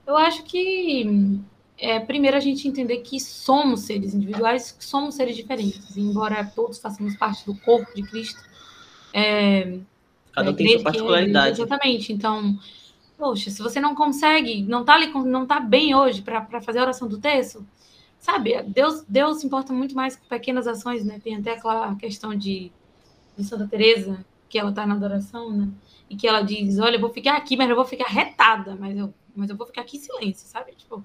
eu 0.06 0.16
acho 0.16 0.42
que 0.42 1.40
é, 1.78 2.00
primeiro 2.00 2.36
a 2.36 2.40
gente 2.40 2.66
entender 2.66 2.98
que 2.98 3.20
somos 3.20 3.80
seres 3.82 4.14
individuais, 4.14 4.72
que 4.72 4.84
somos 4.84 5.14
seres 5.14 5.36
diferentes, 5.36 5.96
embora 5.96 6.44
todos 6.44 6.78
façamos 6.78 7.16
parte 7.16 7.46
do 7.46 7.54
corpo 7.54 7.94
de 7.94 8.02
Cristo, 8.02 8.40
é, 9.12 9.78
Cada 10.32 10.50
um 10.50 10.54
tem 10.54 10.68
sua 10.68 10.80
é 10.80 10.82
particularidade. 10.82 11.46
igreja, 11.48 11.62
exatamente. 11.62 12.12
Então, 12.12 12.58
poxa, 13.18 13.50
se 13.50 13.62
você 13.62 13.80
não 13.80 13.94
consegue, 13.94 14.62
não 14.62 14.84
tá 14.84 14.94
ali, 14.94 15.12
não 15.12 15.46
tá 15.46 15.60
bem 15.60 15.94
hoje 15.94 16.22
para 16.22 16.60
fazer 16.60 16.78
a 16.78 16.82
oração 16.82 17.08
do 17.08 17.18
texto, 17.18 17.66
sabe? 18.20 18.62
Deus, 18.62 19.02
Deus 19.08 19.40
se 19.40 19.46
importa 19.46 19.72
muito 19.72 19.94
mais 19.94 20.14
com 20.14 20.26
pequenas 20.28 20.68
ações, 20.68 21.04
né? 21.04 21.18
Tem 21.22 21.34
até 21.36 21.54
aquela 21.54 21.96
questão 21.96 22.34
de, 22.34 22.70
de 23.36 23.44
Santa 23.44 23.66
Teresa, 23.66 24.24
que 24.48 24.58
ela 24.58 24.70
tá 24.70 24.86
na 24.86 24.94
adoração, 24.94 25.50
né? 25.50 25.68
E 26.08 26.14
que 26.14 26.28
ela 26.28 26.42
diz, 26.42 26.78
olha, 26.78 26.96
eu 26.96 27.00
vou 27.00 27.10
ficar 27.10 27.36
aqui, 27.36 27.56
mas 27.56 27.68
eu 27.68 27.76
vou 27.76 27.84
ficar 27.84 28.08
retada, 28.08 28.76
mas 28.78 28.96
eu, 28.96 29.12
mas 29.34 29.48
eu 29.48 29.56
vou 29.56 29.66
ficar 29.66 29.80
aqui 29.80 29.96
em 29.96 30.00
silêncio, 30.00 30.46
sabe? 30.46 30.72
Tipo, 30.72 31.04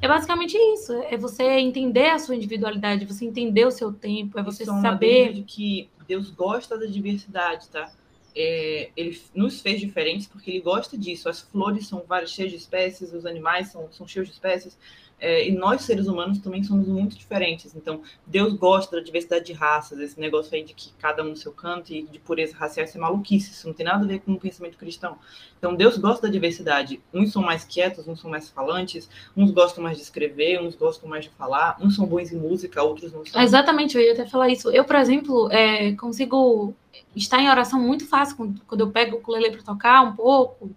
é 0.00 0.06
basicamente 0.06 0.56
isso, 0.56 0.92
é 0.92 1.16
você 1.16 1.44
entender 1.58 2.10
a 2.10 2.18
sua 2.18 2.36
individualidade, 2.36 3.06
você 3.06 3.24
entender 3.24 3.66
o 3.66 3.70
seu 3.70 3.92
tempo, 3.92 4.38
é 4.38 4.42
você 4.42 4.64
Só 4.64 4.72
uma 4.72 4.80
saber 4.80 5.32
de 5.32 5.42
que 5.42 5.88
Deus 6.06 6.30
gosta 6.30 6.78
da 6.78 6.86
diversidade, 6.86 7.68
tá? 7.68 7.90
É, 8.36 8.90
ele 8.96 9.18
nos 9.34 9.60
fez 9.60 9.80
diferentes 9.80 10.26
porque 10.26 10.50
ele 10.50 10.60
gosta 10.60 10.98
disso. 10.98 11.28
As 11.28 11.40
flores 11.40 11.86
são 11.86 12.02
várias, 12.06 12.32
cheias 12.32 12.50
de 12.50 12.58
espécies, 12.58 13.12
os 13.12 13.24
animais 13.24 13.68
são, 13.68 13.90
são 13.92 14.06
cheios 14.06 14.28
de 14.28 14.34
espécies, 14.34 14.76
é, 15.24 15.48
e 15.48 15.52
nós, 15.52 15.80
seres 15.82 16.06
humanos, 16.06 16.38
também 16.38 16.62
somos 16.62 16.86
muito 16.86 17.16
diferentes. 17.16 17.74
Então, 17.74 18.02
Deus 18.26 18.52
gosta 18.52 18.96
da 18.96 19.02
diversidade 19.02 19.46
de 19.46 19.54
raças, 19.54 19.98
esse 19.98 20.20
negócio 20.20 20.54
aí 20.54 20.62
de 20.62 20.74
que 20.74 20.92
cada 20.98 21.22
um 21.24 21.30
no 21.30 21.36
seu 21.36 21.50
canto 21.50 21.94
e 21.94 22.02
de 22.02 22.18
pureza 22.18 22.54
racial, 22.54 22.84
isso 22.84 22.98
é 22.98 23.00
maluquice, 23.00 23.50
isso 23.52 23.66
não 23.66 23.72
tem 23.72 23.86
nada 23.86 24.04
a 24.04 24.06
ver 24.06 24.20
com 24.20 24.32
o 24.32 24.38
pensamento 24.38 24.76
cristão. 24.76 25.16
Então, 25.58 25.74
Deus 25.74 25.96
gosta 25.96 26.26
da 26.26 26.32
diversidade. 26.32 27.00
Uns 27.12 27.32
são 27.32 27.40
mais 27.40 27.64
quietos, 27.64 28.06
uns 28.06 28.20
são 28.20 28.30
mais 28.30 28.50
falantes, 28.50 29.08
uns 29.34 29.50
gostam 29.50 29.82
mais 29.82 29.96
de 29.96 30.02
escrever, 30.02 30.60
uns 30.60 30.74
gostam 30.74 31.08
mais 31.08 31.24
de 31.24 31.30
falar, 31.30 31.78
uns 31.80 31.96
são 31.96 32.04
bons 32.04 32.30
em 32.30 32.36
música, 32.36 32.82
outros 32.82 33.10
não 33.10 33.24
são. 33.24 33.40
Exatamente, 33.40 33.96
eu 33.96 34.02
ia 34.02 34.12
até 34.12 34.26
falar 34.26 34.50
isso. 34.50 34.70
Eu, 34.70 34.84
por 34.84 34.96
exemplo, 34.96 35.50
é, 35.50 35.92
consigo 35.92 36.74
estar 37.16 37.40
em 37.40 37.48
oração 37.48 37.80
muito 37.80 38.06
fácil 38.06 38.36
quando, 38.36 38.80
eu 38.80 38.90
pego 38.90 39.16
o 39.16 39.18
ukulele 39.20 39.50
para 39.50 39.62
tocar 39.62 40.02
um 40.02 40.14
pouco. 40.14 40.70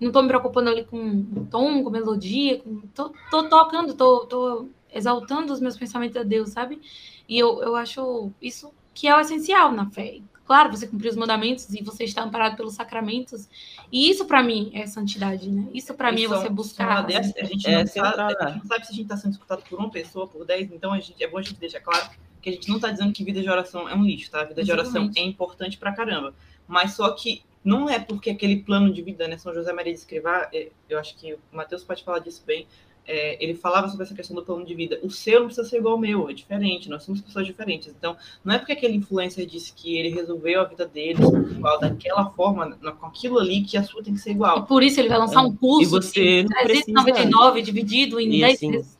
Não 0.00 0.08
estou 0.08 0.22
me 0.22 0.28
preocupando 0.28 0.70
ali 0.70 0.84
com 0.84 1.46
tom, 1.46 1.82
com 1.82 1.88
a 1.88 1.92
melodia. 1.92 2.58
Com, 2.58 2.80
tô, 2.94 3.12
tô 3.30 3.48
tocando, 3.48 3.94
tô, 3.94 4.26
tô 4.26 4.68
exaltando 4.92 5.52
os 5.52 5.60
meus 5.60 5.76
pensamentos 5.76 6.16
a 6.16 6.22
Deus, 6.22 6.50
sabe? 6.50 6.80
E 7.28 7.38
eu, 7.38 7.62
eu 7.62 7.76
acho 7.76 8.30
isso 8.40 8.72
que 8.94 9.06
é 9.06 9.16
o 9.16 9.20
essencial 9.20 9.72
na 9.72 9.90
fé. 9.90 10.20
Claro, 10.44 10.70
você 10.70 10.86
cumprir 10.86 11.10
os 11.10 11.16
mandamentos 11.16 11.68
e 11.74 11.82
você 11.82 12.04
estar 12.04 12.22
amparado 12.22 12.56
pelos 12.56 12.74
sacramentos. 12.74 13.46
E 13.92 14.08
isso, 14.10 14.24
para 14.24 14.42
mim, 14.42 14.70
é 14.72 14.86
santidade, 14.86 15.50
né? 15.50 15.68
Isso, 15.74 15.92
para 15.92 16.10
mim, 16.10 16.24
é 16.24 16.28
você 16.28 16.46
só 16.46 16.52
buscar. 16.52 17.02
dessa, 17.04 17.34
a, 17.38 17.44
gente 17.44 17.68
É, 17.68 17.84
sabe, 17.84 18.16
a 18.16 18.48
gente 18.48 18.58
não 18.58 18.66
sabe 18.66 18.86
se 18.86 18.92
a 18.92 18.94
gente 18.94 19.02
está 19.02 19.16
sendo 19.18 19.32
escutado 19.32 19.62
por 19.68 19.78
uma 19.78 19.90
pessoa, 19.90 20.26
por 20.26 20.46
dez, 20.46 20.72
então 20.72 20.92
a 20.92 21.00
gente, 21.00 21.22
é 21.22 21.28
bom 21.28 21.36
a 21.36 21.42
gente 21.42 21.60
deixar 21.60 21.80
claro 21.80 22.08
que 22.40 22.48
a 22.48 22.52
gente 22.52 22.66
não 22.66 22.76
está 22.76 22.90
dizendo 22.90 23.12
que 23.12 23.22
vida 23.22 23.42
de 23.42 23.50
oração 23.50 23.88
é 23.88 23.94
um 23.94 24.02
lixo, 24.02 24.30
tá? 24.30 24.42
Vida 24.44 24.64
de 24.64 24.72
oração 24.72 25.10
é 25.14 25.20
importante 25.20 25.76
pra 25.76 25.92
caramba. 25.92 26.34
Mas 26.66 26.94
só 26.94 27.10
que 27.10 27.42
não 27.68 27.88
é 27.90 27.98
porque 27.98 28.30
aquele 28.30 28.56
plano 28.56 28.92
de 28.92 29.02
vida, 29.02 29.28
né? 29.28 29.36
São 29.38 29.52
José 29.54 29.72
Maria 29.72 29.92
de 29.92 29.98
Escrivá, 29.98 30.48
é, 30.52 30.68
eu 30.88 30.98
acho 30.98 31.16
que 31.16 31.34
o 31.34 31.38
Mateus 31.52 31.84
pode 31.84 32.02
falar 32.04 32.18
disso 32.20 32.42
bem. 32.46 32.66
é, 33.10 33.42
ele 33.42 33.54
falava 33.54 33.88
sobre 33.88 34.04
essa 34.04 34.14
questão 34.14 34.36
do 34.36 34.42
plano 34.44 34.66
de 34.66 34.74
vida. 34.74 35.00
O 35.02 35.08
seu 35.10 35.38
não 35.40 35.46
precisa 35.46 35.66
ser 35.66 35.78
igual 35.78 35.94
ao 35.94 35.98
meu, 35.98 36.28
é 36.28 36.34
diferente, 36.34 36.90
nós 36.90 37.02
somos 37.04 37.22
pessoas 37.22 37.46
diferentes. 37.46 37.88
Então, 37.88 38.14
não 38.44 38.54
é 38.54 38.58
porque 38.58 38.72
aquele 38.74 38.96
influencer 38.96 39.46
disse 39.46 39.72
que 39.74 39.96
ele 39.96 40.10
resolveu 40.10 40.60
a 40.60 40.64
vida 40.64 40.84
dele 40.86 41.18
igual 41.56 41.80
daquela 41.80 42.28
forma, 42.32 42.76
com 43.00 43.06
aquilo 43.06 43.38
ali, 43.38 43.62
que 43.62 43.78
a 43.78 43.82
sua 43.82 44.02
tem 44.02 44.12
que 44.12 44.20
ser 44.20 44.28
E 44.28 44.32
igual. 44.34 44.66
por 44.66 44.82
isso 44.82 45.00
ele 45.00 45.08
vai 45.08 45.16
lançar 45.16 45.40
um 45.40 45.56
curso 45.56 45.82
E 45.84 45.86
você 45.86 46.42
de 46.42 46.42
não 46.42 46.62
precisa- 46.64 46.84
399 46.84 47.62
dividido 47.62 48.20
em 48.20 48.28
E 48.34 48.40
10 48.40 48.54
assim, 48.56 48.70
vezes. 48.72 48.97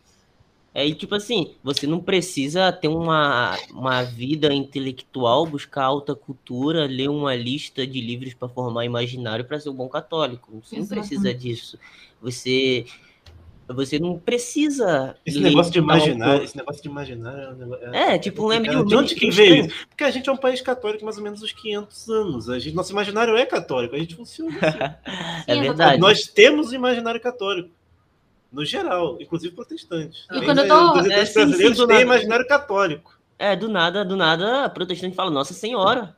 É, 0.79 0.87
e 0.87 0.95
tipo 0.95 1.13
assim, 1.17 1.57
você 1.61 1.89
não 1.89 1.99
precisa 1.99 2.71
ter 2.71 2.87
uma, 2.87 3.59
uma 3.73 4.05
vida 4.05 4.55
intelectual, 4.55 5.45
buscar 5.45 5.83
alta 5.83 6.15
cultura, 6.15 6.87
ler 6.87 7.11
uma 7.11 7.35
lista 7.35 7.85
de 7.85 8.01
livros 8.01 8.33
para 8.33 8.49
formar 8.49 8.85
imaginário 8.85 9.45
para 9.45 9.59
ser 9.59 9.71
um 9.71 9.75
bom 9.75 9.89
católico. 9.89 10.63
Você 10.63 10.77
não 10.77 10.83
Exatamente. 10.85 11.09
precisa 11.09 11.35
disso. 11.35 11.79
Você 12.23 12.87
você 13.67 13.99
não 13.99 14.19
precisa 14.19 15.17
Esse 15.27 15.39
ler 15.39 15.49
negócio 15.51 15.73
de 15.73 15.79
imaginar, 15.81 16.43
esse 16.43 16.57
negócio 16.57 16.81
de 16.81 16.89
imaginar 16.89 17.39
é 17.39 17.49
um 17.51 17.55
negócio. 17.57 17.95
É, 17.95 18.19
tipo, 18.19 18.43
não 18.43 18.53
é 18.53 18.61
meio- 18.61 18.85
De 18.85 18.95
onde 18.95 19.15
que 19.17 19.31
veio 19.33 19.67
isso? 19.67 19.87
Porque 19.89 20.05
a 20.05 20.11
gente 20.13 20.29
é 20.29 20.33
um 20.33 20.37
país 20.37 20.61
católico 20.61 21.05
mais 21.05 21.19
ou 21.19 21.25
menos 21.25 21.43
uns 21.43 21.53
500 21.53 22.09
anos. 22.09 22.49
A 22.49 22.59
gente, 22.61 22.77
nosso 22.77 22.93
imaginário 22.93 23.37
é 23.37 23.45
católico, 23.45 23.97
a 23.97 23.99
gente 23.99 24.15
funciona 24.15 24.57
assim. 24.63 24.79
É 25.49 25.61
verdade. 25.61 26.01
Nós 26.01 26.29
temos 26.29 26.71
o 26.71 26.75
imaginário 26.75 27.21
católico. 27.21 27.69
No 28.51 28.65
geral, 28.65 29.19
inclusive 29.21 29.55
protestante. 29.55 30.25
E 30.33 30.41
quando 30.43 30.59
eu 30.59 30.65
os 30.65 30.69
tô- 30.69 30.87
representantes 30.93 31.13
É, 31.13 31.25
sim, 31.27 31.33
sim, 31.33 31.47
brasileiros 31.47 31.77
do 31.77 31.87
têm 31.87 31.97
nada. 31.97 32.07
imaginário 32.07 32.47
católico. 32.47 33.19
É, 33.39 33.55
do 33.55 33.69
nada, 33.69 34.05
do 34.05 34.17
nada, 34.17 34.65
a 34.65 34.69
protestante 34.71 35.15
fala, 35.15 35.31
Nossa 35.31 35.55
Senhora, 35.55 36.17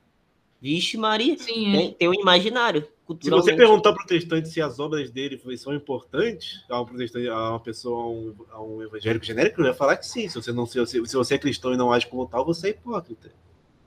vixe 0.61 0.97
Maria, 0.97 1.37
Sim, 1.37 1.69
é. 1.69 1.77
tem, 1.79 1.93
tem 1.95 2.09
um 2.09 2.15
imaginário. 2.15 2.87
Se 3.21 3.29
você 3.29 3.57
perguntar 3.57 3.89
ao 3.91 3.97
protestante 3.97 4.49
se 4.49 4.63
as 4.63 4.79
obras 4.79 5.11
dele 5.11 5.41
são 5.59 5.75
importantes 5.75 6.65
a 6.71 6.81
um 6.81 6.85
protestante, 6.87 7.29
a 7.29 7.51
uma 7.51 7.61
pessoa, 7.61 8.05
a 8.05 8.09
um, 8.09 8.35
a 8.53 8.63
um 8.63 8.83
evangélico 8.83 9.25
genérico, 9.25 9.61
ele 9.61 9.69
vai 9.69 9.77
falar 9.77 9.97
que 9.97 10.07
sim. 10.07 10.29
Se 10.29 10.37
você, 10.41 10.53
não, 10.53 10.65
se, 10.65 10.79
você, 10.79 11.05
se 11.05 11.17
você 11.17 11.35
é 11.35 11.39
cristão 11.39 11.75
e 11.75 11.77
não 11.77 11.93
age 11.93 12.07
como 12.07 12.25
tal, 12.27 12.45
você 12.45 12.69
é 12.69 12.71
hipócrita. 12.71 13.33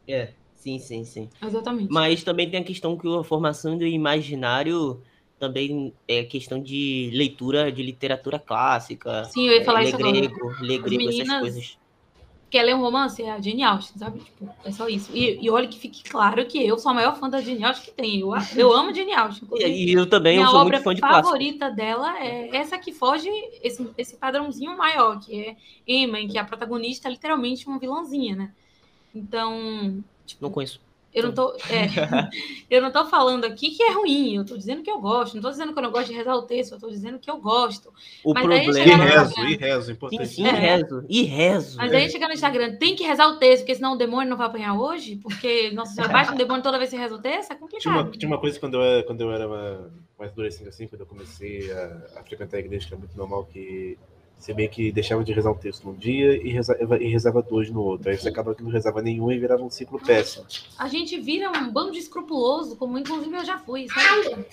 É, 0.06 0.34
sim, 0.56 0.78
sim, 0.78 1.06
sim. 1.06 1.30
Exatamente. 1.42 1.90
Mas 1.92 2.22
também 2.24 2.50
tem 2.50 2.60
a 2.60 2.64
questão 2.66 2.98
que 2.98 3.08
a 3.08 3.24
formação 3.24 3.78
do 3.78 3.86
imaginário 3.86 5.02
também 5.44 5.94
é 6.08 6.24
questão 6.24 6.62
de 6.62 7.12
leitura 7.14 7.70
de 7.70 7.84
literatura 7.84 8.40
clássica. 8.40 9.26
Sim, 9.26 9.48
eu 9.48 9.56
ia 9.56 9.66
falar 9.66 9.82
ler 9.82 9.88
isso 9.88 9.96
agora. 9.98 10.12
grego, 10.14 10.56
ler 10.62 10.78
grego, 10.80 11.04
essas 11.04 11.18
meninas- 11.18 11.40
coisas. 11.42 11.78
Quer 12.50 12.64
ler 12.64 12.76
um 12.76 12.82
romance? 12.82 13.22
É 13.22 13.32
a 13.32 13.42
Jane 13.42 13.64
Austen, 13.64 13.98
sabe? 13.98 14.20
Tipo, 14.20 14.48
é 14.64 14.72
só 14.72 14.88
isso. 14.88 15.10
E, 15.14 15.44
e 15.44 15.50
olha 15.50 15.68
que 15.68 15.78
fique 15.78 16.04
claro 16.04 16.46
que 16.46 16.64
eu 16.66 16.78
sou 16.78 16.92
a 16.92 16.94
maior 16.94 17.18
fã 17.18 17.28
da 17.28 17.42
Jane 17.42 17.66
Austen 17.66 17.86
que 17.86 17.92
tem. 17.92 18.20
Eu, 18.20 18.30
eu 18.56 18.72
amo 18.72 18.94
Jane 18.94 19.12
Austen. 19.12 19.50
E, 19.54 19.90
e 19.90 19.94
eu 19.94 20.08
também 20.08 20.38
eu 20.38 20.48
sou 20.48 20.62
muito 20.64 20.82
fã 20.82 20.94
de 20.96 21.02
clássico. 21.02 21.26
favorita 21.26 21.70
dela 21.72 22.18
é 22.24 22.56
essa 22.56 22.78
que 22.78 22.94
foge 22.94 23.28
esse, 23.62 23.90
esse 23.98 24.16
padrãozinho 24.16 24.78
maior, 24.78 25.20
que 25.20 25.42
é 25.42 25.56
Emma, 25.86 26.20
em 26.20 26.28
que 26.28 26.38
a 26.38 26.46
protagonista 26.46 27.10
é 27.10 27.12
literalmente 27.12 27.68
uma 27.68 27.80
vilãzinha, 27.80 28.36
né? 28.36 28.54
Então, 29.14 30.02
Não 30.40 30.52
conheço. 30.52 30.80
Eu 31.14 31.24
não 31.24 31.32
tô, 31.34 31.56
é, 31.70 31.88
eu 32.70 32.82
não 32.82 32.92
tô 32.92 33.06
falando 33.06 33.46
aqui 33.46 33.70
que 33.72 33.84
é 33.84 33.92
ruim, 33.94 34.36
eu 34.36 34.46
tô 34.46 34.58
dizendo 34.58 34.82
que 34.82 34.90
eu 34.90 35.00
gosto, 35.00 35.36
não 35.36 35.42
tô 35.42 35.50
dizendo 35.52 35.72
que 35.74 35.80
eu 35.80 35.84
não 35.84 35.92
gosto 35.92 36.08
de 36.08 36.14
rezar 36.14 36.36
o 36.36 36.42
texto, 36.44 36.74
eu 36.74 36.80
tô 36.80 36.90
dizendo 36.90 37.20
que 37.20 37.30
eu 37.30 37.38
gosto. 37.38 37.94
O 38.24 38.34
Mas 38.34 38.50
aí 38.50 38.68
E 38.68 38.74
chegar 38.74 38.98
no 38.98 39.04
problema. 39.04 39.06
rezo, 39.06 39.30
Instagram. 39.30 39.50
e 39.52 39.56
rezo, 39.58 39.92
importante. 39.92 40.28
sim, 40.28 40.46
É. 40.48 40.52
rezo. 40.52 41.06
E 41.10 41.24
rezo. 41.24 41.78
Mas 41.78 41.94
aí 41.94 42.10
chegar 42.10 42.28
no 42.28 42.34
Instagram, 42.34 42.76
tem 42.78 42.96
que 42.96 43.04
rezar 43.04 43.28
o 43.28 43.38
texto, 43.38 43.62
porque 43.64 43.76
senão 43.76 43.94
o 43.94 43.98
demônio 43.98 44.30
não 44.30 44.38
vai 44.38 44.48
apanhar 44.48 44.74
hoje, 44.80 45.18
porque 45.18 45.72
Nossa 45.72 45.94
Senhora 45.94 46.12
bate 46.14 46.32
no 46.32 46.38
demônio 46.38 46.64
toda 46.64 46.78
vez 46.78 46.90
que 46.90 46.96
você 46.96 47.02
reza 47.02 47.16
o 47.16 47.22
texto, 47.22 47.52
é 47.52 47.56
Tinha 47.56 47.64
uma, 47.64 47.70
complicado. 48.04 48.20
tinha 48.20 48.30
uma 48.30 48.40
coisa 48.40 48.60
quando 48.60 48.74
eu 48.76 48.84
era, 48.84 49.04
quando 49.04 49.22
eu 49.22 49.32
era 49.32 49.48
uma- 49.48 49.92
mais 50.18 50.32
adolescente, 50.32 50.70
assim, 50.70 50.88
quando 50.88 51.02
eu 51.02 51.08
comecei 51.08 51.72
a, 51.72 52.20
a 52.20 52.24
frequentar 52.24 52.58
a 52.58 52.60
igreja, 52.60 52.88
que 52.88 52.94
é 52.94 52.98
muito 52.98 53.18
normal 53.18 53.46
que 53.46 53.98
você 54.44 54.54
meio 54.54 54.70
que 54.70 54.92
deixava 54.92 55.24
de 55.24 55.32
rezar 55.32 55.52
um 55.52 55.58
texto 55.58 55.86
num 55.86 55.96
dia 55.96 56.36
e 56.36 56.50
rezava, 56.50 57.02
e 57.02 57.08
rezava 57.08 57.42
dois 57.42 57.70
no 57.70 57.82
outro. 57.82 58.10
Aí 58.10 58.18
você 58.18 58.28
acaba 58.28 58.54
que 58.54 58.62
não 58.62 58.70
rezava 58.70 59.02
nenhum 59.02 59.32
e 59.32 59.40
virava 59.40 59.64
um 59.64 59.70
ciclo 59.70 59.98
péssimo. 60.00 60.46
A 60.78 60.90
gente 60.90 61.18
vira 61.18 61.50
um 61.50 61.72
bando 61.72 61.94
de 61.94 62.00
escrupuloso, 62.00 62.76
como 62.76 62.98
inclusive 62.98 63.34
eu 63.34 63.46
já 63.46 63.58
fui, 63.60 63.88
sabe? 63.88 64.46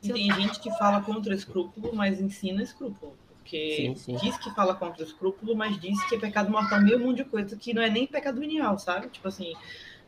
E 0.00 0.12
tem 0.12 0.32
gente 0.32 0.60
que 0.60 0.70
fala 0.78 1.00
contra 1.00 1.34
escrúpulo, 1.34 1.90
mas 1.92 2.20
ensina 2.20 2.62
escrúpulo. 2.62 3.16
Porque 3.38 3.74
Sim, 3.76 3.96
sim. 3.96 4.16
diz 4.16 4.38
que 4.38 4.48
fala 4.54 4.76
contra 4.76 5.02
escrúpulo, 5.02 5.56
mas 5.56 5.78
diz 5.80 6.00
que 6.08 6.14
é 6.14 6.18
pecado 6.18 6.48
mortal 6.48 6.80
meio 6.80 7.00
mundo 7.00 7.16
de 7.16 7.24
coisa 7.24 7.56
que 7.56 7.74
não 7.74 7.82
é 7.82 7.90
nem 7.90 8.06
pecado 8.06 8.38
venial, 8.38 8.78
sabe? 8.78 9.08
Tipo 9.08 9.26
assim, 9.26 9.54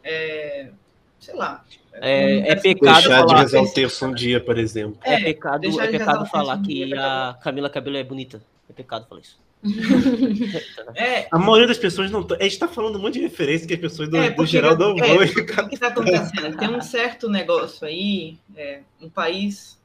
é... 0.04 0.70
sei 1.18 1.34
lá. 1.34 1.64
É, 1.94 2.52
é 2.52 2.54
pecado 2.54 3.02
Deixar 3.02 3.22
de 3.22 3.28
falar, 3.28 3.40
rezar 3.40 3.60
um 3.62 3.72
terço 3.72 4.06
um 4.06 4.14
dia, 4.14 4.40
por 4.40 4.56
exemplo. 4.56 4.96
é 5.02 5.14
É, 5.14 5.24
pecado, 5.24 5.66
é 5.66 5.68
de 5.68 5.76
pecado 5.76 6.22
o 6.22 6.26
falar 6.26 6.62
que 6.62 6.84
dia, 6.84 7.30
a 7.30 7.34
Camila 7.34 7.68
Cabelo 7.68 7.96
é 7.96 8.04
bonita. 8.04 8.40
É 8.68 8.72
pecado 8.72 9.06
falar 9.08 9.20
isso. 9.20 9.38
É, 10.94 11.26
A 11.30 11.38
maioria 11.38 11.66
das 11.66 11.78
pessoas 11.78 12.10
não. 12.10 12.22
tá- 12.22 12.36
A 12.38 12.42
gente 12.44 12.58
tá 12.58 12.68
falando 12.68 12.96
um 12.96 13.02
monte 13.02 13.14
de 13.14 13.20
referência 13.20 13.66
que 13.66 13.74
as 13.74 13.80
pessoas 13.80 14.08
do, 14.08 14.16
É, 14.16 14.30
do 14.30 14.46
geral 14.46 14.76
não 14.76 14.96
é, 14.98 15.08
vão. 15.08 15.16
o 15.16 15.68
que 15.68 15.74
está 15.74 15.88
acontecendo? 15.88 16.56
Tem 16.56 16.68
um 16.68 16.80
certo 16.80 17.28
negócio 17.28 17.86
aí, 17.86 18.36
é, 18.56 18.80
um 19.00 19.08
país. 19.08 19.78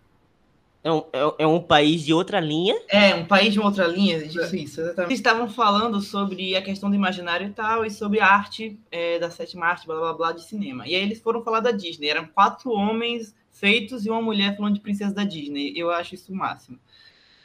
É 0.82 0.92
um, 0.92 1.00
é, 1.12 1.44
é 1.44 1.48
um 1.48 1.62
país 1.62 2.04
de 2.04 2.14
outra 2.14 2.40
linha. 2.40 2.74
É, 2.88 3.14
um 3.14 3.26
país 3.26 3.52
de 3.52 3.60
uma 3.60 3.68
outra 3.68 3.86
linha, 3.86 4.20
disso, 4.26 4.56
isso, 4.56 4.80
exatamente. 4.82 5.10
Eles 5.10 5.20
estavam 5.20 5.50
falando 5.50 6.00
sobre 6.00 6.56
a 6.56 6.62
questão 6.62 6.90
do 6.90 6.96
imaginário 6.96 7.48
e 7.48 7.52
tal, 7.52 7.86
e 7.86 7.92
sobre 7.92 8.22
a 8.22 8.28
arte 8.28 8.78
é, 8.90 9.20
da 9.20 9.30
sétima 9.30 9.66
arte, 9.66 9.86
blá 9.86 9.98
blá 10.00 10.14
blá, 10.14 10.32
de 10.32 10.44
cinema. 10.46 10.88
E 10.88 10.96
aí 10.96 11.02
eles 11.02 11.20
foram 11.20 11.44
falar 11.44 11.60
da 11.60 11.72
Disney. 11.72 12.08
Eram 12.08 12.26
quatro 12.28 12.72
homens 12.72 13.36
feitos 13.52 14.06
e 14.06 14.10
uma 14.10 14.22
mulher 14.22 14.56
falando 14.56 14.76
de 14.76 14.80
princesa 14.80 15.14
da 15.14 15.26
Disney. 15.26 15.74
Eu 15.76 15.90
acho 15.92 16.16
isso 16.16 16.32
o 16.32 16.36
máximo. 16.36 16.80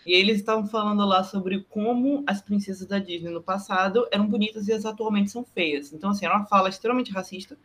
E 0.07 0.13
eles 0.13 0.37
estavam 0.37 0.67
falando 0.67 1.05
lá 1.05 1.25
sobre 1.25 1.65
como 1.71 2.23
as 2.27 2.41
princesas 2.43 2.87
da 2.87 2.99
Disney 2.99 3.31
no 3.31 3.43
passado 3.43 4.07
eram 4.13 4.27
bonitas 4.27 4.69
e 4.69 4.73
as 4.73 4.85
atualmente 4.85 5.31
são 5.31 5.45
feias. 5.45 5.93
Então, 5.93 6.11
assim, 6.11 6.27
era 6.27 6.37
uma 6.37 6.47
fala 6.47 6.69
extremamente 6.69 7.11
racista, 7.13 7.57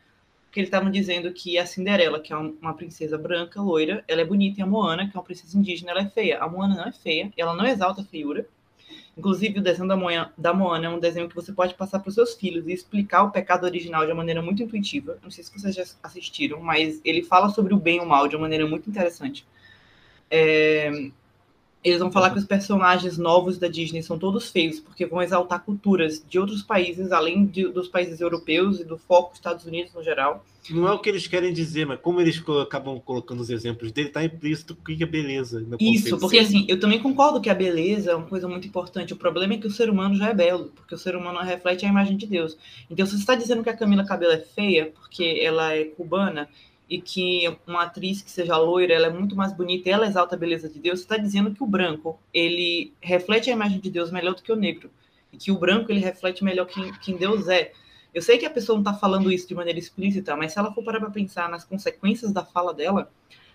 porque 0.45 0.59
eles 0.61 0.67
estavam 0.67 0.91
dizendo 0.91 1.31
que 1.33 1.57
a 1.57 1.65
Cinderela, 1.65 2.19
que 2.19 2.33
é 2.33 2.37
um- 2.37 2.57
uma 2.61 2.73
princesa 2.73 3.17
branca, 3.17 3.61
loira, 3.61 4.03
ela 4.07 4.21
é 4.21 4.25
bonita, 4.25 4.59
e 4.59 4.63
a 4.63 4.67
Moana, 4.67 5.09
que 5.09 5.15
é 5.15 5.19
uma 5.19 5.25
princesa 5.25 5.57
indígena, 5.57 5.91
ela 5.91 6.01
é 6.01 6.09
feia. 6.09 6.39
A 6.39 6.49
Moana 6.49 6.75
não 6.75 6.85
é 6.85 6.91
feia, 6.91 7.31
ela 7.37 7.55
não 7.55 7.65
exalta 7.67 8.01
a 8.01 8.05
feiura. 8.05 8.47
Inclusive, 9.17 9.59
o 9.59 9.63
desenho 9.63 9.87
da, 9.87 9.95
Moana, 9.97 10.33
da 10.37 10.53
Moana 10.53 10.85
é 10.87 10.89
um 10.89 10.99
desenho 10.99 11.29
que 11.29 11.35
você 11.35 11.51
pode 11.51 11.73
passar 11.75 11.99
para 11.99 12.09
os 12.09 12.15
seus 12.15 12.33
filhos 12.35 12.67
e 12.67 12.73
explicar 12.73 13.23
o 13.23 13.31
pecado 13.31 13.65
original 13.65 14.01
de 14.05 14.11
uma 14.11 14.17
maneira 14.17 14.41
muito 14.41 14.63
intuitiva. 14.63 15.17
Não 15.21 15.29
sei 15.29 15.43
se 15.43 15.51
vocês 15.51 15.75
já 15.75 15.83
assistiram, 16.01 16.61
mas 16.61 17.01
ele 17.03 17.23
fala 17.23 17.49
sobre 17.49 17.73
o 17.73 17.77
bem 17.77 17.97
e 17.97 17.99
o 17.99 18.05
mal 18.05 18.27
de 18.27 18.35
uma 18.35 18.43
maneira 18.43 18.65
muito 18.67 18.89
interessante. 18.89 19.45
É, 20.31 21.09
eles 21.83 21.99
vão 21.99 22.11
falar 22.11 22.31
que 22.31 22.39
os 22.39 22.45
personagens 22.45 23.17
novos 23.17 23.57
da 23.57 23.67
Disney 23.67 24.03
são 24.03 24.19
todos 24.19 24.49
feios, 24.49 24.79
porque 24.79 25.05
vão 25.05 25.21
exaltar 25.21 25.63
culturas 25.63 26.23
de 26.27 26.37
outros 26.37 26.61
países, 26.61 27.11
além 27.11 27.45
de, 27.45 27.67
dos 27.69 27.87
países 27.87 28.19
europeus 28.19 28.79
e 28.79 28.83
do 28.83 28.97
foco 28.97 29.29
dos 29.29 29.39
Estados 29.39 29.65
Unidos 29.65 29.93
no 29.93 30.03
geral. 30.03 30.45
Não 30.69 30.87
é 30.87 30.91
o 30.91 30.99
que 30.99 31.09
eles 31.09 31.25
querem 31.25 31.53
dizer, 31.53 31.85
mas 31.85 31.99
como 31.99 32.19
eles 32.19 32.43
acabam 32.61 32.99
colocando 32.99 33.39
os 33.39 33.49
exemplos 33.49 33.91
dele, 33.91 34.09
tá 34.09 34.23
implícito 34.23 34.75
que 34.75 35.01
é 35.01 35.05
beleza. 35.05 35.65
Isso, 35.79 36.17
porque 36.19 36.37
assim, 36.37 36.65
eu 36.67 36.79
também 36.79 36.99
concordo 36.99 37.41
que 37.41 37.49
a 37.49 37.55
beleza 37.55 38.11
é 38.11 38.15
uma 38.15 38.27
coisa 38.27 38.47
muito 38.47 38.67
importante. 38.67 39.13
O 39.13 39.17
problema 39.17 39.53
é 39.53 39.57
que 39.57 39.67
o 39.67 39.71
ser 39.71 39.89
humano 39.89 40.15
já 40.15 40.29
é 40.29 40.33
belo, 40.33 40.71
porque 40.75 40.93
o 40.93 40.97
ser 40.97 41.15
humano 41.15 41.39
reflete 41.39 41.85
a 41.85 41.89
imagem 41.89 42.17
de 42.17 42.27
Deus. 42.27 42.57
Então, 42.89 43.05
se 43.05 43.13
você 43.13 43.19
está 43.19 43.35
dizendo 43.35 43.63
que 43.63 43.69
a 43.69 43.75
Camila 43.75 44.05
Cabello 44.05 44.33
é 44.33 44.39
feia, 44.39 44.91
porque 44.99 45.39
ela 45.41 45.73
é 45.73 45.85
cubana, 45.85 46.47
e 46.89 46.99
que 46.99 47.55
uma 47.67 47.83
atriz 47.83 48.21
que 48.21 48.31
seja 48.31 48.57
loira, 48.57 48.93
ela 48.93 49.07
é 49.07 49.09
muito 49.11 49.35
mais 49.35 49.53
bonita 49.53 49.87
e 49.87 49.91
ela 49.91 50.07
exalta 50.07 50.35
a 50.35 50.39
beleza 50.39 50.67
de 50.67 50.79
Deus, 50.79 51.01
está 51.01 51.17
dizendo 51.17 51.53
que 51.53 51.63
o 51.63 51.67
branco, 51.67 52.19
ele 52.33 52.93
reflete 52.99 53.49
a 53.49 53.53
imagem 53.53 53.79
de 53.79 53.91
Deus 53.91 54.11
melhor 54.11 54.33
do 54.33 54.41
que 54.41 54.51
o 54.51 54.55
negro. 54.55 54.89
E 55.31 55.37
que 55.37 55.51
o 55.51 55.59
branco, 55.59 55.91
ele 55.91 55.99
reflete 55.99 56.43
melhor 56.43 56.65
quem, 56.65 56.91
quem 56.99 57.15
Deus 57.15 57.47
é. 57.47 57.71
Eu 58.11 58.23
sei 58.23 58.39
que 58.39 58.45
a 58.45 58.49
pessoa 58.49 58.75
não 58.75 58.81
está 58.81 58.93
falando 58.95 59.31
isso 59.31 59.47
de 59.47 59.53
maneira 59.53 59.77
explícita, 59.77 60.35
mas 60.35 60.53
se 60.53 60.57
ela 60.57 60.73
for 60.73 60.83
parar 60.83 60.99
para 60.99 61.11
pensar 61.11 61.47
nas 61.47 61.63
consequências 61.63 62.31
da 62.31 62.43
fala 62.43 62.73
dela, 62.73 63.11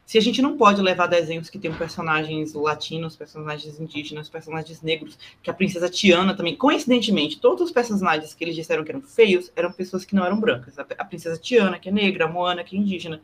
se 0.07 0.18
a 0.18 0.20
gente 0.20 0.42
não 0.42 0.57
pode 0.57 0.82
levar 0.82 1.07
desenhos 1.07 1.48
que 1.48 1.59
tem 1.59 1.72
personagens 1.72 2.52
latinos, 2.52 3.16
personagens 3.16 3.80
indígenas, 3.80 4.28
personagens 4.28 4.82
negros, 4.82 5.18
que 5.42 5.50
a 5.50 5.55
princesa 5.55 5.88
Tiana 5.88 6.34
também, 6.34 6.55
coincidentemente, 6.55 7.40
todos 7.40 7.62
os 7.62 7.72
personagens 7.72 8.34
que 8.34 8.44
eles 8.44 8.55
disseram 8.55 8.84
que 8.84 8.90
eram 8.90 9.00
feios 9.00 9.50
eram 9.57 9.72
pessoas 9.72 10.05
que 10.05 10.14
não 10.14 10.24
eram 10.24 10.38
brancas. 10.38 10.78
A 10.78 11.05
princesa 11.05 11.38
Tiana, 11.38 11.78
que 11.78 11.88
é 11.88 11.92
negra, 11.92 12.26
a 12.26 12.28
Moana, 12.28 12.62
que 12.62 12.76
é 12.76 12.78
indígena, 12.78 13.20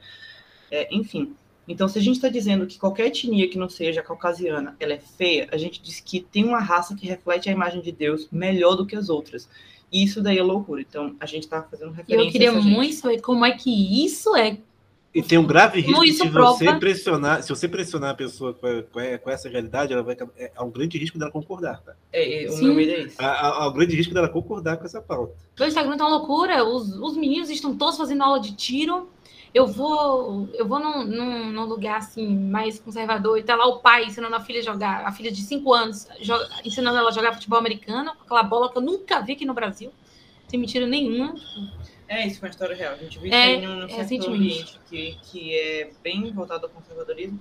é, 0.70 0.88
enfim. 0.90 1.34
Então, 1.68 1.86
se 1.86 1.98
a 1.98 2.02
gente 2.02 2.16
está 2.16 2.28
dizendo 2.28 2.66
que 2.66 2.78
qualquer 2.78 3.06
etnia 3.06 3.48
que 3.48 3.58
não 3.58 3.68
seja 3.68 4.02
caucasiana, 4.02 4.74
ela 4.80 4.94
é 4.94 4.98
feia, 4.98 5.48
a 5.52 5.56
gente 5.56 5.80
diz 5.80 6.00
que 6.00 6.20
tem 6.20 6.44
uma 6.44 6.58
raça 6.58 6.96
que 6.96 7.06
reflete 7.06 7.48
a 7.48 7.52
imagem 7.52 7.80
de 7.82 7.92
Deus 7.92 8.26
melhor 8.32 8.74
do 8.74 8.86
que 8.86 8.96
as 8.96 9.08
outras. 9.08 9.48
E 9.92 10.02
isso 10.02 10.22
daí 10.22 10.38
é 10.38 10.42
loucura. 10.42 10.80
Então, 10.80 11.14
a 11.20 11.26
gente 11.26 11.44
está 11.44 11.62
fazendo 11.62 11.92
referência. 11.92 12.26
Eu 12.26 12.32
queria 12.32 12.52
muito 12.52 12.94
saber 12.94 13.20
como 13.20 13.44
é 13.44 13.52
que 13.52 14.04
isso 14.04 14.34
é 14.34 14.56
e 15.12 15.22
tem 15.22 15.38
um 15.38 15.46
grave 15.46 15.80
risco 15.80 16.04
de 16.04 16.30
você 16.30 16.72
pressionar, 16.74 17.42
se 17.42 17.48
você 17.48 17.68
pressionar 17.68 18.11
a 18.11 18.14
pessoa 18.14 18.54
com, 18.54 18.68
com, 19.18 19.30
essa 19.30 19.48
realidade, 19.48 19.92
ela 19.92 20.04
vai 20.04 20.16
é, 20.36 20.52
há 20.54 20.64
um 20.64 20.70
grande 20.70 20.96
risco 20.98 21.18
dela 21.18 21.32
concordar, 21.32 21.82
tá? 21.82 21.94
É, 22.12 22.44
é, 22.44 22.50
o 22.50 22.56
meu 22.58 22.74
medo 22.74 22.92
é 22.92 23.00
isso. 23.00 23.16
Há, 23.18 23.64
há, 23.64 23.68
um 23.68 23.72
grande 23.72 23.96
risco 23.96 24.14
dela 24.14 24.28
concordar 24.28 24.76
com 24.76 24.84
essa 24.84 25.02
pauta. 25.02 25.34
O 25.58 25.64
Instagram 25.64 25.96
tá 25.96 26.06
uma 26.06 26.18
loucura, 26.18 26.64
os, 26.64 26.96
os 26.96 27.16
meninos 27.16 27.50
estão 27.50 27.76
todos 27.76 27.96
fazendo 27.96 28.22
aula 28.22 28.38
de 28.38 28.54
tiro. 28.54 29.11
Eu 29.52 29.66
vou, 29.66 30.48
eu 30.54 30.64
vou 30.64 30.78
num, 30.78 31.04
num, 31.04 31.50
num 31.50 31.64
lugar 31.64 31.98
assim 31.98 32.36
mais 32.36 32.78
conservador 32.78 33.36
e 33.36 33.42
tá 33.42 33.56
lá 33.56 33.66
o 33.66 33.80
pai 33.80 34.04
ensinando 34.04 34.36
a 34.36 34.40
filha 34.40 34.61
a 34.61 34.62
jogar, 34.62 35.04
a 35.04 35.11
filha 35.11 35.32
de 35.32 35.42
5 35.42 35.74
anos, 35.74 36.06
joga, 36.20 36.48
ensinando 36.64 36.96
ela 36.96 37.08
a 37.08 37.12
jogar 37.12 37.32
futebol 37.32 37.58
americano, 37.58 38.12
com 38.14 38.22
aquela 38.22 38.44
bola 38.44 38.70
que 38.70 38.78
eu 38.78 38.82
nunca 38.82 39.20
vi 39.22 39.32
aqui 39.32 39.44
no 39.44 39.54
Brasil, 39.54 39.90
sem 40.46 40.61
mentira 40.61 40.86
nenhuma. 40.86 41.34
É, 42.11 42.26
isso 42.26 42.40
foi 42.40 42.48
uma 42.48 42.50
história 42.50 42.74
real. 42.74 42.94
A 42.94 42.96
gente 42.96 43.20
viu 43.20 43.32
é, 43.32 43.54
isso 43.54 43.64
em 43.64 43.68
um 43.68 43.88
certo 43.88 44.30
ambiente 44.30 44.80
que, 44.90 45.16
que 45.22 45.54
é 45.54 45.90
bem 46.02 46.32
voltado 46.32 46.66
ao 46.66 46.72
conservadorismo, 46.72 47.38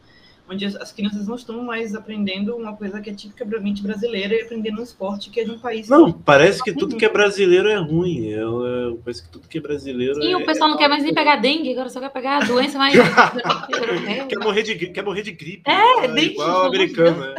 onde 0.48 0.64
as, 0.64 0.76
as, 0.76 0.92
crianças 0.92 1.28
não 1.28 1.34
estão 1.34 1.64
mais 1.64 1.96
aprendendo 1.96 2.56
uma 2.56 2.78
coisa 2.78 3.02
que 3.02 3.10
é 3.10 3.14
tipicamente 3.16 3.82
brasileira 3.82 4.36
e 4.36 4.44
aprendendo 4.44 4.80
um 4.80 4.84
esporte 4.84 5.32
que 5.32 5.40
é 5.40 5.44
de 5.44 5.50
um 5.50 5.58
país. 5.58 5.90
Não, 5.90 6.12
parece 6.12 6.64
que 6.64 6.72
tudo 6.72 6.98
que 6.98 7.04
é 7.04 7.10
brasileiro 7.10 7.68
é 7.68 7.78
ruim. 7.78 8.28
Eu, 8.28 8.64
eu, 8.64 9.02
parece 9.04 9.24
que 9.24 9.30
tudo 9.30 9.48
que 9.48 9.58
é 9.58 9.62
brasileiro 9.62 10.22
Sim, 10.22 10.34
é, 10.34 10.38
o 10.38 10.46
pessoal 10.46 10.70
não 10.70 10.78
quer 10.78 10.88
mais 10.88 11.04
nem 11.04 11.16
pegar 11.16 11.38
dengue, 11.38 11.72
agora 11.72 11.90
só 11.90 12.00
quer 12.00 12.12
pegar 12.12 12.38
a 12.38 12.46
doença 12.46 12.78
mais. 12.78 12.94
quer, 14.30 14.38
morrer 14.38 14.62
de, 14.62 14.76
quer 14.76 15.04
morrer 15.04 15.24
de 15.24 15.32
gripe. 15.32 15.64
É, 15.66 16.08
né? 16.08 16.14
dengue. 16.14 16.34
Igual 16.34 16.68
americano. 16.68 17.22
Né? 17.22 17.36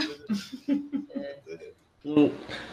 É 1.14 2.69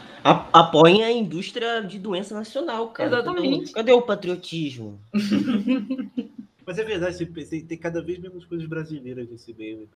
apoiem 0.51 1.03
a 1.03 1.11
indústria 1.11 1.81
de 1.81 1.97
doença 1.99 2.35
nacional, 2.35 2.89
cara. 2.89 3.09
Exatamente. 3.09 3.71
Cadê, 3.71 3.91
o 3.91 4.01
patriotismo? 4.01 4.99
Mas 6.65 6.77
é 6.77 6.83
verdade, 6.83 7.25
tem, 7.25 7.65
tem 7.65 7.77
cada 7.77 8.01
vez 8.01 8.19
menos 8.19 8.43
coisas 8.45 8.67
brasileiras 8.67 9.29
nesse 9.29 9.53
meio. 9.53 9.89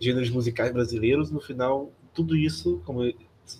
Gêneros 0.00 0.30
musicais 0.30 0.72
brasileiros, 0.72 1.30
no 1.30 1.40
final, 1.40 1.92
tudo 2.12 2.36
isso, 2.36 2.82
como 2.84 3.02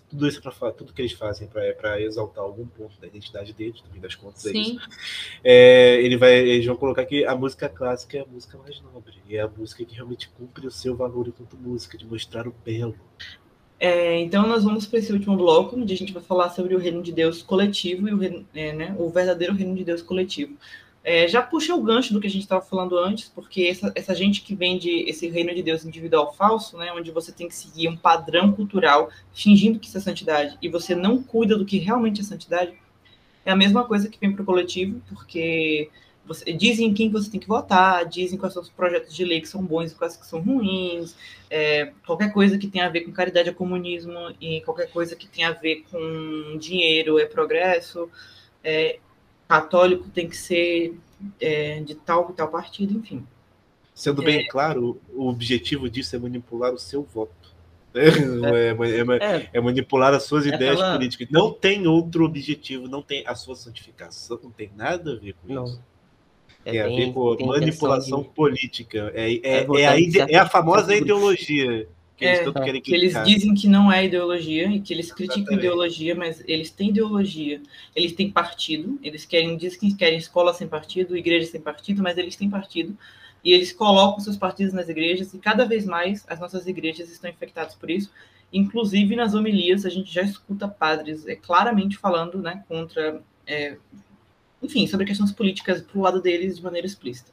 tudo 0.09 0.27
isso 0.27 0.39
é 0.39 0.51
para 0.51 0.73
tudo 0.73 0.93
que 0.93 1.03
eles 1.03 1.13
fazem 1.13 1.49
para 1.49 2.01
exaltar 2.01 2.45
algum 2.45 2.67
ponto 2.67 3.01
da 3.01 3.07
identidade 3.07 3.53
deles, 3.53 3.83
no 3.83 3.91
fim 3.91 4.01
das 4.01 4.15
contas 4.15 4.47
é 4.47 4.53
isso. 4.53 4.89
É, 5.43 6.01
ele 6.03 6.17
vai, 6.17 6.35
eles 6.35 6.67
vão 6.67 6.77
colocar 6.77 7.05
que 7.05 7.25
a 7.25 7.35
música 7.35 7.69
clássica 7.69 8.19
é 8.19 8.21
a 8.21 8.27
música 8.27 8.59
mais 8.59 8.81
nobre, 8.81 9.15
e 9.27 9.37
é 9.37 9.41
a 9.41 9.49
música 9.49 9.85
que 9.85 9.95
realmente 9.95 10.29
cumpre 10.31 10.67
o 10.67 10.71
seu 10.71 10.97
valor 10.97 11.29
enquanto 11.29 11.57
música, 11.57 11.99
de 11.99 12.07
mostrar 12.07 12.47
o 12.47 12.55
belo, 12.65 12.97
é, 13.85 14.21
então, 14.21 14.47
nós 14.47 14.63
vamos 14.63 14.87
para 14.87 15.01
esse 15.01 15.13
último 15.13 15.37
bloco, 15.37 15.75
onde 15.75 15.93
a 15.93 15.97
gente 15.97 16.13
vai 16.13 16.23
falar 16.23 16.51
sobre 16.51 16.73
o 16.73 16.79
reino 16.79 17.03
de 17.03 17.11
Deus 17.11 17.43
coletivo 17.43 18.09
e 18.09 18.15
o, 18.15 18.17
reino, 18.17 18.47
é, 18.55 18.73
né, 18.73 18.95
o 18.97 19.11
verdadeiro 19.11 19.53
reino 19.53 19.75
de 19.75 19.83
Deus 19.83 20.01
coletivo. 20.01 20.57
É, 21.03 21.27
já 21.27 21.43
puxa 21.43 21.75
o 21.75 21.83
gancho 21.83 22.13
do 22.13 22.21
que 22.21 22.29
a 22.29 22.31
gente 22.31 22.43
estava 22.43 22.63
falando 22.63 22.97
antes, 22.97 23.29
porque 23.35 23.65
essa, 23.65 23.91
essa, 23.97 24.15
gente 24.15 24.43
que 24.43 24.55
vende 24.55 24.89
esse 25.09 25.29
reino 25.29 25.53
de 25.53 25.65
Deus 25.65 25.85
individual 25.85 26.33
falso, 26.33 26.79
né, 26.79 26.93
onde 26.93 27.11
você 27.11 27.33
tem 27.33 27.49
que 27.49 27.57
seguir 27.57 27.89
um 27.89 27.97
padrão 27.97 28.53
cultural 28.53 29.11
fingindo 29.35 29.81
que 29.81 29.89
isso 29.89 29.99
é 29.99 30.01
santidade 30.01 30.57
e 30.63 30.69
você 30.69 30.95
não 30.95 31.21
cuida 31.21 31.59
do 31.59 31.65
que 31.65 31.79
realmente 31.79 32.21
é 32.21 32.25
santidade, 32.25 32.73
é 33.45 33.51
a 33.51 33.57
mesma 33.57 33.83
coisa 33.83 34.09
que 34.09 34.21
vem 34.21 34.33
para 34.33 34.43
o 34.43 34.47
coletivo, 34.47 35.03
porque 35.09 35.91
você, 36.25 36.53
dizem 36.53 36.95
quem 36.95 37.11
você 37.11 37.31
tem 37.31 37.41
que 37.41 37.49
votar, 37.49 38.07
dizem 38.07 38.39
quais 38.39 38.55
são 38.55 38.63
os 38.63 38.71
projetos 38.71 39.15
de 39.15 39.25
lei 39.25 39.41
que 39.41 39.49
são 39.49 39.63
bons 39.63 39.93
e 39.93 39.95
quais 39.95 40.17
que 40.17 40.27
são 40.27 40.41
ruins, 40.41 41.17
é, 41.51 41.93
qualquer 42.07 42.33
coisa 42.33 42.57
que 42.57 42.69
tenha 42.69 42.87
a 42.87 42.89
ver 42.89 43.03
com 43.03 43.13
caridade 43.13 43.49
é 43.49 43.53
comunismo 43.53 44.35
e 44.41 44.61
qualquer 44.63 44.91
coisa 44.91 45.17
que 45.17 45.27
tenha 45.27 45.49
a 45.49 45.53
ver 45.53 45.85
com 45.91 46.57
dinheiro 46.59 47.19
é 47.19 47.27
progresso, 47.27 48.09
é, 48.63 48.99
católico 49.49 50.09
tem 50.11 50.29
que 50.29 50.37
ser 50.37 50.97
é, 51.41 51.81
de 51.81 51.95
tal 51.95 52.31
e 52.31 52.35
tal 52.35 52.49
partido, 52.49 52.99
enfim. 52.99 53.27
Sendo 53.95 54.23
bem 54.23 54.41
é. 54.41 54.47
claro, 54.47 55.01
o 55.13 55.29
objetivo 55.29 55.91
disso 55.91 56.17
é 56.17 56.19
manipular 56.19 56.73
o 56.73 56.79
seu 56.79 57.03
voto. 57.03 57.53
É, 57.95 58.09
é, 58.09 58.71
é, 59.21 59.51
é, 59.53 59.61
manipular 59.61 60.15
as 60.15 60.23
suas 60.23 60.47
ideias 60.47 60.77
aquela... 60.77 60.95
políticas. 60.95 61.29
Não 61.31 61.53
tem 61.53 61.87
outro 61.87 62.25
objetivo, 62.25 62.89
não 62.89 63.03
tem 63.03 63.23
a 63.27 63.35
sua 63.35 63.55
santificação, 63.55 64.41
não 64.43 64.51
tem 64.51 64.73
nada 64.75 65.13
a 65.13 65.17
ver 65.17 65.35
com 65.35 65.53
não. 65.53 65.65
isso. 65.65 65.83
É, 66.65 66.77
é 66.77 66.87
bem, 66.87 67.13
com 67.13 67.47
manipulação 67.47 68.23
de... 68.23 68.29
política. 68.29 69.11
É, 69.15 69.33
é, 69.33 69.39
é, 69.43 69.67
é, 69.81 69.87
a, 69.87 69.99
ide... 69.99 70.21
é 70.21 70.37
a 70.37 70.49
famosa 70.49 70.95
ideologia. 70.95 71.89
Que 72.17 72.25
eles, 72.25 72.47
é, 72.47 72.53
querem 72.53 72.81
que 72.81 72.95
eles 72.95 73.25
dizem 73.25 73.55
que 73.55 73.67
não 73.67 73.91
é 73.91 74.05
ideologia 74.05 74.69
e 74.69 74.81
que 74.81 74.93
eles 74.95 75.11
criticam 75.11 75.57
ideologia, 75.57 76.15
mas 76.15 76.43
eles 76.47 76.71
têm 76.71 76.91
ideologia. 76.91 77.61
Eles 77.97 78.13
têm 78.13 78.31
partido, 78.31 78.99
eles 79.03 79.25
querem, 79.25 79.57
dizem 79.57 79.79
que 79.81 79.95
querem 79.95 80.19
escola 80.19 80.55
sem 80.55 80.69
partido, 80.69 81.17
igreja 81.17 81.51
sem 81.51 81.61
partido, 81.61 82.01
mas 82.03 82.17
eles 82.17 82.37
têm 82.37 82.49
partido. 82.49 82.97
E 83.45 83.53
eles 83.53 83.73
colocam 83.73 84.21
seus 84.21 84.37
partidos 84.37 84.73
nas 84.73 84.89
igrejas 84.89 85.35
e 85.35 85.39
cada 85.39 85.65
vez 85.65 85.85
mais 85.85 86.25
as 86.29 86.39
nossas 86.39 86.67
igrejas 86.69 87.11
estão 87.11 87.29
infectadas 87.29 87.75
por 87.75 87.91
isso. 87.91 88.11
Inclusive 88.53 89.17
nas 89.17 89.35
homilias 89.35 89.85
a 89.85 89.89
gente 89.91 90.13
já 90.13 90.23
escuta 90.23 90.69
padres 90.69 91.27
é, 91.27 91.35
claramente 91.35 91.99
falando 91.99 92.39
né, 92.39 92.63
contra 92.69 93.21
é, 93.47 93.77
enfim, 94.63 94.87
sobre 94.87 95.07
questões 95.07 95.33
políticas 95.33 95.83
pro 95.83 96.01
lado 96.01 96.21
deles 96.21 96.57
de 96.57 96.63
maneira 96.63 96.87
explícita. 96.87 97.31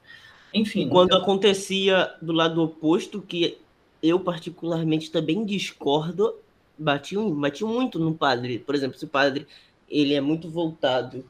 Enfim. 0.54 0.90
Quando 0.90 1.10
então... 1.10 1.22
acontecia 1.22 2.12
do 2.22 2.34
lado 2.34 2.62
oposto, 2.62 3.22
que 3.22 3.58
eu 4.02 4.20
particularmente 4.20 5.12
também 5.12 5.46
discordo, 5.46 6.34
batiam, 6.78 7.30
batiam 7.32 7.70
muito 7.70 8.00
no 8.00 8.14
padre. 8.14 8.60
Por 8.60 8.74
exemplo, 8.74 8.98
se 8.98 9.06
o 9.06 9.10
padre 9.10 9.46
ele 9.90 10.14
é 10.14 10.22
muito 10.22 10.50
voltado 10.50 11.24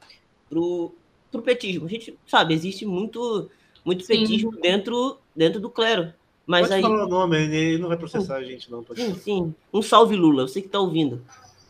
pro, 0.50 0.94
pro 1.32 1.42
petismo. 1.42 1.86
A 1.86 1.90
gente 1.90 2.18
sabe, 2.26 2.54
existe 2.54 2.86
muito, 2.86 3.50
muito 3.84 4.06
petismo 4.06 4.52
dentro, 4.52 5.18
dentro 5.36 5.60
do 5.60 5.70
clero. 5.70 6.14
Mas 6.46 6.62
Pode 6.62 6.74
aí... 6.76 6.82
falar 6.82 7.06
o 7.06 7.10
nome, 7.10 7.38
ele 7.38 7.78
não 7.78 7.90
vai 7.90 7.98
processar 7.98 8.38
a 8.38 8.44
gente, 8.44 8.72
não. 8.72 8.86
Sim, 8.96 9.16
sim. 9.16 9.56
Um 9.72 9.82
salve 9.82 10.16
Lula, 10.16 10.48
você 10.48 10.62
que 10.62 10.68
está 10.68 10.80
ouvindo. 10.80 11.22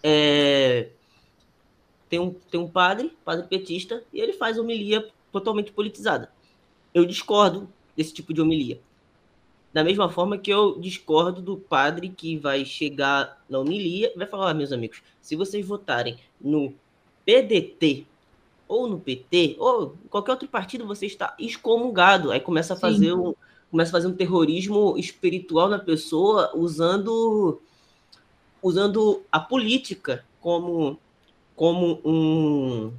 É 0.04 0.90
tem 2.10 2.20
um, 2.20 2.34
tem 2.34 2.60
um 2.60 2.68
padre, 2.68 3.16
padre 3.24 3.48
petista, 3.48 4.04
e 4.12 4.20
ele 4.20 4.34
faz 4.34 4.58
homilia 4.58 5.08
totalmente 5.32 5.72
politizada. 5.72 6.32
Eu 6.94 7.06
discordo 7.06 7.70
desse 7.96 8.14
tipo 8.14 8.34
de 8.34 8.42
homilia. 8.42 8.80
Da 9.72 9.84
mesma 9.84 10.10
forma 10.10 10.38
que 10.38 10.52
eu 10.52 10.80
discordo 10.80 11.42
do 11.42 11.56
padre 11.56 12.10
que 12.10 12.38
vai 12.38 12.66
chegar 12.66 13.44
na 13.48 13.60
homilia 13.60 14.12
vai 14.16 14.26
falar, 14.26 14.50
ah, 14.50 14.54
meus 14.54 14.72
amigos, 14.72 15.04
se 15.22 15.36
vocês 15.36 15.66
votarem 15.66 16.18
no 16.42 16.74
PDT 17.24 18.06
ou 18.68 18.88
no 18.88 19.00
PT 19.00 19.56
ou 19.60 19.96
qualquer 20.10 20.32
outro 20.32 20.48
partido, 20.48 20.88
você 20.88 21.06
está 21.06 21.36
excomungado. 21.38 22.32
Aí 22.32 22.40
começa 22.40 22.74
a 22.74 22.78
fazer 22.78 23.12
Sim. 23.12 23.14
um 23.14 23.36
começa 23.70 23.92
a 23.92 23.98
fazer 24.00 24.08
um 24.08 24.16
terrorismo 24.16 24.98
espiritual 24.98 25.70
na 25.70 25.78
pessoa 25.78 26.52
usando 26.56 27.62
usando 28.64 29.22
a 29.32 29.40
política 29.40 30.26
como, 30.42 30.98
como 31.60 32.00
um 32.06 32.94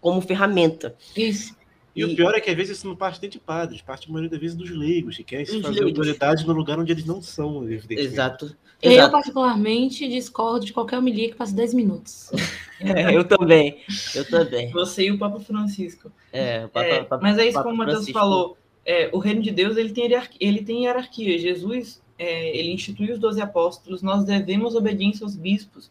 como 0.00 0.20
ferramenta. 0.20 0.94
Isso. 1.16 1.56
E, 1.94 2.02
e, 2.02 2.04
o 2.04 2.14
pior 2.14 2.32
é 2.36 2.40
que 2.40 2.48
às 2.48 2.56
vezes 2.56 2.78
isso 2.78 2.86
não 2.86 2.94
parte 2.94 3.20
nem 3.20 3.28
de 3.28 3.40
padres, 3.40 3.82
parte 3.82 4.06
a 4.06 4.12
maioria 4.12 4.30
das 4.30 4.38
vezes 4.38 4.56
dos 4.56 4.70
leigos, 4.70 5.16
que 5.16 5.24
querem 5.24 5.44
se 5.44 5.60
fazer 5.60 5.80
leigos. 5.80 5.98
autoridade 5.98 6.46
no 6.46 6.52
lugar 6.52 6.78
onde 6.78 6.92
eles 6.92 7.04
não 7.04 7.20
são, 7.20 7.64
evidentemente. 7.64 8.12
Exato. 8.12 8.56
Eu, 8.80 9.10
particularmente, 9.10 10.06
discordo 10.06 10.66
de 10.66 10.72
qualquer 10.72 10.98
homilia 10.98 11.30
que 11.30 11.34
passe 11.34 11.52
10 11.52 11.74
minutos. 11.74 12.30
É, 12.80 13.12
eu 13.12 13.24
também. 13.24 13.82
Eu 14.14 14.24
também. 14.30 14.70
Você 14.70 15.06
e 15.06 15.10
o 15.10 15.18
Papa 15.18 15.40
Francisco. 15.40 16.12
É, 16.32 16.64
o 16.64 16.68
Papa, 16.68 16.86
é 16.86 17.02
Papa, 17.02 17.20
mas 17.20 17.36
é 17.36 17.48
isso 17.48 17.60
como 17.60 17.74
o 17.74 17.76
Matheus 17.76 18.08
falou. 18.10 18.56
É, 18.86 19.10
o 19.12 19.18
reino 19.18 19.42
de 19.42 19.50
Deus 19.50 19.76
ele 19.76 19.90
tem, 19.90 20.08
ele 20.38 20.62
tem 20.62 20.84
hierarquia. 20.84 21.36
Jesus 21.40 22.00
é, 22.16 22.56
ele 22.56 22.70
institui 22.70 23.10
os 23.10 23.18
doze 23.18 23.40
apóstolos, 23.40 24.00
nós 24.00 24.22
devemos 24.22 24.76
obediência 24.76 25.24
aos 25.24 25.34
bispos. 25.34 25.90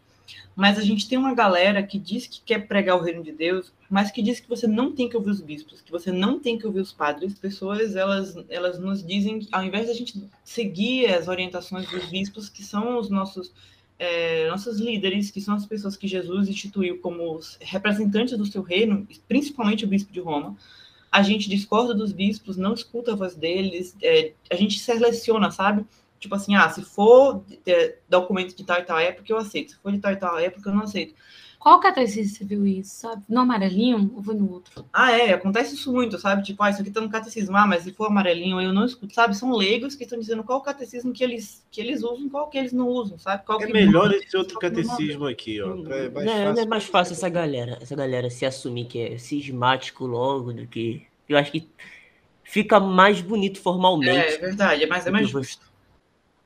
Mas 0.56 0.78
a 0.78 0.82
gente 0.82 1.08
tem 1.08 1.18
uma 1.18 1.34
galera 1.34 1.84
que 1.84 2.00
diz 2.00 2.26
que 2.28 2.42
quer 2.42 2.68
pregar 2.68 2.98
o 2.98 3.02
reino 3.02 3.24
de 3.24 3.32
Deus, 3.32 3.72
mas 3.90 4.12
que 4.12 4.22
diz 4.22 4.40
que 4.40 4.50
você 4.50 4.68
não 4.68 4.92
tem 4.92 5.08
que 5.08 5.16
ouvir 5.16 5.30
os 5.30 5.42
bispos, 5.42 5.82
que 5.82 5.92
você 5.92 6.12
não 6.12 6.40
tem 6.40 6.58
que 6.58 6.66
ouvir 6.66 6.82
os 6.82 6.92
padres. 6.92 7.34
As 7.34 7.40
pessoas, 7.40 7.96
elas, 7.96 8.36
elas 8.50 8.80
nos 8.80 9.06
dizem 9.06 9.40
que 9.40 9.48
ao 9.52 9.64
invés 9.64 9.88
da 9.88 9.94
gente 9.94 10.24
seguir 10.44 11.14
as 11.14 11.28
orientações 11.28 11.90
dos 11.90 12.06
bispos, 12.06 12.50
que 12.50 12.64
são 12.64 12.98
os 12.98 13.10
nossos 13.10 13.52
é, 14.00 14.48
nossos 14.50 14.80
líderes, 14.80 15.32
que 15.32 15.42
são 15.42 15.56
as 15.56 15.66
pessoas 15.66 15.98
que 15.98 16.08
Jesus 16.08 16.48
instituiu 16.48 17.00
como 17.00 17.40
representantes 17.60 18.38
do 18.38 18.46
seu 18.46 18.62
reino, 18.62 19.08
principalmente 19.28 19.86
o 19.86 19.88
bispo 19.88 20.14
de 20.14 20.20
Roma, 20.20 20.56
a 21.12 21.22
gente 21.24 21.50
discorda 21.50 21.94
dos 21.94 22.12
bispos, 22.12 22.58
não 22.58 22.74
escuta 22.74 23.14
a 23.14 23.16
voz 23.16 23.36
deles, 23.36 23.96
é, 24.02 24.34
a 24.52 24.56
gente 24.56 24.80
seleciona, 24.80 25.50
sabe? 25.52 25.86
Tipo 26.20 26.36
assim, 26.36 26.56
ah, 26.56 26.70
se 26.70 26.82
for 26.82 27.44
documento 28.10 28.56
de 28.56 28.64
tal 28.64 28.80
e 28.80 28.84
tal 28.84 29.00
época, 29.00 29.32
eu 29.32 29.38
aceito. 29.38 29.72
Se 29.72 29.78
for 29.78 29.92
de 29.92 30.00
tal 30.00 30.12
e 30.12 30.16
tal 30.16 30.38
época, 30.38 30.70
eu 30.70 30.74
não 30.74 30.84
aceito. 30.84 31.14
Qual 31.60 31.80
catecismo 31.80 32.38
você 32.38 32.46
viu 32.46 32.66
isso, 32.66 32.96
sabe? 33.02 33.24
No 33.28 33.42
amarelinho 33.42 34.12
ou 34.16 34.24
foi 34.24 34.36
no 34.36 34.52
outro? 34.52 34.86
Ah, 34.94 35.12
é, 35.12 35.34
acontece 35.34 35.74
isso 35.74 35.92
muito, 35.92 36.18
sabe? 36.20 36.44
Tipo, 36.44 36.62
ah, 36.64 36.70
isso 36.70 36.82
aqui 36.82 36.92
tá 36.92 37.02
no 37.02 37.10
catecismo, 37.10 37.58
ah, 37.58 37.66
mas 37.66 37.84
se 37.84 37.92
for 37.92 38.06
amarelinho, 38.06 38.62
eu 38.62 38.72
não 38.72 38.86
escuto, 38.86 39.14
sabe? 39.14 39.36
São 39.36 39.52
leigos 39.52 39.96
que 39.96 40.04
estão 40.04 40.20
dizendo 40.20 40.44
qual 40.44 40.62
catecismo 40.62 41.12
que 41.12 41.24
eles, 41.24 41.66
que 41.72 41.82
eles 41.82 42.04
usam, 42.04 42.30
qual 42.30 42.48
que 42.48 42.58
eles 42.58 42.72
não 42.72 42.88
usam, 42.88 43.18
sabe? 43.18 43.44
Qual 43.44 43.60
é 43.62 43.68
melhor 43.68 44.14
esse 44.14 44.38
outro 44.38 44.60
catecismo 44.60 45.26
aqui, 45.26 45.60
ó. 45.62 45.74
É 45.92 46.10
mais, 46.10 46.26
não, 46.26 46.34
é 46.34 46.46
fácil. 46.46 46.64
é 46.64 46.66
mais 46.68 46.84
fácil 46.86 47.14
essa 47.14 47.30
galera, 47.30 47.78
essa 47.82 47.96
galera 47.96 48.30
se 48.30 48.46
assumir 48.46 48.86
que 48.86 49.00
é 49.00 49.18
cismático 49.18 50.06
logo 50.06 50.54
do 50.54 50.68
que. 50.68 51.06
Eu 51.28 51.38
acho 51.38 51.52
que 51.52 51.68
fica 52.44 52.80
mais 52.80 53.20
bonito 53.20 53.60
formalmente. 53.60 54.16
É, 54.16 54.36
é 54.36 54.38
verdade, 54.38 54.84
é 54.84 54.88
mais, 54.88 55.06
é 55.08 55.12
mais 55.12 55.28
justo. 55.28 55.68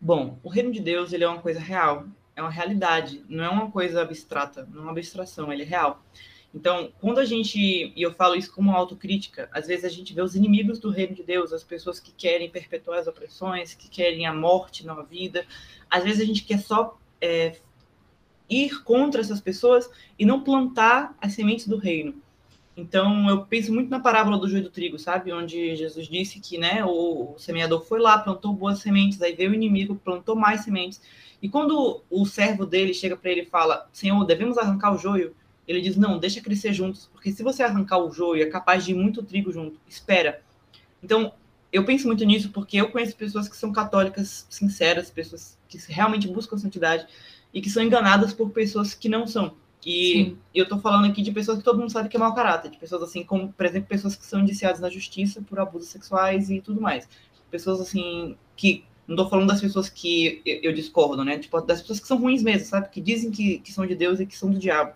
Bom, 0.03 0.39
o 0.41 0.49
reino 0.49 0.71
de 0.71 0.79
Deus 0.79 1.13
ele 1.13 1.23
é 1.23 1.27
uma 1.27 1.41
coisa 1.41 1.59
real, 1.59 2.07
é 2.35 2.41
uma 2.41 2.49
realidade, 2.49 3.23
não 3.29 3.43
é 3.43 3.49
uma 3.49 3.69
coisa 3.69 4.01
abstrata, 4.01 4.67
não 4.71 4.79
é 4.79 4.81
uma 4.85 4.91
abstração, 4.91 5.53
ele 5.53 5.61
é 5.61 5.65
real. 5.65 6.03
Então, 6.55 6.91
quando 6.99 7.19
a 7.19 7.23
gente, 7.23 7.59
e 7.95 8.01
eu 8.01 8.11
falo 8.11 8.35
isso 8.35 8.51
como 8.51 8.71
autocrítica, 8.71 9.47
às 9.53 9.67
vezes 9.67 9.85
a 9.85 9.89
gente 9.89 10.11
vê 10.11 10.23
os 10.23 10.35
inimigos 10.35 10.79
do 10.79 10.89
reino 10.89 11.13
de 11.13 11.21
Deus, 11.21 11.53
as 11.53 11.63
pessoas 11.63 11.99
que 11.99 12.11
querem 12.11 12.49
perpetuar 12.49 12.97
as 12.97 13.05
opressões, 13.05 13.75
que 13.75 13.87
querem 13.87 14.25
a 14.25 14.33
morte 14.33 14.83
na 14.83 14.99
vida, 15.03 15.45
às 15.87 16.03
vezes 16.03 16.19
a 16.19 16.25
gente 16.25 16.43
quer 16.45 16.59
só 16.59 16.97
é, 17.21 17.57
ir 18.49 18.83
contra 18.83 19.21
essas 19.21 19.39
pessoas 19.39 19.87
e 20.17 20.25
não 20.25 20.43
plantar 20.43 21.15
as 21.21 21.33
sementes 21.33 21.67
do 21.67 21.77
reino. 21.77 22.15
Então, 22.75 23.29
eu 23.29 23.45
penso 23.45 23.73
muito 23.73 23.89
na 23.89 23.99
parábola 23.99 24.37
do 24.37 24.47
joio 24.47 24.63
do 24.63 24.69
trigo, 24.69 24.97
sabe? 24.97 25.33
Onde 25.33 25.75
Jesus 25.75 26.07
disse 26.07 26.39
que 26.39 26.57
né, 26.57 26.83
o 26.85 27.35
semeador 27.37 27.81
foi 27.81 27.99
lá, 27.99 28.17
plantou 28.17 28.53
boas 28.53 28.79
sementes, 28.79 29.21
aí 29.21 29.35
veio 29.35 29.51
o 29.51 29.53
inimigo, 29.53 29.95
plantou 29.95 30.35
mais 30.35 30.61
sementes. 30.61 31.01
E 31.41 31.49
quando 31.49 32.01
o 32.09 32.25
servo 32.25 32.65
dele 32.65 32.93
chega 32.93 33.17
para 33.17 33.29
ele 33.29 33.41
e 33.41 33.45
fala: 33.45 33.89
Senhor, 33.91 34.23
devemos 34.25 34.57
arrancar 34.57 34.93
o 34.93 34.97
joio, 34.97 35.35
ele 35.67 35.81
diz: 35.81 35.97
Não, 35.97 36.17
deixa 36.17 36.39
crescer 36.39 36.73
juntos, 36.73 37.09
porque 37.11 37.31
se 37.31 37.43
você 37.43 37.61
arrancar 37.61 37.97
o 37.97 38.11
joio, 38.11 38.43
é 38.43 38.45
capaz 38.45 38.85
de 38.85 38.91
ir 38.91 38.95
muito 38.95 39.21
trigo 39.21 39.51
junto. 39.51 39.79
Espera. 39.87 40.41
Então, 41.03 41.33
eu 41.71 41.85
penso 41.85 42.07
muito 42.07 42.23
nisso 42.23 42.51
porque 42.51 42.77
eu 42.77 42.89
conheço 42.89 43.15
pessoas 43.15 43.47
que 43.47 43.57
são 43.57 43.71
católicas 43.71 44.45
sinceras, 44.49 45.09
pessoas 45.09 45.57
que 45.67 45.77
realmente 45.91 46.27
buscam 46.27 46.57
santidade 46.57 47.07
e 47.53 47.61
que 47.61 47.69
são 47.69 47.83
enganadas 47.83 48.33
por 48.33 48.49
pessoas 48.51 48.93
que 48.93 49.09
não 49.09 49.25
são. 49.25 49.55
E 49.85 50.13
Sim. 50.13 50.37
eu 50.53 50.67
tô 50.67 50.77
falando 50.77 51.05
aqui 51.05 51.21
de 51.21 51.31
pessoas 51.31 51.57
que 51.57 51.63
todo 51.63 51.79
mundo 51.79 51.91
sabe 51.91 52.07
que 52.07 52.15
é 52.15 52.19
mau 52.19 52.35
caráter, 52.35 52.69
de 52.69 52.77
pessoas 52.77 53.01
assim 53.03 53.23
como, 53.23 53.51
por 53.51 53.65
exemplo, 53.65 53.89
pessoas 53.89 54.15
que 54.15 54.25
são 54.25 54.41
indiciadas 54.41 54.79
na 54.79 54.89
justiça 54.89 55.41
por 55.41 55.59
abusos 55.59 55.89
sexuais 55.89 56.49
e 56.49 56.61
tudo 56.61 56.79
mais. 56.79 57.09
Pessoas 57.49 57.81
assim 57.81 58.35
que 58.55 58.83
não 59.07 59.15
tô 59.15 59.27
falando 59.27 59.47
das 59.47 59.59
pessoas 59.59 59.89
que 59.89 60.41
eu 60.45 60.71
discordo, 60.71 61.25
né? 61.25 61.37
Tipo, 61.39 61.59
das 61.61 61.81
pessoas 61.81 61.99
que 61.99 62.07
são 62.07 62.17
ruins 62.17 62.43
mesmo, 62.43 62.65
sabe? 62.67 62.89
Que 62.89 63.01
dizem 63.01 63.31
que, 63.31 63.59
que 63.59 63.73
são 63.73 63.85
de 63.85 63.95
Deus 63.95 64.19
e 64.19 64.25
que 64.25 64.37
são 64.37 64.51
do 64.51 64.59
diabo 64.59 64.93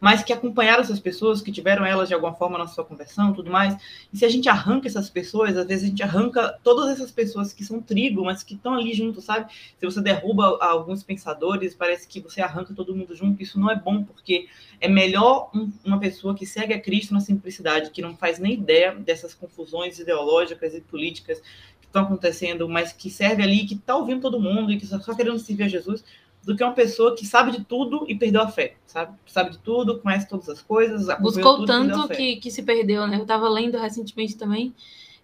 mas 0.00 0.22
que 0.22 0.32
acompanharam 0.32 0.82
essas 0.82 1.00
pessoas, 1.00 1.40
que 1.40 1.50
tiveram 1.50 1.84
elas 1.84 2.08
de 2.08 2.14
alguma 2.14 2.34
forma 2.34 2.58
na 2.58 2.66
sua 2.66 2.84
conversão, 2.84 3.32
tudo 3.32 3.50
mais. 3.50 3.76
E 4.12 4.16
se 4.18 4.24
a 4.24 4.28
gente 4.28 4.48
arranca 4.48 4.86
essas 4.86 5.08
pessoas, 5.08 5.56
às 5.56 5.66
vezes 5.66 5.84
a 5.84 5.88
gente 5.88 6.02
arranca 6.02 6.58
todas 6.62 6.90
essas 6.90 7.10
pessoas 7.10 7.52
que 7.52 7.64
são 7.64 7.80
trigo, 7.80 8.24
mas 8.24 8.42
que 8.42 8.54
estão 8.54 8.74
ali 8.74 8.92
junto, 8.92 9.20
sabe? 9.20 9.52
Se 9.78 9.84
você 9.84 10.00
derruba 10.00 10.58
alguns 10.60 11.02
pensadores, 11.02 11.74
parece 11.74 12.06
que 12.06 12.20
você 12.20 12.40
arranca 12.40 12.74
todo 12.74 12.94
mundo 12.94 13.14
junto. 13.14 13.42
Isso 13.42 13.58
não 13.58 13.70
é 13.70 13.76
bom, 13.76 14.04
porque 14.04 14.48
é 14.80 14.88
melhor 14.88 15.50
um, 15.54 15.72
uma 15.84 15.98
pessoa 15.98 16.34
que 16.34 16.46
segue 16.46 16.74
a 16.74 16.80
Cristo 16.80 17.14
na 17.14 17.20
simplicidade, 17.20 17.90
que 17.90 18.02
não 18.02 18.16
faz 18.16 18.38
nem 18.38 18.54
ideia 18.54 18.94
dessas 18.94 19.34
confusões 19.34 19.98
ideológicas 19.98 20.74
e 20.74 20.80
políticas 20.80 21.40
que 21.80 21.86
estão 21.86 22.02
acontecendo, 22.02 22.68
mas 22.68 22.92
que 22.92 23.08
serve 23.08 23.42
ali, 23.42 23.64
que 23.64 23.74
está 23.74 23.96
ouvindo 23.96 24.20
todo 24.20 24.38
mundo 24.38 24.72
e 24.72 24.76
que 24.76 24.84
está 24.84 25.00
só 25.00 25.14
querendo 25.14 25.38
servir 25.38 25.64
a 25.64 25.68
Jesus 25.68 26.04
do 26.46 26.56
que 26.56 26.62
uma 26.62 26.72
pessoa 26.72 27.16
que 27.16 27.26
sabe 27.26 27.50
de 27.50 27.64
tudo 27.64 28.06
e 28.08 28.14
perdeu 28.14 28.40
a 28.40 28.48
fé, 28.48 28.76
sabe? 28.86 29.18
Sabe 29.26 29.50
de 29.50 29.58
tudo, 29.58 29.98
conhece 29.98 30.28
todas 30.28 30.48
as 30.48 30.62
coisas. 30.62 31.08
Buscou 31.18 31.66
tanto 31.66 32.08
que, 32.08 32.36
que 32.36 32.52
se 32.52 32.62
perdeu, 32.62 33.04
né? 33.08 33.16
Eu 33.16 33.22
estava 33.22 33.48
lendo 33.48 33.76
recentemente 33.76 34.36
também 34.36 34.72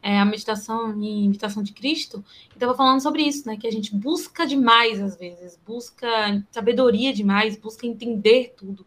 é, 0.02 0.18
a 0.18 0.24
meditação 0.24 1.00
e 1.00 1.24
imitação 1.24 1.62
de 1.62 1.72
Cristo, 1.72 2.24
e 2.50 2.54
estava 2.54 2.74
falando 2.74 3.00
sobre 3.00 3.22
isso, 3.22 3.46
né? 3.46 3.56
Que 3.56 3.68
a 3.68 3.70
gente 3.70 3.94
busca 3.94 4.44
demais 4.44 5.00
às 5.00 5.16
vezes, 5.16 5.56
busca 5.64 6.44
sabedoria 6.50 7.12
demais, 7.12 7.56
busca 7.56 7.86
entender 7.86 8.54
tudo. 8.56 8.84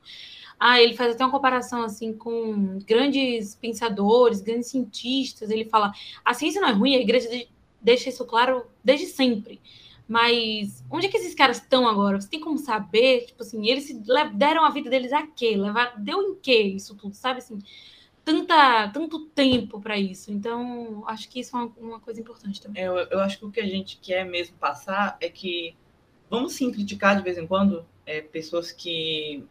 Ah, 0.60 0.82
ele 0.82 0.94
faz 0.94 1.16
até 1.16 1.24
uma 1.24 1.32
comparação 1.32 1.84
assim 1.84 2.12
com 2.14 2.80
grandes 2.86 3.56
pensadores, 3.56 4.42
grandes 4.42 4.70
cientistas. 4.70 5.50
Ele 5.50 5.66
fala: 5.66 5.94
a 6.24 6.34
ciência 6.34 6.60
não 6.60 6.68
é 6.68 6.74
ruim, 6.74 6.96
a 6.98 7.00
igreja 7.00 7.30
deixa 7.82 8.10
isso 8.10 8.26
claro 8.26 8.66
desde 8.84 9.06
sempre. 9.06 9.62
Mas 10.08 10.84
onde 10.90 11.08
é 11.08 11.10
que 11.10 11.18
esses 11.18 11.34
caras 11.34 11.58
estão 11.58 11.88
agora? 11.88 12.20
Você 12.22 12.30
tem 12.30 12.40
como 12.40 12.58
saber? 12.58 13.26
Tipo 13.26 13.42
assim, 13.42 13.68
eles 13.68 13.90
deram 14.36 14.64
a 14.64 14.70
vida 14.70 14.90
deles 14.90 15.12
a 15.12 15.26
quê? 15.26 15.58
Deu 15.98 16.22
em 16.22 16.36
quê 16.36 16.62
isso 16.62 16.96
tudo, 16.96 17.16
sabe 17.16 17.40
assim? 17.40 17.58
Tanta, 18.24 18.90
tanto 18.90 19.26
tempo 19.28 19.80
para 19.82 19.98
isso. 19.98 20.32
Então, 20.32 21.04
acho 21.08 21.30
que 21.30 21.40
isso 21.40 21.56
é 21.56 21.60
uma, 21.60 21.72
uma 21.78 22.00
coisa 22.00 22.20
importante 22.20 22.62
também. 22.62 22.84
É, 22.84 22.88
eu, 22.88 22.98
eu, 22.98 23.20
acho 23.20 23.40
que 23.40 23.46
o 23.46 23.52
que 23.52 23.60
a 23.60 23.68
gente 23.68 23.98
quer 23.98 24.26
mesmo 24.26 24.56
passar 24.58 25.18
é 25.20 25.30
que 25.30 25.76
vamos 26.30 26.54
sim 26.54 26.72
criticar 26.72 27.16
de 27.18 27.24
vez 27.24 27.38
em 27.38 27.48
quando 27.48 27.86
é, 28.06 28.22
pessoas 28.22 28.72
que 28.72 29.44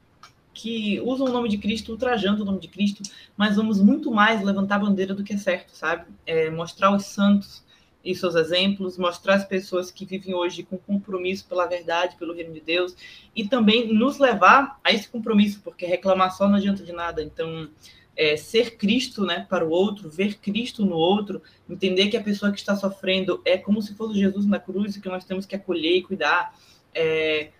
que 0.54 1.00
usam 1.00 1.26
o 1.26 1.32
nome 1.32 1.48
de 1.48 1.58
Cristo, 1.58 1.90
ultrajando 1.90 2.42
o 2.42 2.44
nome 2.46 2.60
de 2.60 2.68
Cristo, 2.68 3.02
mas 3.36 3.56
vamos 3.56 3.80
muito 3.80 4.12
mais 4.12 4.40
levantar 4.40 4.76
a 4.76 4.78
bandeira 4.78 5.12
do 5.12 5.24
que 5.24 5.32
é 5.32 5.36
certo, 5.36 5.70
sabe? 5.70 6.06
É, 6.24 6.48
mostrar 6.48 6.94
os 6.94 7.06
santos 7.06 7.63
e 8.04 8.14
seus 8.14 8.34
exemplos, 8.34 8.98
mostrar 8.98 9.34
as 9.34 9.44
pessoas 9.44 9.90
que 9.90 10.04
vivem 10.04 10.34
hoje 10.34 10.62
com 10.62 10.76
compromisso 10.76 11.46
pela 11.48 11.66
verdade, 11.66 12.16
pelo 12.16 12.34
reino 12.34 12.52
de 12.52 12.60
Deus, 12.60 12.94
e 13.34 13.48
também 13.48 13.92
nos 13.92 14.18
levar 14.18 14.78
a 14.84 14.92
esse 14.92 15.08
compromisso, 15.08 15.60
porque 15.64 15.86
reclamar 15.86 16.36
só 16.36 16.46
não 16.46 16.56
adianta 16.56 16.84
de 16.84 16.92
nada. 16.92 17.22
Então, 17.22 17.68
é, 18.16 18.36
ser 18.36 18.76
Cristo 18.76 19.24
né, 19.24 19.46
para 19.48 19.64
o 19.64 19.70
outro, 19.70 20.08
ver 20.08 20.34
Cristo 20.34 20.84
no 20.84 20.96
outro, 20.96 21.42
entender 21.68 22.08
que 22.08 22.16
a 22.16 22.22
pessoa 22.22 22.52
que 22.52 22.58
está 22.58 22.76
sofrendo 22.76 23.40
é 23.44 23.56
como 23.56 23.80
se 23.80 23.94
fosse 23.94 24.18
Jesus 24.18 24.46
na 24.46 24.58
cruz 24.58 24.94
e 24.94 25.00
que 25.00 25.08
nós 25.08 25.24
temos 25.24 25.46
que 25.46 25.56
acolher 25.56 25.96
e 25.96 26.02
cuidar. 26.02 26.54
É, 26.94 27.50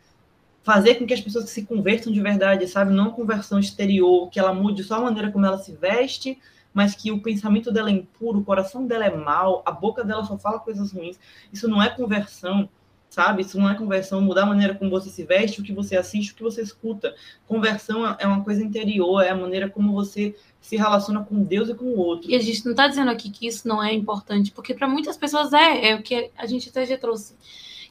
fazer 0.63 0.95
com 0.95 1.07
que 1.07 1.13
as 1.13 1.21
pessoas 1.21 1.51
se 1.51 1.65
convertam 1.65 2.13
de 2.13 2.21
verdade, 2.21 2.67
sabe? 2.67 2.93
Não 2.93 3.11
conversão 3.11 3.59
exterior, 3.59 4.31
que 4.31 4.39
ela 4.39 4.55
mude 4.55 4.83
só 4.83 4.97
a 4.97 5.03
maneira 5.03 5.31
como 5.31 5.45
ela 5.45 5.59
se 5.59 5.73
veste, 5.73 6.39
mas 6.75 6.97
que 6.97 7.13
o 7.13 7.23
pensamento 7.23 7.71
dela 7.71 7.89
é 7.89 7.93
impuro, 7.93 8.41
o 8.41 8.45
coração 8.45 8.85
dela 8.85 9.07
é 9.07 9.17
mau, 9.17 9.63
a 9.65 9.71
boca 9.71 10.03
dela 10.03 10.25
só 10.25 10.37
fala 10.37 10.59
coisas 10.59 10.93
ruins. 10.93 11.19
Isso 11.53 11.69
não 11.69 11.81
é 11.81 11.89
conversão, 11.89 12.69
sabe? 13.09 13.43
Isso 13.43 13.57
não 13.57 13.71
é 13.71 13.77
conversão, 13.77 14.21
mudar 14.21 14.43
a 14.43 14.47
maneira 14.47 14.75
como 14.75 14.91
você 14.91 15.09
se 15.09 15.23
veste, 15.23 15.61
o 15.61 15.65
que 15.65 15.73
você 15.73 15.97
assiste, 15.97 16.33
o 16.33 16.35
que 16.35 16.43
você 16.43 16.61
escuta. 16.61 17.15
Conversão 17.47 18.05
é 18.19 18.27
uma 18.27 18.43
coisa 18.43 18.63
interior, 18.63 19.23
é 19.23 19.31
a 19.31 19.37
maneira 19.37 19.71
como 19.71 19.93
você 19.93 20.35
se 20.61 20.77
relaciona 20.77 21.23
com 21.23 21.45
Deus 21.45 21.69
e 21.69 21.75
com 21.75 21.85
o 21.85 21.97
outro. 21.97 22.29
E 22.29 22.35
a 22.35 22.41
gente 22.41 22.65
não 22.65 22.73
está 22.73 22.89
dizendo 22.89 23.11
aqui 23.11 23.31
que 23.31 23.47
isso 23.47 23.69
não 23.69 23.81
é 23.81 23.95
importante, 23.95 24.51
porque 24.51 24.75
para 24.75 24.89
muitas 24.89 25.17
pessoas 25.17 25.53
é, 25.53 25.91
é 25.91 25.95
o 25.95 26.03
que 26.03 26.33
a 26.37 26.47
gente 26.47 26.69
até 26.69 26.85
já 26.85 26.99
trouxe. 26.99 27.37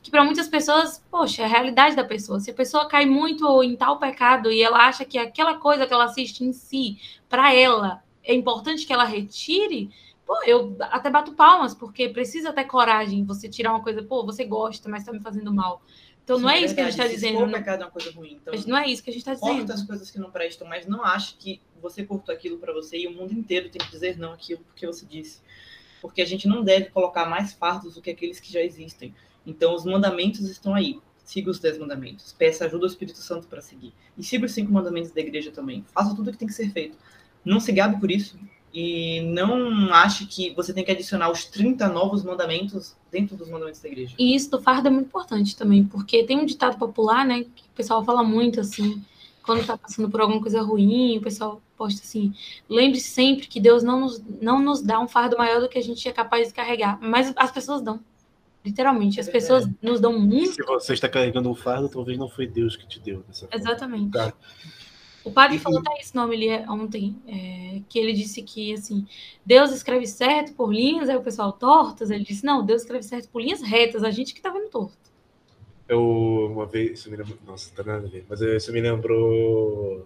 Que 0.02 0.12
para 0.12 0.26
muitas 0.26 0.50
pessoas, 0.50 1.02
poxa, 1.10 1.44
é 1.44 1.46
a 1.46 1.48
realidade 1.48 1.96
da 1.96 2.04
pessoa. 2.04 2.42
Se 2.42 2.52
a 2.52 2.54
pessoa 2.54 2.90
cai 2.90 3.06
muito 3.06 3.64
em 3.64 3.78
tal 3.78 3.98
pecado 3.98 4.52
e 4.52 4.62
ela 4.62 4.80
acha 4.86 5.06
que 5.06 5.18
aquela 5.18 5.56
coisa 5.56 5.88
que 5.88 5.94
ela 5.94 6.04
assiste 6.04 6.44
em 6.44 6.52
si, 6.52 6.98
para 7.30 7.54
ela, 7.56 8.03
é 8.24 8.34
importante 8.34 8.86
que 8.86 8.94
ela 8.94 9.04
retire, 9.04 9.90
pô, 10.26 10.42
eu 10.46 10.76
até 10.80 11.10
bato 11.10 11.34
palmas, 11.34 11.74
porque 11.74 12.10
precisa 12.10 12.54
ter 12.54 12.66
coragem 12.66 13.24
você 13.24 13.50
tirar 13.50 13.72
uma 13.72 13.84
coisa, 13.84 14.02
pô, 14.04 14.26
você 14.26 14.46
gosta, 14.46 14.90
mas 14.90 15.04
tá 15.04 15.12
me 15.12 15.20
fazendo 15.20 15.54
mal. 15.54 15.82
Então 16.24 16.40
não 16.40 16.50
Sim, 16.50 16.56
é 16.56 16.62
isso 16.62 16.74
que 16.74 16.80
a 16.80 16.84
gente 16.86 16.94
está 16.94 17.04
verdade. 17.04 17.22
Dizendo. 17.22 17.40
for 17.40 17.48
Não, 17.48 17.54
pecado 17.54 17.82
é 17.82 17.86
uma 17.86 17.92
coisa 17.92 18.12
ruim. 18.12 18.40
Então, 18.42 18.54
não 18.66 18.78
é 18.78 18.88
isso 18.88 19.04
que 19.04 19.10
a 19.10 19.14
gente 19.14 19.22
está 19.22 19.34
dizendo. 19.34 19.58
corta 19.58 19.74
as 19.74 19.84
coisas 19.84 20.10
que 20.10 20.20
não 20.20 20.32
prestam, 20.32 20.68
mas 20.68 20.88
não 20.88 21.04
ache 21.04 21.36
que 21.38 21.62
você 21.82 22.06
cortou 22.06 22.34
aquilo 22.34 22.58
para 22.58 22.72
você 22.72 22.98
e 22.98 23.08
o 23.08 23.12
mundo 23.12 23.34
inteiro 23.34 23.70
tem 23.70 23.86
que 23.86 23.92
dizer 23.92 24.18
não 24.18 24.32
aquilo 24.32 24.62
porque 24.64 24.88
você 24.88 25.06
disse. 25.06 25.42
Porque 26.02 26.22
a 26.22 26.26
gente 26.26 26.48
não 26.48 26.64
deve 26.64 26.86
colocar 26.92 27.26
mais 27.26 27.54
fardos 27.54 27.96
do 27.96 28.02
que 28.02 28.10
aqueles 28.10 28.40
que 28.40 28.52
já 28.52 28.62
existem. 28.62 29.14
Então 29.46 29.76
os 29.76 29.84
mandamentos 29.86 30.50
estão 30.50 30.74
aí. 30.74 31.00
Siga 31.26 31.50
os 31.50 31.60
dez 31.60 31.78
mandamentos. 31.78 32.34
Peça 32.34 32.66
ajuda 32.66 32.86
ao 32.86 32.90
Espírito 32.90 33.18
Santo 33.18 33.48
para 33.48 33.62
seguir. 33.62 33.94
E 34.18 34.24
siga 34.24 34.46
os 34.46 34.52
cinco 34.54 34.72
mandamentos 34.72 35.12
da 35.12 35.22
igreja 35.22 35.52
também. 35.52 35.84
Faça 35.94 36.16
tudo 36.16 36.30
o 36.30 36.32
que 36.32 36.38
tem 36.38 36.48
que 36.48 36.54
ser 36.54 36.70
feito. 36.70 36.98
Não 37.44 37.60
se 37.60 37.72
gabe 37.72 38.00
por 38.00 38.12
isso. 38.12 38.38
E 38.74 39.22
não 39.22 39.94
ache 39.94 40.26
que 40.26 40.52
você 40.56 40.74
tem 40.74 40.84
que 40.84 40.92
adicionar 40.92 41.30
os 41.30 41.46
30 41.46 41.88
novos 41.90 42.24
mandamentos 42.24 42.96
dentro 43.12 43.36
dos 43.38 43.48
mandamentos 43.48 43.80
da 43.80 43.88
igreja. 43.88 44.16
E 44.18 44.36
isso 44.36 44.50
do 44.50 44.60
fardo 44.60 44.88
é 44.88 44.92
muito 44.92 45.08
importante 45.08 45.56
também, 45.56 45.84
porque 45.84 46.24
tem 46.24 46.40
um 46.40 46.46
ditado 46.46 46.78
popular, 46.78 47.24
né, 47.24 47.46
que 47.56 47.64
o 47.64 47.76
pessoal 47.76 48.04
fala 48.04 48.24
muito 48.24 48.60
assim, 48.60 49.04
quando 49.44 49.66
tá 49.66 49.78
passando 49.78 50.10
por 50.10 50.22
alguma 50.22 50.42
coisa 50.42 50.62
ruim, 50.62 51.18
o 51.18 51.22
pessoal 51.22 51.62
posta 51.78 52.02
assim: 52.02 52.34
lembre-se 52.68 53.10
sempre 53.10 53.48
que 53.48 53.60
Deus 53.60 53.84
não 53.84 54.00
nos, 54.00 54.24
não 54.42 54.60
nos 54.60 54.82
dá 54.82 55.00
um 55.00 55.08
fardo 55.08 55.38
maior 55.38 55.60
do 55.62 55.70
que 55.70 55.78
a 55.78 55.84
gente 55.84 56.08
é 56.08 56.12
capaz 56.12 56.48
de 56.48 56.54
carregar. 56.54 56.98
Mas 57.02 57.34
as 57.36 57.52
pessoas 57.52 57.82
dão. 57.82 58.00
Literalmente, 58.66 59.20
as 59.20 59.28
É 59.28 59.32
pessoas 59.32 59.70
nos 59.82 60.00
dão 60.00 60.18
muito. 60.18 60.54
Se 60.54 60.64
você 60.64 60.94
está 60.94 61.10
carregando 61.10 61.50
um 61.50 61.56
fardo, 61.56 61.90
talvez 61.90 62.18
não 62.18 62.30
foi 62.30 62.48
Deus 62.48 62.78
que 62.78 62.88
te 62.88 62.98
deu 62.98 63.22
dessa 63.28 63.46
forma. 63.46 63.56
O 65.24 65.32
padre 65.32 65.58
E- 65.58 65.60
falou 65.60 65.80
até 65.80 66.02
isso 66.02 66.16
no 66.16 66.24
homilia 66.24 66.66
ontem, 66.70 67.16
é, 67.28 67.82
que 67.88 67.98
ele 67.98 68.14
disse 68.14 68.42
que, 68.42 68.74
assim, 68.74 69.06
Deus 69.46 69.72
escreve 69.72 70.06
certo 70.06 70.54
por 70.54 70.74
linhas, 70.74 71.08
aí 71.10 71.16
o 71.16 71.22
pessoal 71.22 71.52
tortas, 71.54 72.12
ele 72.12 72.24
disse, 72.24 72.46
não, 72.46 72.66
Deus 72.66 72.82
escreve 72.82 73.04
certo 73.04 73.30
por 73.30 73.42
linhas 73.42 73.62
retas, 73.62 74.04
a 74.04 74.12
gente 74.12 74.34
que 74.34 74.42
tá 74.42 74.50
vendo 74.50 74.70
torto. 74.70 74.98
Eu, 75.88 76.50
uma 76.52 76.66
vez, 76.66 77.00
isso 77.00 77.12
me 77.12 77.18
lembrou, 77.18 77.38
nossa, 77.46 77.74
tá 77.76 77.84
nada 77.84 78.08
a 78.08 78.10
ver, 78.10 78.26
mas 78.30 78.42
isso 78.42 78.72
me 78.72 78.82
lembrou 78.82 80.06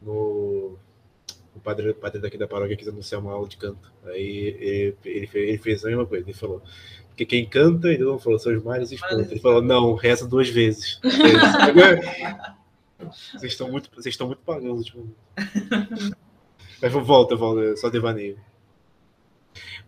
no 0.00 0.76
o 1.58 1.60
padre, 1.60 1.90
o 1.90 1.94
padre 1.94 2.20
daqui 2.20 2.38
da 2.38 2.46
paróquia 2.46 2.76
quis 2.76 2.88
anunciar 2.88 3.20
uma 3.20 3.32
aula 3.32 3.48
de 3.48 3.56
canto. 3.56 3.92
Aí 4.06 4.56
ele, 4.60 4.96
ele, 5.04 5.26
fez, 5.26 5.48
ele 5.48 5.58
fez 5.58 5.84
a 5.84 5.88
mesma 5.88 6.06
coisa, 6.06 6.24
ele 6.24 6.38
falou, 6.38 6.62
porque 7.08 7.26
quem 7.26 7.44
canta, 7.46 7.88
ele 7.88 8.04
não 8.04 8.18
falou, 8.18 8.38
são 8.38 8.54
os 8.54 8.62
mares 8.62 8.92
e 8.92 8.94
espantos. 8.94 9.30
Ele 9.30 9.40
falou, 9.40 9.60
não, 9.60 9.94
reza 9.94 10.26
duas 10.26 10.48
vezes. 10.48 11.00
vocês 12.98 13.52
estão 13.52 13.70
muito, 13.70 13.90
vocês 13.90 14.14
estão 14.14 14.26
muito 14.26 14.42
pagando, 14.42 14.82
tipo. 14.82 15.08
Mas 16.80 16.92
volta, 16.92 17.34
volta, 17.34 17.76
só 17.76 17.88
devaneio. 17.88 18.38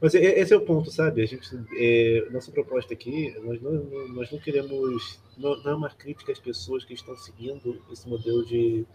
Mas 0.00 0.14
esse 0.14 0.52
é 0.52 0.56
o 0.56 0.62
ponto, 0.62 0.90
sabe? 0.90 1.22
A 1.22 1.26
gente, 1.26 1.48
é, 1.76 2.26
nossa 2.30 2.50
proposta 2.50 2.94
aqui, 2.94 3.34
nós 3.44 3.61
não, 3.61 3.72
nós 4.08 4.30
não 4.30 4.38
queremos, 4.38 5.20
não, 5.36 5.62
não 5.62 5.70
é 5.70 5.74
uma 5.74 5.90
crítica 5.90 6.32
às 6.32 6.40
pessoas 6.40 6.84
que 6.84 6.94
estão 6.94 7.14
seguindo 7.16 7.80
esse 7.92 8.08
modelo 8.08 8.44
de, 8.44 8.86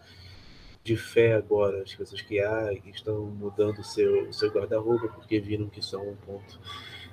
de 0.82 0.96
fé 0.96 1.34
agora, 1.34 1.82
as 1.82 1.94
pessoas 1.94 2.20
que 2.20 2.40
há, 2.40 2.74
que 2.82 2.90
estão 2.90 3.24
mudando 3.24 3.78
o 3.78 3.84
seu, 3.84 4.32
seu 4.32 4.50
guarda-roupa 4.50 5.08
porque 5.08 5.38
viram 5.40 5.68
que 5.68 5.80
isso 5.80 5.96
é 5.96 5.98
um 5.98 6.16
ponto 6.16 6.60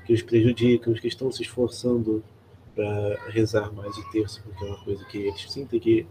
que 0.05 0.13
os 0.13 0.21
prejudica, 0.21 0.89
os 0.89 0.99
que 0.99 1.07
estão 1.07 1.31
se 1.31 1.43
esforçando 1.43 2.23
para 2.75 3.29
rezar 3.29 3.71
mais 3.71 3.95
o 3.97 4.11
terço, 4.11 4.41
porque 4.43 4.65
é 4.65 4.67
uma 4.67 4.83
coisa 4.83 5.05
que 5.05 5.17
eles 5.19 5.51
sentem 5.51 5.79
que 5.79 6.07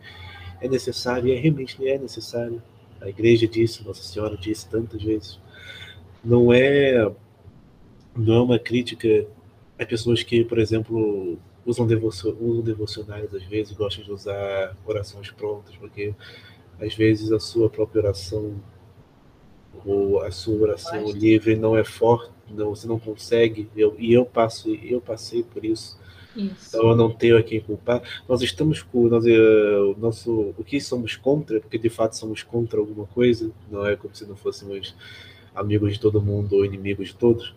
é 0.63 0.69
necessário 0.69 1.29
e 1.29 1.33
é, 1.33 1.39
realmente 1.39 1.87
é 1.87 1.99
necessário. 1.99 2.63
A 3.01 3.09
igreja 3.09 3.49
disse, 3.49 3.85
Nossa 3.85 4.03
Senhora 4.03 4.37
disse 4.37 4.69
tantas 4.69 5.03
vezes. 5.03 5.41
Não 6.25 6.53
é 6.53 7.11
não 8.15 8.35
é 8.35 8.41
uma 8.43 8.59
crítica 8.59 9.27
às 9.79 9.87
pessoas 9.87 10.23
que, 10.23 10.45
por 10.45 10.59
exemplo, 10.59 11.39
usam, 11.65 11.87
devocio, 11.87 12.37
usam 12.41 12.63
devocionais 12.63 13.35
às 13.35 13.43
vezes, 13.45 13.73
gostam 13.73 14.05
de 14.05 14.13
usar 14.13 14.77
orações 14.87 15.31
prontas, 15.31 15.75
porque 15.77 16.15
às 16.81 16.95
vezes 16.95 17.33
a 17.33 17.41
sua 17.41 17.71
própria 17.71 18.03
oração 18.03 18.61
ou 19.85 20.23
a 20.23 20.31
sua 20.31 20.61
oração 20.61 21.11
livre 21.11 21.57
não 21.57 21.77
é 21.77 21.83
forte, 21.83 22.31
não, 22.49 22.75
você 22.75 22.87
não 22.87 22.99
consegue, 22.99 23.69
eu, 23.75 23.97
e 23.99 24.13
eu 24.13 24.25
passo, 24.25 24.71
eu 24.75 25.01
passei 25.01 25.43
por 25.43 25.65
isso. 25.65 25.99
Isso. 26.37 26.69
Então 26.69 26.91
eu 26.91 26.97
não 26.97 27.11
tenho 27.11 27.37
a 27.37 27.43
quem 27.43 27.61
culpar. 27.61 28.03
Nós 28.29 28.43
estamos 28.43 28.83
com 28.83 29.09
nós, 29.09 29.27
eh, 29.27 29.79
o 29.79 29.97
nosso 29.99 30.55
o 30.57 30.65
que 30.65 30.81
somos 30.81 31.17
contra, 31.17 31.61
porque 31.61 31.79
de 31.79 31.91
fato 31.91 32.17
somos 32.17 32.43
contra 32.43 32.81
alguma 32.81 33.07
coisa, 33.07 33.51
não 33.71 33.87
é 33.87 33.97
como 33.97 34.15
se 34.15 34.27
não 34.27 34.37
fôssemos 34.37 34.95
amigos 35.55 35.95
de 35.95 36.01
todo 36.01 36.23
mundo 36.23 36.57
ou 36.57 36.65
inimigos 36.65 37.09
de 37.09 37.17
todos. 37.17 37.55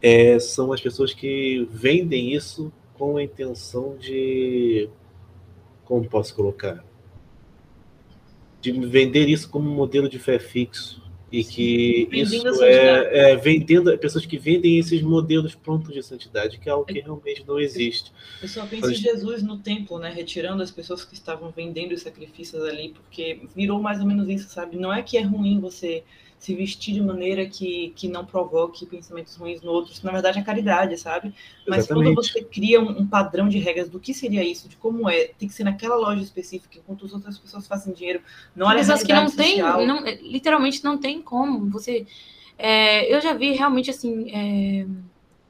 É, 0.00 0.38
são 0.38 0.72
as 0.72 0.80
pessoas 0.80 1.14
que 1.14 1.66
vendem 1.70 2.34
isso 2.34 2.72
com 2.94 3.16
a 3.16 3.22
intenção 3.22 3.96
de 3.96 4.88
como 5.84 6.08
posso 6.08 6.34
colocar? 6.34 6.84
De 8.60 8.72
vender 8.72 9.28
isso 9.28 9.50
como 9.50 9.70
um 9.70 9.74
modelo 9.74 10.08
de 10.08 10.18
fé 10.18 10.38
fixo. 10.38 11.01
E 11.32 11.42
que 11.42 12.06
Vendendo 12.10 12.50
isso 12.50 12.62
é, 12.62 13.32
é 13.32 13.36
vendendo 13.36 13.96
pessoas 13.96 14.26
que 14.26 14.36
vendem 14.36 14.78
esses 14.78 15.00
modelos 15.00 15.54
prontos 15.54 15.94
de 15.94 16.02
santidade, 16.02 16.58
que 16.58 16.68
é 16.68 16.72
algo 16.72 16.84
que 16.84 17.00
realmente 17.00 17.42
não 17.48 17.58
existe. 17.58 18.12
Eu 18.42 18.48
só 18.48 18.66
penso 18.66 18.90
em 18.90 18.94
Jesus 18.94 19.42
no 19.42 19.56
templo, 19.56 19.98
né? 19.98 20.12
Retirando 20.14 20.62
as 20.62 20.70
pessoas 20.70 21.04
que 21.04 21.14
estavam 21.14 21.50
vendendo 21.50 21.92
os 21.92 22.02
sacrifícios 22.02 22.62
ali, 22.62 22.90
porque 22.90 23.40
virou 23.56 23.80
mais 23.80 23.98
ou 24.00 24.06
menos 24.06 24.28
isso, 24.28 24.50
sabe? 24.50 24.76
Não 24.76 24.92
é 24.92 25.02
que 25.02 25.16
é 25.16 25.22
ruim 25.22 25.58
você 25.58 26.04
se 26.42 26.56
vestir 26.56 26.94
de 26.94 27.00
maneira 27.00 27.46
que, 27.46 27.92
que 27.94 28.08
não 28.08 28.26
provoque 28.26 28.84
pensamentos 28.84 29.36
ruins 29.36 29.62
no 29.62 29.70
outro. 29.70 29.92
Isso, 29.92 30.04
na 30.04 30.10
verdade, 30.10 30.40
é 30.40 30.42
caridade, 30.42 30.98
sabe? 30.98 31.32
Mas 31.68 31.86
quando 31.86 32.02
Exatamente. 32.02 32.14
você 32.16 32.42
cria 32.42 32.80
um, 32.80 33.02
um 33.02 33.06
padrão 33.06 33.48
de 33.48 33.60
regras 33.60 33.88
do 33.88 34.00
que 34.00 34.12
seria 34.12 34.42
isso, 34.42 34.68
de 34.68 34.76
como 34.76 35.08
é, 35.08 35.28
tem 35.38 35.46
que 35.46 35.54
ser 35.54 35.62
naquela 35.62 35.94
loja 35.94 36.20
específica, 36.20 36.78
enquanto 36.78 37.06
as 37.06 37.12
outras 37.12 37.38
pessoas 37.38 37.68
fazem 37.68 37.94
dinheiro. 37.94 38.20
Não 38.56 38.66
olha 38.66 38.78
a 38.78 38.80
pessoas 38.80 39.04
que 39.04 39.12
não 39.12 39.20
realidade 39.20 39.48
tem, 39.48 39.60
social. 39.60 39.86
não, 39.86 40.04
é, 40.04 40.16
literalmente 40.16 40.82
não 40.82 40.98
tem 40.98 41.22
como. 41.22 41.70
Você, 41.70 42.06
é, 42.58 43.14
eu 43.14 43.20
já 43.20 43.34
vi 43.34 43.52
realmente 43.52 43.90
assim, 43.90 44.28
é, 44.32 44.84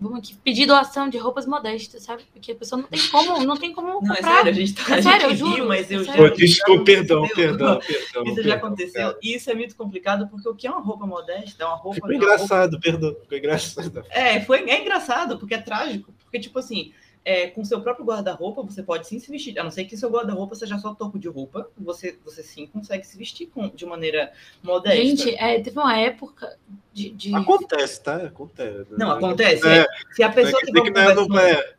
vamos 0.03 0.19
aqui, 0.19 0.35
pedir 0.43 0.67
doação 0.67 1.09
de 1.09 1.17
roupas 1.19 1.47
modestas, 1.47 2.03
sabe? 2.03 2.25
Porque 2.33 2.53
a 2.53 2.55
pessoa 2.55 2.81
não 2.83 2.89
tem 2.89 3.01
como, 3.09 3.45
não 3.45 3.57
tem 3.57 3.73
como 3.73 3.89
Não, 3.89 3.97
é 3.97 4.01
comprar. 4.17 4.23
sério, 4.37 4.51
a 4.51 4.55
gente 4.55 4.75
tá 4.75 4.97
É 4.97 4.99
a 4.99 5.03
sério, 5.03 5.27
eu 5.31 5.37
juro, 5.37 5.67
mas 5.69 5.91
eu 5.91 6.01
é 6.01 6.05
já. 6.05 6.13
sério. 6.13 6.31
Pô, 6.31 6.37
desculpa, 6.37 6.79
já 6.79 6.85
perdão, 6.85 7.25
aconteceu. 7.25 7.49
perdão, 7.49 7.79
perdão. 7.87 8.25
Isso 8.25 8.35
já 8.37 8.43
perdão, 8.43 8.57
aconteceu. 8.57 9.03
cara. 9.03 9.19
E 9.23 9.35
isso 9.35 9.51
é 9.51 9.55
muito 9.55 9.77
complicado, 9.77 10.29
porque 10.29 10.49
o 10.49 10.55
que 10.55 10.67
é 10.67 10.71
uma 10.71 10.81
roupa 10.81 11.07
modesta? 11.07 11.63
É 11.63 11.67
uma 11.67 11.77
roupa. 11.77 11.95
Ficou 11.95 12.11
é 12.11 12.15
uma 12.15 12.21
roupa- 12.21 12.35
engraçado, 12.35 12.81
perdão. 12.81 13.15
Ficou 13.23 13.39
engraçado. 13.39 14.05
É, 14.11 14.41
foi, 14.41 14.69
é 14.69 14.81
engraçado, 14.81 15.39
porque 15.39 15.55
é 15.55 15.59
trágico. 15.59 16.13
Porque, 16.25 16.39
tipo 16.41 16.59
assim, 16.59 16.93
é, 17.25 17.47
com 17.47 17.65
seu 17.65 17.81
próprio 17.81 18.05
guarda-roupa, 18.05 18.63
você 18.63 18.83
pode 18.83 19.07
sim 19.07 19.19
se 19.19 19.31
vestir. 19.31 19.59
A 19.59 19.63
não 19.65 19.71
ser 19.71 19.85
que 19.85 19.97
seu 19.97 20.11
guarda-roupa 20.11 20.55
seja 20.55 20.77
só 20.79 20.93
topo 20.95 21.19
de 21.19 21.29
roupa, 21.29 21.71
você, 21.79 22.19
você 22.25 22.43
sim 22.43 22.67
consegue 22.67 23.07
se 23.07 23.17
vestir 23.17 23.47
com, 23.47 23.69
de 23.69 23.87
maneira 23.87 24.33
modesta. 24.63 24.97
Gente, 25.03 25.35
é, 25.37 25.61
teve 25.61 25.79
uma 25.79 25.97
época 25.97 26.57
de. 26.93 27.11
de- 27.11 27.35
Acontece, 27.35 28.03
tá? 28.03 28.17
Acontece. 28.17 28.87
não, 28.99 29.13
acontece. 29.13 29.67
É, 29.69 29.87
Se 30.13 30.23
a 30.23 30.31
pessoa 30.33 30.61
é 30.63 30.67
que 30.67 30.73
que 30.73 30.91
não 30.91 31.01
é, 31.01 31.15
não 31.15 31.39
é. 31.39 31.75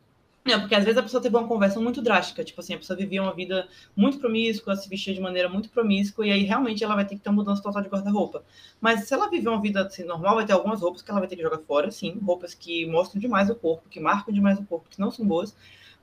Não, 0.46 0.60
porque 0.60 0.74
às 0.74 0.84
vezes 0.84 0.98
a 0.98 1.02
pessoa 1.02 1.22
teve 1.22 1.34
uma 1.34 1.48
conversão 1.48 1.82
muito 1.82 2.02
drástica. 2.02 2.44
Tipo 2.44 2.60
assim, 2.60 2.74
a 2.74 2.78
pessoa 2.78 2.96
vivia 2.96 3.22
uma 3.22 3.32
vida 3.32 3.66
muito 3.96 4.18
promíscua, 4.18 4.76
se 4.76 4.88
vestia 4.90 5.14
de 5.14 5.20
maneira 5.20 5.48
muito 5.48 5.70
promíscua, 5.70 6.26
e 6.26 6.30
aí 6.30 6.42
realmente 6.42 6.84
ela 6.84 6.94
vai 6.94 7.06
ter 7.06 7.14
que 7.14 7.22
ter 7.22 7.30
uma 7.30 7.36
mudança 7.36 7.62
total 7.62 7.80
de 7.80 7.88
guarda-roupa. 7.88 8.44
Mas 8.78 9.08
se 9.08 9.14
ela 9.14 9.30
viver 9.30 9.48
uma 9.48 9.60
vida 9.60 9.82
assim, 9.82 10.04
normal, 10.04 10.34
vai 10.34 10.44
ter 10.44 10.52
algumas 10.52 10.82
roupas 10.82 11.00
que 11.00 11.10
ela 11.10 11.20
vai 11.20 11.28
ter 11.28 11.36
que 11.36 11.42
jogar 11.42 11.58
fora, 11.60 11.90
sim. 11.90 12.18
Roupas 12.22 12.52
que 12.52 12.84
mostram 12.84 13.18
demais 13.18 13.48
o 13.48 13.54
corpo, 13.54 13.88
que 13.88 13.98
marcam 13.98 14.34
demais 14.34 14.58
o 14.58 14.64
corpo, 14.64 14.86
que 14.90 15.00
não 15.00 15.10
são 15.10 15.26
boas. 15.26 15.56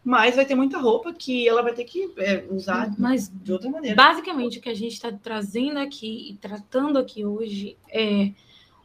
Mas 0.04 0.36
vai 0.36 0.46
ter 0.46 0.56
muita 0.56 0.80
roupa 0.80 1.14
que 1.14 1.48
ela 1.48 1.62
vai 1.62 1.74
ter 1.74 1.84
que 1.84 2.12
é, 2.18 2.44
usar 2.50 2.92
Mas 2.98 3.32
de 3.32 3.54
outra 3.54 3.70
maneira. 3.70 3.96
basicamente 3.96 4.58
o 4.58 4.62
que 4.62 4.70
a 4.70 4.74
gente 4.74 4.94
está 4.94 5.12
trazendo 5.12 5.78
aqui 5.78 6.32
e 6.32 6.34
tratando 6.38 6.98
aqui 6.98 7.24
hoje 7.24 7.78
é 7.88 8.32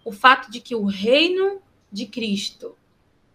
o 0.05 0.13
fato 0.13 0.51
de 0.51 0.61
que 0.61 0.75
o 0.75 0.85
reino 0.85 1.63
de 1.91 2.05
Cristo 2.05 2.77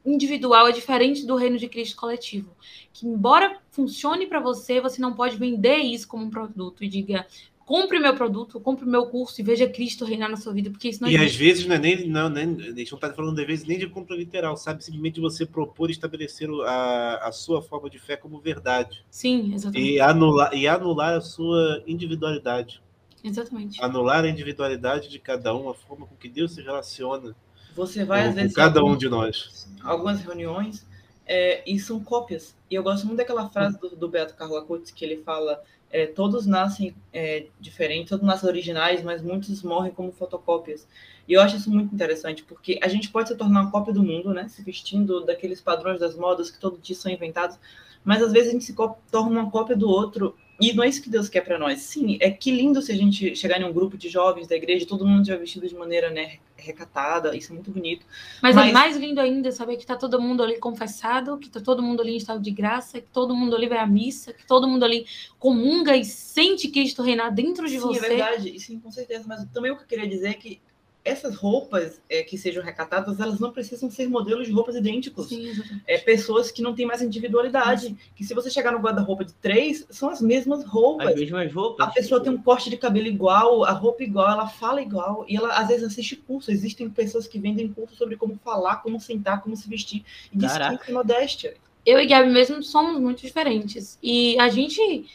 individual 0.05 0.67
é 0.67 0.71
diferente 0.71 1.25
do 1.25 1.35
reino 1.35 1.57
de 1.57 1.67
Cristo 1.67 1.95
coletivo. 1.95 2.55
Que 2.93 3.07
embora 3.07 3.59
funcione 3.69 4.27
para 4.27 4.39
você, 4.39 4.81
você 4.81 5.01
não 5.01 5.13
pode 5.13 5.37
vender 5.37 5.77
isso 5.77 6.07
como 6.07 6.25
um 6.25 6.29
produto 6.29 6.83
e 6.83 6.87
diga 6.87 7.25
compre 7.71 7.99
meu 7.99 8.13
produto, 8.13 8.59
compre 8.59 8.85
meu 8.85 9.05
curso 9.05 9.39
e 9.39 9.43
veja 9.45 9.65
Cristo 9.65 10.03
reinar 10.03 10.29
na 10.29 10.35
sua 10.35 10.51
vida, 10.51 10.69
porque 10.69 10.89
isso 10.89 11.01
não 11.01 11.09
E 11.09 11.15
às 11.15 11.23
existe. 11.23 11.37
vezes 11.37 11.65
não 11.65 11.75
é 11.75 11.79
nem, 11.79 12.05
não, 12.05 12.27
nem, 12.27 12.43
a 12.43 12.63
gente 12.75 12.91
não 12.91 12.97
está 12.97 13.13
falando 13.13 13.39
às 13.39 13.47
vezes 13.47 13.65
nem 13.65 13.79
de 13.79 13.87
compra 13.87 14.13
literal, 14.13 14.57
sabe? 14.57 14.83
Simplesmente 14.83 15.15
de 15.15 15.21
você 15.21 15.45
propor 15.45 15.89
estabelecer 15.89 16.49
a, 16.65 17.29
a 17.29 17.31
sua 17.31 17.61
forma 17.61 17.89
de 17.89 17.97
fé 17.97 18.17
como 18.17 18.41
verdade 18.41 19.05
Sim, 19.09 19.53
exatamente. 19.53 19.89
e 19.89 20.01
anular, 20.01 20.53
e 20.53 20.67
anular 20.67 21.13
a 21.13 21.21
sua 21.21 21.81
individualidade. 21.87 22.81
Exatamente. 23.23 23.81
Anular 23.81 24.25
a 24.25 24.27
individualidade 24.27 25.07
de 25.07 25.19
cada 25.19 25.55
um, 25.55 25.69
a 25.69 25.73
forma 25.73 26.05
com 26.05 26.15
que 26.15 26.27
Deus 26.27 26.53
se 26.53 26.61
relaciona 26.61 27.33
Você 27.75 28.03
vai, 28.03 28.21
às 28.23 28.29
com 28.29 28.35
vezes, 28.35 28.55
cada 28.55 28.79
um 28.79 28.83
algum- 28.83 28.97
de 28.97 29.09
nós. 29.09 29.67
algumas 29.83 30.21
reuniões 30.21 30.85
é, 31.25 31.61
e 31.65 31.79
são 31.79 31.99
cópias. 32.03 32.55
E 32.69 32.75
eu 32.75 32.83
gosto 32.83 33.05
muito 33.05 33.17
daquela 33.17 33.49
frase 33.49 33.79
do, 33.79 33.95
do 33.95 34.07
Beato 34.09 34.35
Carlo 34.35 34.57
Acutis, 34.57 34.91
que 34.91 35.05
ele 35.05 35.17
fala 35.23 35.61
é, 35.93 36.05
todos 36.05 36.45
nascem 36.45 36.95
é, 37.13 37.47
diferentes, 37.59 38.09
todos 38.09 38.25
nascem 38.25 38.47
originais, 38.49 39.03
mas 39.03 39.21
muitos 39.21 39.61
morrem 39.61 39.91
como 39.91 40.11
fotocópias. 40.11 40.87
E 41.27 41.33
eu 41.33 41.41
acho 41.41 41.57
isso 41.57 41.69
muito 41.69 41.93
interessante, 41.93 42.43
porque 42.43 42.79
a 42.81 42.87
gente 42.87 43.09
pode 43.09 43.29
se 43.29 43.35
tornar 43.35 43.61
uma 43.61 43.71
cópia 43.71 43.93
do 43.93 44.01
mundo, 44.03 44.33
né? 44.33 44.47
Se 44.47 44.61
vestindo 44.63 45.25
daqueles 45.25 45.59
padrões 45.61 45.99
das 45.99 46.15
modas 46.15 46.49
que 46.49 46.59
todo 46.59 46.77
dia 46.81 46.95
são 46.95 47.11
inventados, 47.11 47.57
mas 48.03 48.21
às 48.21 48.31
vezes 48.31 48.49
a 48.49 48.51
gente 48.53 48.63
se 48.65 48.73
torna 49.11 49.41
uma 49.41 49.51
cópia 49.51 49.75
do 49.75 49.87
outro 49.89 50.35
e 50.59 50.73
não 50.73 50.83
é 50.83 50.87
isso 50.89 51.01
que 51.01 51.09
Deus 51.09 51.27
quer 51.29 51.41
para 51.41 51.59
nós. 51.59 51.79
Sim, 51.81 52.17
é 52.21 52.29
que 52.31 52.51
lindo 52.51 52.81
se 52.81 52.91
a 52.91 52.95
gente 52.95 53.35
chegar 53.35 53.59
em 53.59 53.65
um 53.65 53.73
grupo 53.73 53.97
de 53.97 54.09
jovens 54.09 54.47
da 54.47 54.55
igreja, 54.55 54.85
todo 54.87 55.05
mundo 55.05 55.25
já 55.25 55.35
vestido 55.37 55.67
de 55.67 55.75
maneira 55.75 56.09
né, 56.09 56.37
recatada, 56.65 57.35
isso 57.35 57.51
é 57.51 57.55
muito 57.55 57.71
bonito. 57.71 58.05
Mas, 58.41 58.55
é 58.55 58.59
Mas, 58.59 58.69
é 58.69 58.73
mais 58.73 58.97
lindo 58.97 59.19
ainda 59.19 59.51
saber 59.51 59.75
que 59.75 59.83
está 59.83 59.95
todo 59.95 60.21
mundo 60.21 60.43
ali 60.43 60.57
confessado, 60.57 61.37
que 61.37 61.47
está 61.47 61.59
todo 61.59 61.81
mundo 61.81 62.01
ali 62.01 62.13
em 62.13 62.17
estado 62.17 62.41
de 62.41 62.51
graça, 62.51 63.01
que 63.01 63.07
todo 63.11 63.35
mundo 63.35 63.55
ali 63.55 63.67
vai 63.67 63.79
à 63.79 63.87
missa, 63.87 64.33
que 64.33 64.45
todo 64.45 64.67
mundo 64.67 64.83
ali 64.83 65.05
comunga 65.39 65.95
e 65.95 66.05
sente 66.05 66.67
Cristo 66.69 67.01
reinar 67.01 67.33
dentro 67.33 67.67
de 67.67 67.73
sim, 67.73 67.79
você. 67.79 67.99
Sim, 67.99 68.05
é 68.05 68.09
verdade, 68.09 68.59
sim, 68.59 68.79
com 68.79 68.91
certeza. 68.91 69.25
Mas 69.27 69.45
também 69.51 69.71
o 69.71 69.77
que 69.77 69.83
eu 69.83 69.87
queria 69.87 70.07
dizer 70.07 70.29
é 70.29 70.33
que 70.33 70.61
essas 71.03 71.35
roupas 71.35 72.01
é, 72.09 72.21
que 72.21 72.37
sejam 72.37 72.63
recatadas, 72.63 73.19
elas 73.19 73.39
não 73.39 73.51
precisam 73.51 73.89
ser 73.89 74.07
modelos 74.07 74.47
de 74.47 74.53
roupas 74.53 74.75
idênticos. 74.75 75.29
Sim, 75.29 75.51
é 75.87 75.97
pessoas 75.97 76.51
que 76.51 76.61
não 76.61 76.75
têm 76.75 76.85
mais 76.85 77.01
individualidade. 77.01 77.87
Sim. 77.87 77.97
Que 78.15 78.23
se 78.23 78.33
você 78.33 78.49
chegar 78.49 78.71
no 78.71 78.79
guarda-roupa 78.79 79.25
de 79.25 79.33
três, 79.33 79.85
são 79.89 80.09
as 80.09 80.21
mesmas 80.21 80.63
roupas. 80.63 81.07
As 81.07 81.15
mesmas 81.15 81.51
roupas. 81.51 81.87
A 81.87 81.91
pessoa 81.91 82.21
tem 82.21 82.31
um 82.31 82.41
corte 82.41 82.69
de 82.69 82.77
cabelo 82.77 83.07
igual, 83.07 83.63
a 83.63 83.71
roupa 83.71 84.03
igual, 84.03 84.29
ela 84.29 84.47
fala 84.47 84.81
igual, 84.81 85.25
e 85.27 85.35
ela 85.35 85.53
às 85.55 85.67
vezes 85.67 85.83
assiste 85.83 86.15
curso. 86.15 86.51
Existem 86.51 86.89
pessoas 86.89 87.27
que 87.27 87.39
vendem 87.39 87.71
curso 87.71 87.95
sobre 87.95 88.15
como 88.15 88.39
falar, 88.43 88.77
como 88.77 88.99
sentar, 88.99 89.41
como 89.41 89.55
se 89.55 89.67
vestir. 89.67 90.03
E 90.31 90.37
diz 90.37 90.53
que 90.53 90.91
é 90.91 90.93
modéstia. 90.93 91.55
Eu 91.83 91.99
e 91.99 92.05
Gabi 92.05 92.29
mesmo 92.29 92.61
somos 92.61 92.99
muito 92.99 93.21
diferentes. 93.21 93.97
E 94.03 94.39
a 94.39 94.49
gente 94.49 95.05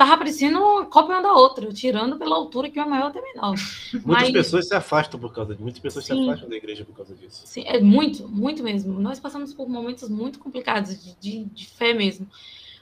tava 0.00 0.16
parecendo 0.16 0.58
uma 0.58 0.86
cópia 0.86 1.16
uma 1.16 1.22
da 1.22 1.34
outra, 1.34 1.70
tirando 1.74 2.16
pela 2.16 2.34
altura 2.34 2.70
que 2.70 2.80
é 2.80 2.84
maior 2.86 3.08
até 3.08 3.20
menor. 3.20 3.54
Muitas 3.92 4.02
Mas... 4.06 4.32
pessoas 4.32 4.66
se 4.66 4.74
afastam 4.74 5.20
por 5.20 5.30
causa 5.30 5.52
disso, 5.52 5.62
muitas 5.62 5.78
pessoas 5.78 6.06
Sim. 6.06 6.14
se 6.14 6.22
afastam 6.22 6.48
da 6.48 6.56
igreja 6.56 6.86
por 6.86 6.96
causa 6.96 7.14
disso. 7.14 7.42
Sim, 7.44 7.64
é 7.66 7.78
muito, 7.78 8.26
muito 8.26 8.62
mesmo. 8.62 8.98
Nós 8.98 9.20
passamos 9.20 9.52
por 9.52 9.68
momentos 9.68 10.08
muito 10.08 10.38
complicados 10.38 10.98
de, 11.04 11.14
de, 11.20 11.44
de 11.44 11.66
fé 11.66 11.92
mesmo. 11.92 12.26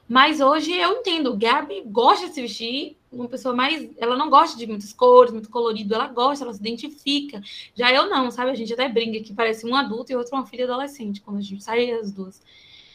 Mas 0.08 0.40
hoje 0.40 0.72
eu 0.72 0.92
entendo, 0.92 1.36
Gabi 1.36 1.82
gosta 1.86 2.28
de 2.28 2.34
se 2.34 2.40
vestir, 2.40 2.96
uma 3.10 3.28
pessoa 3.28 3.52
mais. 3.52 3.90
Ela 3.98 4.16
não 4.16 4.30
gosta 4.30 4.56
de 4.56 4.66
muitas 4.66 4.92
cores, 4.92 5.32
muito 5.32 5.50
colorido, 5.50 5.94
ela 5.94 6.06
gosta, 6.06 6.44
ela 6.44 6.54
se 6.54 6.60
identifica. 6.60 7.42
Já 7.74 7.92
eu 7.92 8.08
não, 8.08 8.30
sabe? 8.30 8.52
A 8.52 8.54
gente 8.54 8.72
até 8.72 8.88
brinca 8.88 9.20
que 9.20 9.34
parece 9.34 9.66
um 9.66 9.74
adulto 9.74 10.12
e 10.12 10.16
outro 10.16 10.36
uma 10.36 10.46
filha 10.46 10.64
adolescente, 10.64 11.20
quando 11.20 11.38
a 11.38 11.42
gente 11.42 11.64
sai 11.64 11.90
as 11.90 12.12
duas. 12.12 12.40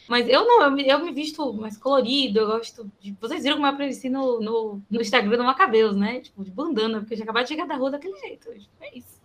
Mas 0.08 0.28
eu 0.28 0.46
não, 0.46 0.62
eu 0.64 0.72
me, 0.72 0.88
eu 0.88 1.00
me 1.00 1.12
visto 1.12 1.54
mais 1.54 1.78
colorido, 1.78 2.40
eu 2.40 2.48
gosto 2.48 2.92
de. 3.00 3.16
Vocês 3.20 3.44
viram 3.44 3.56
como 3.56 3.68
eu 3.68 3.72
apareci 3.72 4.10
no, 4.10 4.40
no, 4.40 4.82
no 4.90 5.02
Instagram 5.02 5.38
do 5.38 5.44
Macabeus, 5.44 5.96
né? 5.96 6.20
Tipo, 6.20 6.44
de 6.44 6.52
bandana, 6.52 7.00
porque 7.00 7.14
eu 7.14 7.18
já 7.18 7.24
acabei 7.24 7.44
de 7.44 7.50
chegar 7.50 7.66
da 7.66 7.76
rua 7.76 7.92
daquele 7.92 8.18
jeito. 8.20 8.50
É 8.82 8.98
isso. 8.98 9.22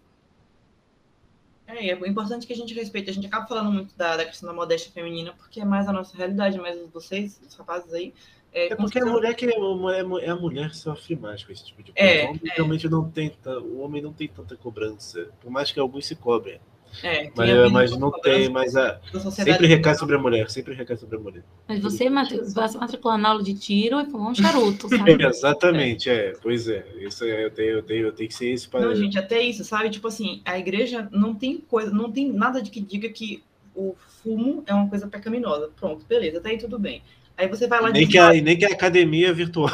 É, 1.66 1.90
é 1.90 2.08
importante 2.08 2.46
que 2.46 2.52
a 2.52 2.56
gente 2.56 2.72
respeite. 2.72 3.10
A 3.10 3.12
gente 3.12 3.26
acaba 3.26 3.46
falando 3.46 3.72
muito 3.72 3.94
da, 3.96 4.16
da 4.16 4.24
questão 4.24 4.48
da 4.48 4.54
modéstia 4.54 4.90
feminina, 4.90 5.34
porque 5.36 5.60
é 5.60 5.64
mais 5.64 5.86
a 5.88 5.92
nossa 5.92 6.16
realidade, 6.16 6.56
mas 6.58 6.78
vocês, 6.90 7.40
os 7.46 7.54
rapazes 7.56 7.92
aí. 7.92 8.14
É, 8.52 8.72
é 8.72 8.76
porque 8.76 8.98
a 8.98 9.04
mulher 9.04 9.34
que 9.34 9.44
é, 9.44 9.50
é, 9.50 10.24
é 10.24 10.30
a 10.30 10.36
mulher 10.36 10.70
que 10.70 10.76
sofre 10.76 11.14
mais 11.14 11.44
com 11.44 11.52
esse 11.52 11.66
tipo 11.66 11.82
de 11.82 11.92
coisa. 11.92 12.10
É, 12.10 12.24
o 12.24 12.28
homem 12.30 12.40
é. 12.44 12.54
realmente 12.54 12.88
não 12.88 13.10
tenta, 13.10 13.58
o 13.58 13.80
homem 13.80 14.00
não 14.00 14.12
tem 14.12 14.28
tanta 14.28 14.56
cobrança, 14.56 15.28
por 15.40 15.50
mais 15.50 15.70
que 15.70 15.78
alguns 15.78 16.06
se 16.06 16.16
cobrem. 16.16 16.58
É, 17.02 17.30
mas, 17.36 17.72
mas 17.72 17.96
não 17.96 18.10
tem, 18.10 18.48
mas 18.48 18.74
a, 18.74 19.00
sempre 19.30 19.66
recai 19.66 19.94
sobre 19.94 20.16
a 20.16 20.18
mulher, 20.18 20.50
sempre 20.50 20.74
recai 20.74 20.96
sobre 20.96 21.16
a 21.16 21.20
mulher. 21.20 21.44
Mas 21.68 21.80
você, 21.80 22.08
Matheus, 22.08 22.52
vai 22.52 22.68
se 22.68 22.76
matricular 22.76 23.18
na 23.18 23.28
aula 23.30 23.42
de 23.42 23.54
tiro 23.54 24.00
e 24.00 24.06
fumar 24.06 24.32
um 24.32 24.34
charuto, 24.34 24.88
sabe? 24.88 25.16
Exatamente, 25.24 26.10
é. 26.10 26.32
Pois 26.42 26.68
é. 26.68 26.84
Isso 27.00 27.24
é, 27.24 27.44
eu 27.44 27.50
tenho, 27.50 27.70
eu 27.70 27.82
tenho, 27.82 28.06
eu 28.06 28.12
tenho 28.12 28.28
que 28.28 28.34
ser 28.34 28.52
isso 28.52 28.68
para. 28.68 28.80
Não, 28.80 28.94
gente, 28.94 29.18
até 29.18 29.40
isso, 29.40 29.64
sabe? 29.64 29.90
Tipo 29.90 30.08
assim, 30.08 30.42
a 30.44 30.58
igreja 30.58 31.08
não 31.12 31.34
tem 31.34 31.58
coisa, 31.58 31.90
não 31.90 32.10
tem 32.10 32.32
nada 32.32 32.60
de 32.60 32.70
que 32.70 32.80
diga 32.80 33.08
que 33.08 33.42
o 33.74 33.94
fumo 34.22 34.64
é 34.66 34.74
uma 34.74 34.88
coisa 34.88 35.06
pecaminosa. 35.06 35.70
Pronto, 35.76 36.04
beleza, 36.08 36.38
até 36.38 36.50
aí 36.50 36.58
tudo 36.58 36.78
bem. 36.78 37.02
Aí 37.36 37.46
você 37.46 37.68
vai 37.68 37.80
lá 37.80 37.90
nem 37.90 38.06
que 38.06 38.18
a, 38.18 38.32
nem 38.32 38.56
que 38.56 38.64
a 38.64 38.72
academia 38.72 39.28
é 39.28 39.32
virtual. 39.32 39.70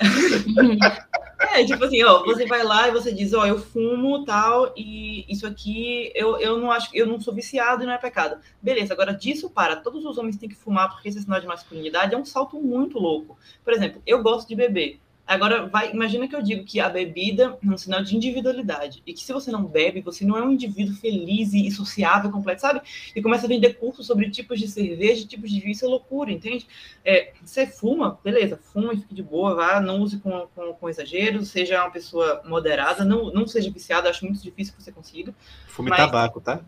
É, 1.54 1.64
tipo 1.64 1.84
assim, 1.84 2.02
ó, 2.02 2.24
você 2.24 2.46
vai 2.46 2.64
lá 2.64 2.88
e 2.88 2.90
você 2.90 3.12
diz, 3.12 3.32
ó, 3.32 3.46
eu 3.46 3.60
fumo 3.60 4.24
tal, 4.24 4.74
e 4.76 5.24
isso 5.32 5.46
aqui 5.46 6.10
eu, 6.12 6.36
eu 6.40 6.58
não 6.58 6.72
acho, 6.72 6.90
eu 6.92 7.06
não 7.06 7.20
sou 7.20 7.32
viciado 7.32 7.84
e 7.84 7.86
não 7.86 7.92
é 7.92 7.98
pecado. 7.98 8.40
Beleza, 8.60 8.92
agora 8.92 9.14
disso 9.14 9.48
para, 9.48 9.76
todos 9.76 10.04
os 10.04 10.18
homens 10.18 10.36
têm 10.36 10.48
que 10.48 10.56
fumar 10.56 10.90
porque 10.90 11.08
esse 11.08 11.22
sinal 11.22 11.40
de 11.40 11.46
masculinidade 11.46 12.12
é 12.12 12.18
um 12.18 12.24
salto 12.24 12.60
muito 12.60 12.98
louco. 12.98 13.38
Por 13.62 13.72
exemplo, 13.72 14.02
eu 14.04 14.20
gosto 14.20 14.48
de 14.48 14.56
beber. 14.56 14.98
Agora, 15.26 15.66
vai, 15.66 15.90
imagina 15.90 16.28
que 16.28 16.36
eu 16.36 16.42
digo 16.42 16.64
que 16.64 16.78
a 16.78 16.88
bebida 16.88 17.58
é 17.62 17.66
um 17.66 17.78
sinal 17.78 18.02
de 18.02 18.14
individualidade. 18.14 19.02
E 19.06 19.14
que 19.14 19.24
se 19.24 19.32
você 19.32 19.50
não 19.50 19.64
bebe, 19.64 20.02
você 20.02 20.24
não 20.24 20.36
é 20.36 20.42
um 20.42 20.52
indivíduo 20.52 20.94
feliz 20.94 21.54
e 21.54 21.70
sociável 21.70 22.30
completo, 22.30 22.60
sabe? 22.60 22.82
E 23.16 23.22
começa 23.22 23.46
a 23.46 23.48
vender 23.48 23.74
cursos 23.74 24.06
sobre 24.06 24.30
tipos 24.30 24.60
de 24.60 24.68
cerveja, 24.68 25.26
tipos 25.26 25.50
de 25.50 25.60
vinho, 25.60 25.72
isso 25.72 25.84
é 25.84 25.88
loucura, 25.88 26.30
entende? 26.30 26.66
É, 27.02 27.32
você 27.42 27.66
fuma, 27.66 28.18
beleza, 28.22 28.58
fuma 28.58 28.92
e 28.92 28.98
fique 28.98 29.14
de 29.14 29.22
boa, 29.22 29.54
vá, 29.54 29.80
não 29.80 30.00
use 30.00 30.18
com, 30.18 30.46
com, 30.54 30.74
com 30.74 30.88
exageros, 30.90 31.48
seja 31.48 31.82
uma 31.82 31.90
pessoa 31.90 32.42
moderada, 32.44 33.02
não, 33.02 33.32
não 33.32 33.46
seja 33.46 33.70
viciado, 33.70 34.08
acho 34.08 34.26
muito 34.26 34.42
difícil 34.42 34.74
que 34.74 34.82
você 34.82 34.92
consiga. 34.92 35.34
Fume 35.68 35.88
mas... 35.88 36.00
tabaco, 36.00 36.40
tá? 36.40 36.60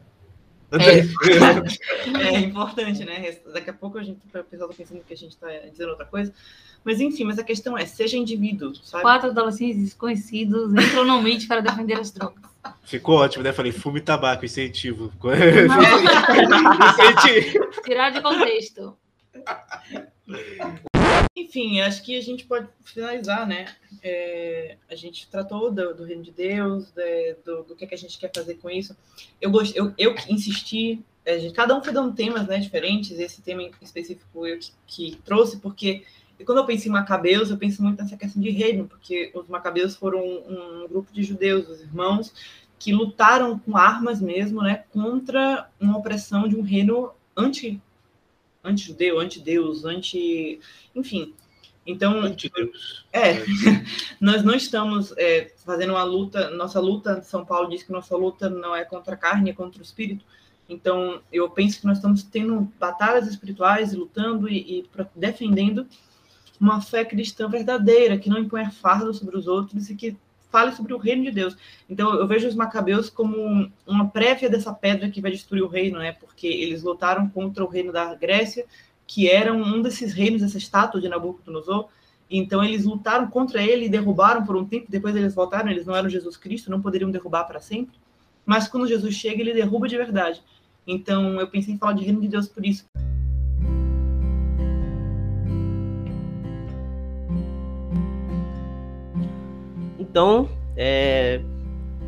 É, 0.72 2.34
é, 2.34 2.40
importante, 2.40 3.04
né? 3.04 3.36
Daqui 3.52 3.70
a 3.70 3.72
pouco 3.72 3.98
a 3.98 4.02
gente, 4.02 4.18
o 4.26 4.44
pessoal 4.44 4.68
tá 4.68 4.74
pensando 4.76 5.04
que 5.04 5.12
a 5.12 5.16
gente 5.16 5.30
está 5.32 5.48
dizendo 5.70 5.90
outra 5.90 6.06
coisa. 6.06 6.32
Mas 6.84 7.00
enfim, 7.00 7.24
mas 7.24 7.38
a 7.38 7.44
questão 7.44 7.76
é, 7.76 7.86
seja 7.86 8.16
indivíduo, 8.16 8.74
sabe? 8.76 9.02
Quatro 9.02 9.30
adolescentes 9.30 9.82
desconhecidos 9.82 10.72
entram 10.72 11.04
no 11.04 11.22
para 11.46 11.60
defender 11.60 11.98
as 11.98 12.10
drogas. 12.10 12.44
Ficou 12.84 13.16
ótimo, 13.16 13.44
né? 13.44 13.52
Falei, 13.52 13.72
fume 13.72 14.00
tabaco, 14.00 14.44
incentivo. 14.44 15.12
incentivo. 17.22 17.70
Tirar 17.84 18.10
de 18.10 18.20
contexto. 18.20 18.96
Enfim, 21.36 21.82
acho 21.82 22.02
que 22.02 22.16
a 22.16 22.22
gente 22.22 22.46
pode 22.46 22.66
finalizar, 22.82 23.46
né? 23.46 23.66
É, 24.02 24.78
a 24.90 24.94
gente 24.94 25.28
tratou 25.28 25.70
do, 25.70 25.94
do 25.94 26.04
reino 26.04 26.22
de 26.22 26.32
Deus, 26.32 26.90
de, 26.92 27.34
do, 27.44 27.62
do 27.62 27.76
que, 27.76 27.84
é 27.84 27.88
que, 27.88 27.94
a 27.94 27.98
gente 27.98 28.18
quer 28.18 28.30
fazer 28.34 28.54
com 28.54 28.70
isso. 28.70 28.96
Eu, 29.38 29.50
gost, 29.50 29.76
eu, 29.76 29.92
eu 29.98 30.14
insisti, 30.30 31.04
é, 31.26 31.38
gente, 31.38 31.52
cada 31.52 31.76
um 31.76 31.84
foi 31.84 31.92
dando 31.92 32.14
temas 32.14 32.46
né, 32.46 32.58
diferentes, 32.58 33.18
esse 33.18 33.42
tema 33.42 33.68
específico 33.82 34.46
eu 34.46 34.58
que, 34.58 34.72
que 34.86 35.16
trouxe, 35.26 35.58
porque 35.58 36.04
e 36.38 36.44
quando 36.44 36.58
eu 36.58 36.66
penso 36.66 36.88
em 36.88 36.90
Macabeus, 36.90 37.50
eu 37.50 37.58
penso 37.58 37.82
muito 37.82 38.02
nessa 38.02 38.16
questão 38.16 38.40
de 38.40 38.50
reino, 38.50 38.86
porque 38.86 39.30
os 39.34 39.46
Macabeus 39.46 39.94
foram 39.94 40.20
um, 40.20 40.84
um 40.84 40.88
grupo 40.88 41.12
de 41.12 41.22
judeus, 41.22 41.68
os 41.68 41.80
irmãos, 41.80 42.32
que 42.78 42.92
lutaram 42.92 43.58
com 43.58 43.76
armas 43.76 44.22
mesmo, 44.22 44.62
né, 44.62 44.84
contra 44.90 45.68
uma 45.78 45.98
opressão 45.98 46.48
de 46.48 46.56
um 46.56 46.62
reino 46.62 47.12
anti 47.36 47.80
anti-judeu, 48.66 49.18
anti-deus, 49.18 49.84
anti, 49.84 50.60
enfim. 50.94 51.34
Então, 51.86 52.20
anti-deus. 52.20 53.04
É, 53.12 53.44
nós 54.20 54.42
não 54.42 54.54
estamos 54.54 55.14
é, 55.16 55.52
fazendo 55.64 55.90
uma 55.90 56.02
luta. 56.02 56.50
Nossa 56.50 56.80
luta, 56.80 57.22
São 57.22 57.44
Paulo 57.44 57.68
diz 57.68 57.82
que 57.82 57.92
nossa 57.92 58.16
luta 58.16 58.50
não 58.50 58.74
é 58.74 58.84
contra 58.84 59.14
a 59.14 59.16
carne, 59.16 59.50
é 59.50 59.54
contra 59.54 59.80
o 59.80 59.84
espírito. 59.84 60.24
Então, 60.68 61.20
eu 61.32 61.48
penso 61.48 61.80
que 61.80 61.86
nós 61.86 61.98
estamos 61.98 62.24
tendo 62.24 62.60
batalhas 62.78 63.28
espirituais 63.28 63.92
lutando 63.92 64.48
e, 64.48 64.80
e 64.80 64.90
defendendo 65.14 65.86
uma 66.60 66.80
fé 66.80 67.04
cristã 67.04 67.48
verdadeira, 67.48 68.18
que 68.18 68.28
não 68.28 68.38
impõe 68.38 68.68
fardo 68.70 69.14
sobre 69.14 69.36
os 69.36 69.46
outros 69.46 69.88
e 69.90 69.94
que 69.94 70.16
fale 70.56 70.72
sobre 70.72 70.94
o 70.94 70.96
reino 70.96 71.22
de 71.22 71.30
Deus. 71.30 71.54
Então, 71.86 72.14
eu 72.14 72.26
vejo 72.26 72.48
os 72.48 72.54
macabeus 72.54 73.10
como 73.10 73.70
uma 73.86 74.08
prévia 74.08 74.48
dessa 74.48 74.72
pedra 74.72 75.10
que 75.10 75.20
vai 75.20 75.30
destruir 75.30 75.62
o 75.62 75.68
reino, 75.68 75.98
né? 75.98 76.12
Porque 76.12 76.46
eles 76.46 76.82
lutaram 76.82 77.28
contra 77.28 77.62
o 77.62 77.68
reino 77.68 77.92
da 77.92 78.14
Grécia, 78.14 78.64
que 79.06 79.28
era 79.28 79.52
um 79.52 79.82
desses 79.82 80.14
reinos, 80.14 80.42
essa 80.42 80.56
estátua 80.56 80.98
de 80.98 81.10
Nabucodonosor. 81.10 81.88
Então, 82.30 82.64
eles 82.64 82.86
lutaram 82.86 83.26
contra 83.28 83.62
ele 83.62 83.84
e 83.84 83.88
derrubaram 83.90 84.46
por 84.46 84.56
um 84.56 84.64
tempo, 84.64 84.86
depois 84.88 85.14
eles 85.14 85.34
voltaram, 85.34 85.70
eles 85.70 85.84
não 85.84 85.94
eram 85.94 86.08
Jesus 86.08 86.38
Cristo, 86.38 86.70
não 86.70 86.80
poderiam 86.80 87.10
derrubar 87.10 87.44
para 87.44 87.60
sempre. 87.60 87.94
Mas 88.46 88.66
quando 88.66 88.88
Jesus 88.88 89.14
chega, 89.14 89.42
ele 89.42 89.52
derruba 89.52 89.86
de 89.86 89.98
verdade. 89.98 90.42
Então, 90.86 91.38
eu 91.38 91.48
pensei 91.48 91.74
em 91.74 91.78
falar 91.78 91.92
de 91.92 92.02
reino 92.02 92.22
de 92.22 92.28
Deus 92.28 92.48
por 92.48 92.64
isso. 92.64 92.86
Então, 100.16 100.48
é, 100.78 101.42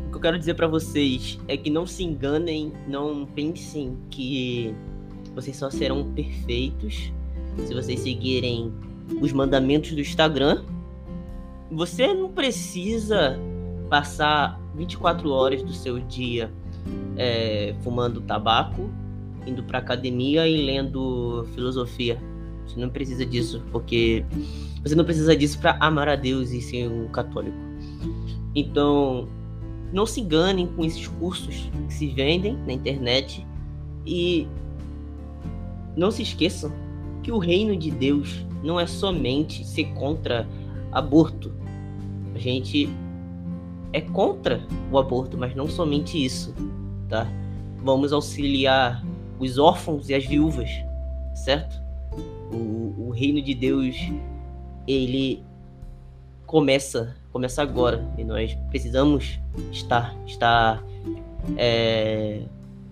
o 0.07 0.09
que 0.09 0.17
eu 0.17 0.19
quero 0.19 0.39
dizer 0.39 0.55
para 0.55 0.65
vocês 0.65 1.39
é 1.47 1.55
que 1.55 1.69
não 1.69 1.85
se 1.85 2.03
enganem, 2.03 2.73
não 2.87 3.23
pensem 3.23 3.95
que 4.09 4.73
vocês 5.35 5.55
só 5.55 5.69
serão 5.69 6.11
perfeitos 6.13 7.13
se 7.67 7.71
vocês 7.71 7.99
seguirem 7.99 8.73
os 9.21 9.31
mandamentos 9.31 9.91
do 9.91 10.01
Instagram. 10.01 10.63
Você 11.69 12.11
não 12.11 12.31
precisa 12.31 13.39
passar 13.91 14.59
24 14.73 15.29
horas 15.29 15.61
do 15.61 15.71
seu 15.71 15.99
dia 15.99 16.51
é, 17.15 17.75
fumando 17.83 18.21
tabaco, 18.21 18.89
indo 19.45 19.61
para 19.61 19.77
academia 19.77 20.47
e 20.47 20.65
lendo 20.65 21.45
filosofia 21.53 22.19
Você 22.65 22.79
não 22.79 22.89
precisa 22.89 23.23
disso, 23.23 23.61
porque 23.71 24.25
você 24.81 24.95
não 24.95 25.05
precisa 25.05 25.35
disso 25.35 25.59
para 25.59 25.77
amar 25.79 26.09
a 26.09 26.15
Deus 26.15 26.49
e 26.49 26.59
ser 26.59 26.87
um 26.87 27.07
católico. 27.09 27.68
Então, 28.59 29.27
não 29.93 30.05
se 30.05 30.19
enganem 30.19 30.67
com 30.67 30.83
esses 30.83 31.07
cursos 31.07 31.69
que 31.87 31.93
se 31.93 32.07
vendem 32.07 32.57
na 32.65 32.73
internet 32.73 33.45
e 34.05 34.47
não 35.95 36.11
se 36.11 36.23
esqueçam 36.23 36.71
que 37.23 37.31
o 37.31 37.37
reino 37.37 37.75
de 37.75 37.89
Deus 37.89 38.45
não 38.61 38.77
é 38.77 38.85
somente 38.85 39.65
ser 39.65 39.85
contra 39.93 40.45
aborto. 40.91 41.53
A 42.35 42.37
gente 42.37 42.89
é 43.93 44.01
contra 44.01 44.61
o 44.91 44.97
aborto, 44.97 45.37
mas 45.37 45.55
não 45.55 45.67
somente 45.67 46.23
isso, 46.23 46.53
tá? 47.07 47.25
Vamos 47.81 48.11
auxiliar 48.11 49.03
os 49.39 49.57
órfãos 49.57 50.09
e 50.09 50.13
as 50.13 50.25
viúvas, 50.25 50.69
certo? 51.33 51.81
O, 52.51 53.07
o 53.07 53.09
reino 53.11 53.41
de 53.41 53.53
Deus, 53.53 53.95
ele 54.85 55.43
começa, 56.45 57.15
começa 57.31 57.61
agora 57.61 58.07
e 58.17 58.23
nós 58.23 58.57
precisamos 58.69 59.39
estar, 59.71 60.15
estar 60.25 60.83
é, 61.57 62.41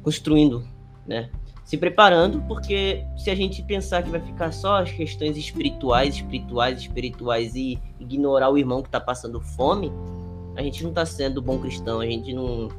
construindo, 0.03 0.63
né? 1.05 1.29
Se 1.65 1.77
preparando, 1.77 2.41
porque 2.47 3.03
se 3.17 3.29
a 3.29 3.35
gente 3.35 3.61
pensar 3.61 4.01
que 4.01 4.09
vai 4.09 4.21
ficar 4.21 4.53
só 4.53 4.81
as 4.81 4.91
questões 4.91 5.35
espirituais, 5.35 6.15
espirituais, 6.15 6.79
espirituais 6.79 7.55
e 7.55 7.77
ignorar 7.99 8.49
o 8.49 8.57
irmão 8.57 8.81
que 8.81 8.87
está 8.87 9.01
passando 9.01 9.41
fome, 9.41 9.91
a 10.55 10.61
gente 10.61 10.81
não 10.81 10.91
está 10.91 11.05
sendo 11.05 11.41
bom 11.41 11.59
cristão, 11.59 11.99
a 11.99 12.05
gente 12.05 12.33
não, 12.33 12.69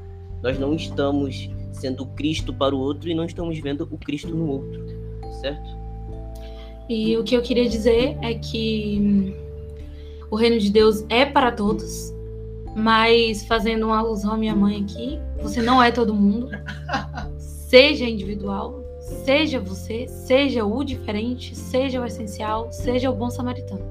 nós 0.43 0.59
não 0.59 0.75
estamos 0.75 1.51
sendo 1.71 2.07
Cristo 2.07 2.53
para 2.53 2.75
o 2.75 2.79
outro 2.79 3.11
e 3.11 3.15
não 3.15 3.25
estamos 3.25 3.59
vendo 3.59 3.87
o 3.91 3.99
Cristo 3.99 4.35
no 4.35 4.49
outro, 4.49 4.87
certo? 5.41 5.79
E 6.89 7.15
o 7.19 7.23
que 7.23 7.35
eu 7.35 7.43
queria 7.43 7.69
dizer 7.69 8.17
é 8.23 8.35
que 8.35 9.37
o 10.31 10.37
reino 10.37 10.59
de 10.59 10.71
Deus 10.71 11.05
é 11.09 11.25
para 11.25 11.51
todos, 11.53 12.15
mas 12.77 13.45
fazendo 13.47 13.87
uma 13.87 13.99
alusão 13.99 14.33
à 14.33 14.37
minha 14.37 14.55
mãe 14.55 14.83
aqui, 14.83 15.19
você 15.43 15.63
não 15.63 15.83
é 15.83 15.91
todo 15.91 16.15
mundo. 16.15 16.51
Seja 17.39 18.07
individual, 18.07 18.83
seja 18.99 19.61
você, 19.61 20.07
seja 20.09 20.65
o 20.65 20.83
diferente, 20.83 21.55
seja 21.55 22.01
o 22.01 22.05
essencial, 22.07 22.73
seja 22.73 23.11
o 23.11 23.15
bom 23.15 23.31
samaritano. 23.31 23.85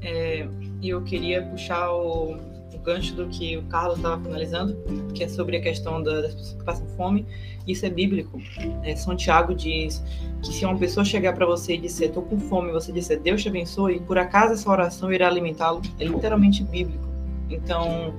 É, 0.00 0.48
eu 0.82 1.02
queria 1.02 1.42
puxar 1.42 1.92
o 1.92 2.38
gancho 2.82 3.14
do 3.14 3.26
que 3.28 3.56
o 3.56 3.62
Carlos 3.64 3.96
estava 3.96 4.22
finalizando, 4.22 4.76
que 5.14 5.24
é 5.24 5.28
sobre 5.28 5.56
a 5.56 5.60
questão 5.60 6.02
da, 6.02 6.20
das 6.20 6.34
pessoas 6.34 6.54
que 6.54 6.64
passam 6.64 6.86
fome. 6.96 7.26
Isso 7.66 7.86
é 7.86 7.90
bíblico. 7.90 8.40
É, 8.82 8.94
São 8.96 9.16
Tiago 9.16 9.54
diz 9.54 10.02
que 10.42 10.52
se 10.52 10.64
uma 10.64 10.76
pessoa 10.76 11.04
chegar 11.04 11.32
para 11.34 11.46
você 11.46 11.74
e 11.74 11.78
disser, 11.78 12.08
estou 12.08 12.22
com 12.22 12.38
fome, 12.38 12.72
você 12.72 12.92
disser, 12.92 13.20
Deus 13.20 13.42
te 13.42 13.48
abençoe, 13.48 14.00
por 14.00 14.18
acaso 14.18 14.54
essa 14.54 14.70
oração 14.70 15.12
irá 15.12 15.28
alimentá-lo, 15.28 15.80
é 15.98 16.04
literalmente 16.04 16.64
bíblico. 16.64 17.08
Então, 17.48 18.14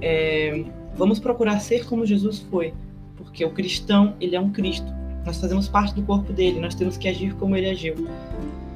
é, 0.00 0.64
vamos 0.96 1.18
procurar 1.18 1.60
ser 1.60 1.86
como 1.86 2.06
Jesus 2.06 2.40
foi, 2.50 2.72
porque 3.16 3.44
o 3.44 3.50
cristão, 3.50 4.14
ele 4.20 4.34
é 4.34 4.40
um 4.40 4.50
Cristo. 4.50 4.86
Nós 5.26 5.38
fazemos 5.38 5.68
parte 5.68 5.94
do 5.94 6.02
corpo 6.02 6.32
dele, 6.32 6.58
nós 6.60 6.74
temos 6.74 6.96
que 6.96 7.06
agir 7.08 7.34
como 7.34 7.54
ele 7.56 7.68
agiu. 7.68 7.94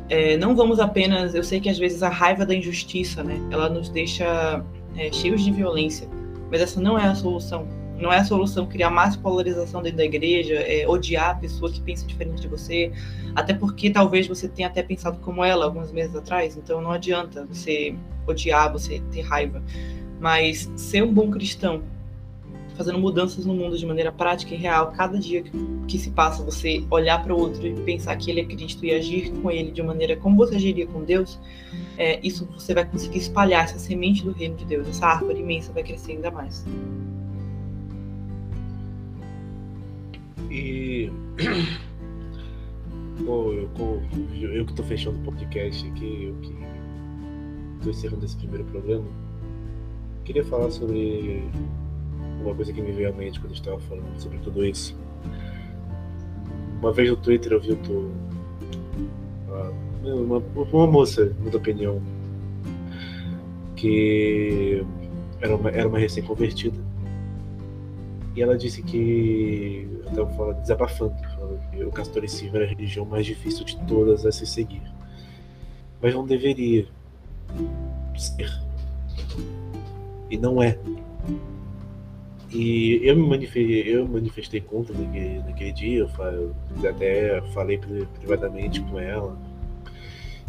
É, 0.08 0.36
não 0.36 0.54
vamos 0.54 0.78
apenas. 0.78 1.34
Eu 1.34 1.42
sei 1.42 1.60
que 1.60 1.68
às 1.68 1.78
vezes 1.78 2.02
a 2.02 2.08
raiva 2.08 2.44
da 2.44 2.54
injustiça, 2.54 3.24
né? 3.24 3.40
Ela 3.50 3.68
nos 3.70 3.88
deixa 3.88 4.62
é, 4.96 5.12
cheios 5.12 5.42
de 5.42 5.50
violência, 5.50 6.08
mas 6.50 6.60
essa 6.60 6.80
não 6.80 6.98
é 6.98 7.04
a 7.06 7.14
solução. 7.14 7.66
Não 7.96 8.12
é 8.12 8.18
a 8.18 8.24
solução 8.24 8.66
criar 8.66 8.90
mais 8.90 9.16
polarização 9.16 9.80
dentro 9.80 9.98
da 9.98 10.04
igreja, 10.04 10.54
é, 10.54 10.86
odiar 10.86 11.30
a 11.30 11.34
pessoa 11.36 11.70
que 11.70 11.80
pensa 11.80 12.04
diferente 12.06 12.42
de 12.42 12.48
você, 12.48 12.92
até 13.34 13.54
porque 13.54 13.88
talvez 13.88 14.26
você 14.26 14.48
tenha 14.48 14.68
até 14.68 14.82
pensado 14.82 15.18
como 15.20 15.44
ela 15.44 15.64
alguns 15.64 15.92
meses 15.92 16.14
atrás, 16.14 16.56
então 16.56 16.80
não 16.80 16.90
adianta 16.90 17.46
você 17.46 17.94
odiar, 18.26 18.72
você 18.72 19.00
ter 19.12 19.22
raiva. 19.22 19.62
Mas 20.20 20.70
ser 20.76 21.02
um 21.02 21.12
bom 21.12 21.30
cristão, 21.30 21.82
fazendo 22.76 22.98
mudanças 22.98 23.46
no 23.46 23.54
mundo 23.54 23.78
de 23.78 23.86
maneira 23.86 24.12
prática 24.12 24.54
e 24.54 24.56
real. 24.56 24.92
Cada 24.92 25.18
dia 25.18 25.42
que, 25.42 25.50
que 25.86 25.98
se 25.98 26.10
passa, 26.10 26.42
você 26.42 26.84
olhar 26.90 27.22
para 27.22 27.34
o 27.34 27.38
outro 27.38 27.66
e 27.66 27.74
pensar 27.82 28.16
que 28.16 28.30
ele 28.30 28.40
é 28.40 28.44
Cristo 28.44 28.84
e 28.84 28.92
agir 28.92 29.30
com 29.40 29.50
ele 29.50 29.70
de 29.70 29.82
maneira 29.82 30.16
como 30.16 30.36
você 30.36 30.56
agiria 30.56 30.86
com 30.86 31.02
Deus, 31.02 31.38
é, 31.96 32.20
isso 32.26 32.46
você 32.46 32.74
vai 32.74 32.84
conseguir 32.84 33.18
espalhar 33.18 33.64
essa 33.64 33.78
semente 33.78 34.24
do 34.24 34.32
reino 34.32 34.56
de 34.56 34.64
Deus. 34.64 34.88
Essa 34.88 35.06
árvore 35.06 35.40
imensa 35.40 35.72
vai 35.72 35.82
crescer 35.82 36.12
ainda 36.12 36.30
mais. 36.30 36.64
E. 40.50 41.10
Pô, 43.24 43.52
eu, 43.52 43.70
eu 44.52 44.64
que 44.64 44.72
estou 44.72 44.84
fechando 44.84 45.20
o 45.20 45.22
podcast 45.22 45.86
aqui, 45.88 46.24
eu 46.24 46.34
que 46.42 46.52
estou 47.76 47.92
encerrando 47.92 48.24
esse 48.24 48.36
primeiro 48.36 48.64
programa, 48.64 49.06
queria 50.24 50.44
falar 50.44 50.68
sobre 50.72 51.44
uma 52.42 52.52
coisa 52.54 52.72
que 52.72 52.82
me 52.82 52.90
veio 52.90 53.10
à 53.10 53.12
mente 53.12 53.38
quando 53.38 53.54
estava 53.54 53.78
falando 53.80 54.18
sobre 54.18 54.38
tudo 54.38 54.64
isso. 54.64 54.98
Uma 56.80 56.92
vez 56.92 57.08
no 57.08 57.16
Twitter 57.16 57.52
eu 57.52 57.60
vi 57.60 57.76
tu, 57.76 58.10
uma, 60.12 60.38
uma 60.56 60.86
moça, 60.86 61.34
muita 61.40 61.56
opinião, 61.56 62.00
que 63.76 64.84
era 65.40 65.56
uma, 65.56 65.70
era 65.70 65.88
uma 65.88 65.98
recém-convertida. 65.98 66.78
E 68.34 68.42
ela 68.42 68.56
disse 68.56 68.82
que, 68.82 69.88
até 70.06 70.26
falo 70.34 70.54
desabafando, 70.54 71.14
falando 71.36 71.70
que 71.70 71.84
o 71.84 71.90
catolicismo 71.90 72.56
era 72.56 72.64
a 72.64 72.68
religião 72.68 73.04
mais 73.04 73.24
difícil 73.26 73.64
de 73.64 73.76
todas 73.86 74.26
a 74.26 74.32
se 74.32 74.44
seguir. 74.46 74.82
Mas 76.02 76.14
não 76.14 76.26
deveria 76.26 76.86
ser. 78.16 78.52
E 80.30 80.36
não 80.36 80.60
é. 80.60 80.78
E 82.50 83.00
eu 83.02 83.16
me 83.16 83.28
manifestei, 83.28 83.82
eu 83.82 84.06
manifestei 84.06 84.60
contra 84.60 84.96
naquele, 84.96 85.38
naquele 85.40 85.72
dia, 85.72 86.08
eu, 86.08 86.54
até 86.88 87.40
falei 87.52 87.78
privadamente 87.78 88.80
com 88.82 88.98
ela 88.98 89.36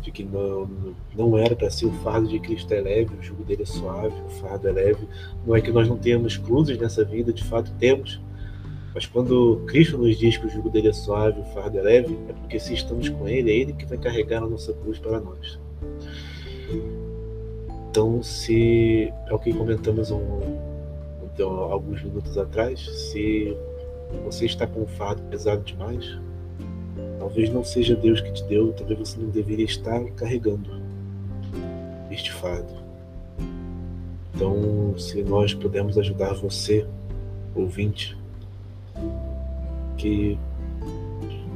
de 0.06 0.12
que 0.12 0.24
não, 0.24 0.70
não 1.16 1.36
era 1.36 1.56
para 1.56 1.70
ser 1.72 1.88
o 1.88 1.92
fardo 1.92 2.28
de 2.28 2.40
Cristo 2.40 2.72
é 2.72 2.80
leve, 2.80 3.16
o 3.16 3.24
jugo 3.24 3.44
dele 3.44 3.64
é 3.64 3.66
suave, 3.66 4.16
o 4.22 4.30
fardo 4.30 4.68
é 4.68 4.72
leve. 4.72 5.08
Não 5.46 5.56
é 5.56 5.62
que 5.62 5.72
nós 5.72 5.90
não 5.90 5.98
tenhamos 5.98 6.38
cruzes 6.38 6.78
nessa 6.78 7.04
vida, 7.04 7.34
de 7.34 7.44
fato 7.44 7.72
temos. 7.80 8.22
Mas 8.94 9.08
quando 9.08 9.64
Cristo 9.66 9.98
nos 9.98 10.16
diz 10.18 10.38
que 10.38 10.46
o 10.46 10.50
jugo 10.50 10.70
dele 10.70 10.90
é 10.90 10.94
suave, 10.94 11.42
o 11.42 11.46
fardo 11.46 11.80
é 11.80 11.82
leve, 11.82 12.18
é 12.30 12.34
porque 12.34 12.60
se 12.60 12.76
estamos 12.76 13.10
com 13.10 13.28
Ele, 13.28 13.50
é 13.50 13.56
Ele 13.56 13.74
que 13.74 13.86
vai 13.86 13.98
carregar 13.98 14.44
a 14.44 14.48
nossa 14.48 14.74
cruz 14.74 15.00
para 15.00 15.20
nós. 15.20 15.60
Então, 17.90 18.22
se 18.22 19.12
é 19.28 19.34
o 19.34 19.40
que 19.40 19.52
comentamos 19.54 20.12
um, 20.12 20.40
então, 21.24 21.50
alguns 21.50 22.04
minutos 22.04 22.38
atrás, 22.38 22.80
se 22.80 23.58
você 24.24 24.46
está 24.46 24.68
com 24.68 24.84
um 24.84 24.88
fardo 24.88 25.22
pesado 25.24 25.64
demais, 25.64 26.18
talvez 27.26 27.50
não 27.50 27.64
seja 27.64 27.96
Deus 27.96 28.22
que 28.22 28.32
te 28.32 28.44
deu, 28.44 28.72
talvez 28.74 29.00
você 29.00 29.20
não 29.20 29.30
deveria 29.30 29.66
estar 29.66 30.00
carregando 30.12 30.80
este 32.12 32.32
fardo. 32.32 32.72
Então, 34.32 34.96
se 34.96 35.24
nós 35.24 35.52
pudermos 35.52 35.98
ajudar 35.98 36.36
você, 36.36 36.86
ouvinte, 37.56 38.16
que 39.98 40.38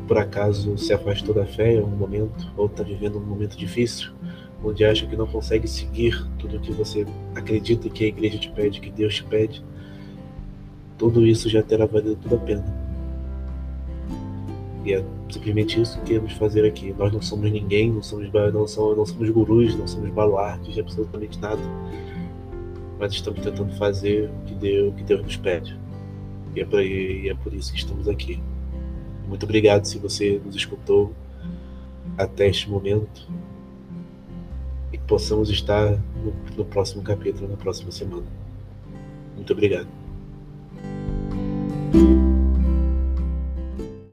por 0.07 0.17
acaso 0.17 0.75
se 0.75 0.91
afastou 0.91 1.35
da 1.35 1.45
fé 1.45 1.73
em 1.73 1.83
um 1.83 1.87
momento, 1.87 2.51
ou 2.57 2.65
está 2.65 2.81
vivendo 2.81 3.19
um 3.19 3.23
momento 3.23 3.55
difícil, 3.55 4.11
onde 4.63 4.83
acha 4.83 5.05
que 5.05 5.15
não 5.15 5.27
consegue 5.27 5.67
seguir 5.67 6.27
tudo 6.39 6.57
o 6.57 6.59
que 6.59 6.71
você 6.71 7.05
acredita 7.35 7.87
que 7.89 8.05
a 8.05 8.07
igreja 8.07 8.39
te 8.39 8.49
pede, 8.49 8.81
que 8.81 8.89
Deus 8.89 9.13
te 9.13 9.23
pede, 9.23 9.63
tudo 10.97 11.27
isso 11.27 11.47
já 11.47 11.61
terá 11.61 11.85
valido 11.85 12.15
toda 12.15 12.37
a 12.37 12.39
pena. 12.39 12.78
E 14.83 14.93
é 14.93 15.03
simplesmente 15.29 15.81
isso 15.81 15.97
que 15.99 16.05
queremos 16.05 16.33
fazer 16.33 16.65
aqui. 16.65 16.95
Nós 16.97 17.11
não 17.11 17.21
somos 17.21 17.51
ninguém, 17.51 17.91
não 17.91 18.01
somos, 18.01 18.31
não 18.31 18.67
somos, 18.67 18.97
não 18.97 19.05
somos 19.05 19.29
gurus, 19.29 19.75
não 19.75 19.87
somos 19.87 20.09
baluartes 20.11 20.73
de 20.73 20.79
absolutamente 20.79 21.39
nada. 21.39 21.61
Mas 22.97 23.13
estamos 23.13 23.41
tentando 23.41 23.73
fazer 23.75 24.29
o 24.29 24.45
que 24.45 24.55
Deus, 24.55 24.93
o 24.93 24.95
que 24.95 25.03
Deus 25.03 25.21
nos 25.21 25.37
pede. 25.37 25.77
E 26.55 26.61
é, 26.61 26.65
por, 26.65 26.81
e 26.81 27.29
é 27.29 27.33
por 27.35 27.53
isso 27.53 27.71
que 27.71 27.79
estamos 27.79 28.07
aqui. 28.07 28.41
Muito 29.27 29.43
obrigado 29.43 29.85
se 29.85 29.97
você 29.99 30.41
nos 30.43 30.55
escutou 30.55 31.13
até 32.17 32.47
este 32.47 32.69
momento 32.69 33.27
e 34.91 34.97
que 34.97 35.03
possamos 35.05 35.49
estar 35.49 35.91
no, 35.91 36.33
no 36.57 36.65
próximo 36.65 37.03
capítulo, 37.03 37.47
na 37.47 37.57
próxima 37.57 37.91
semana. 37.91 38.25
Muito 39.35 39.53
obrigado. 39.53 39.87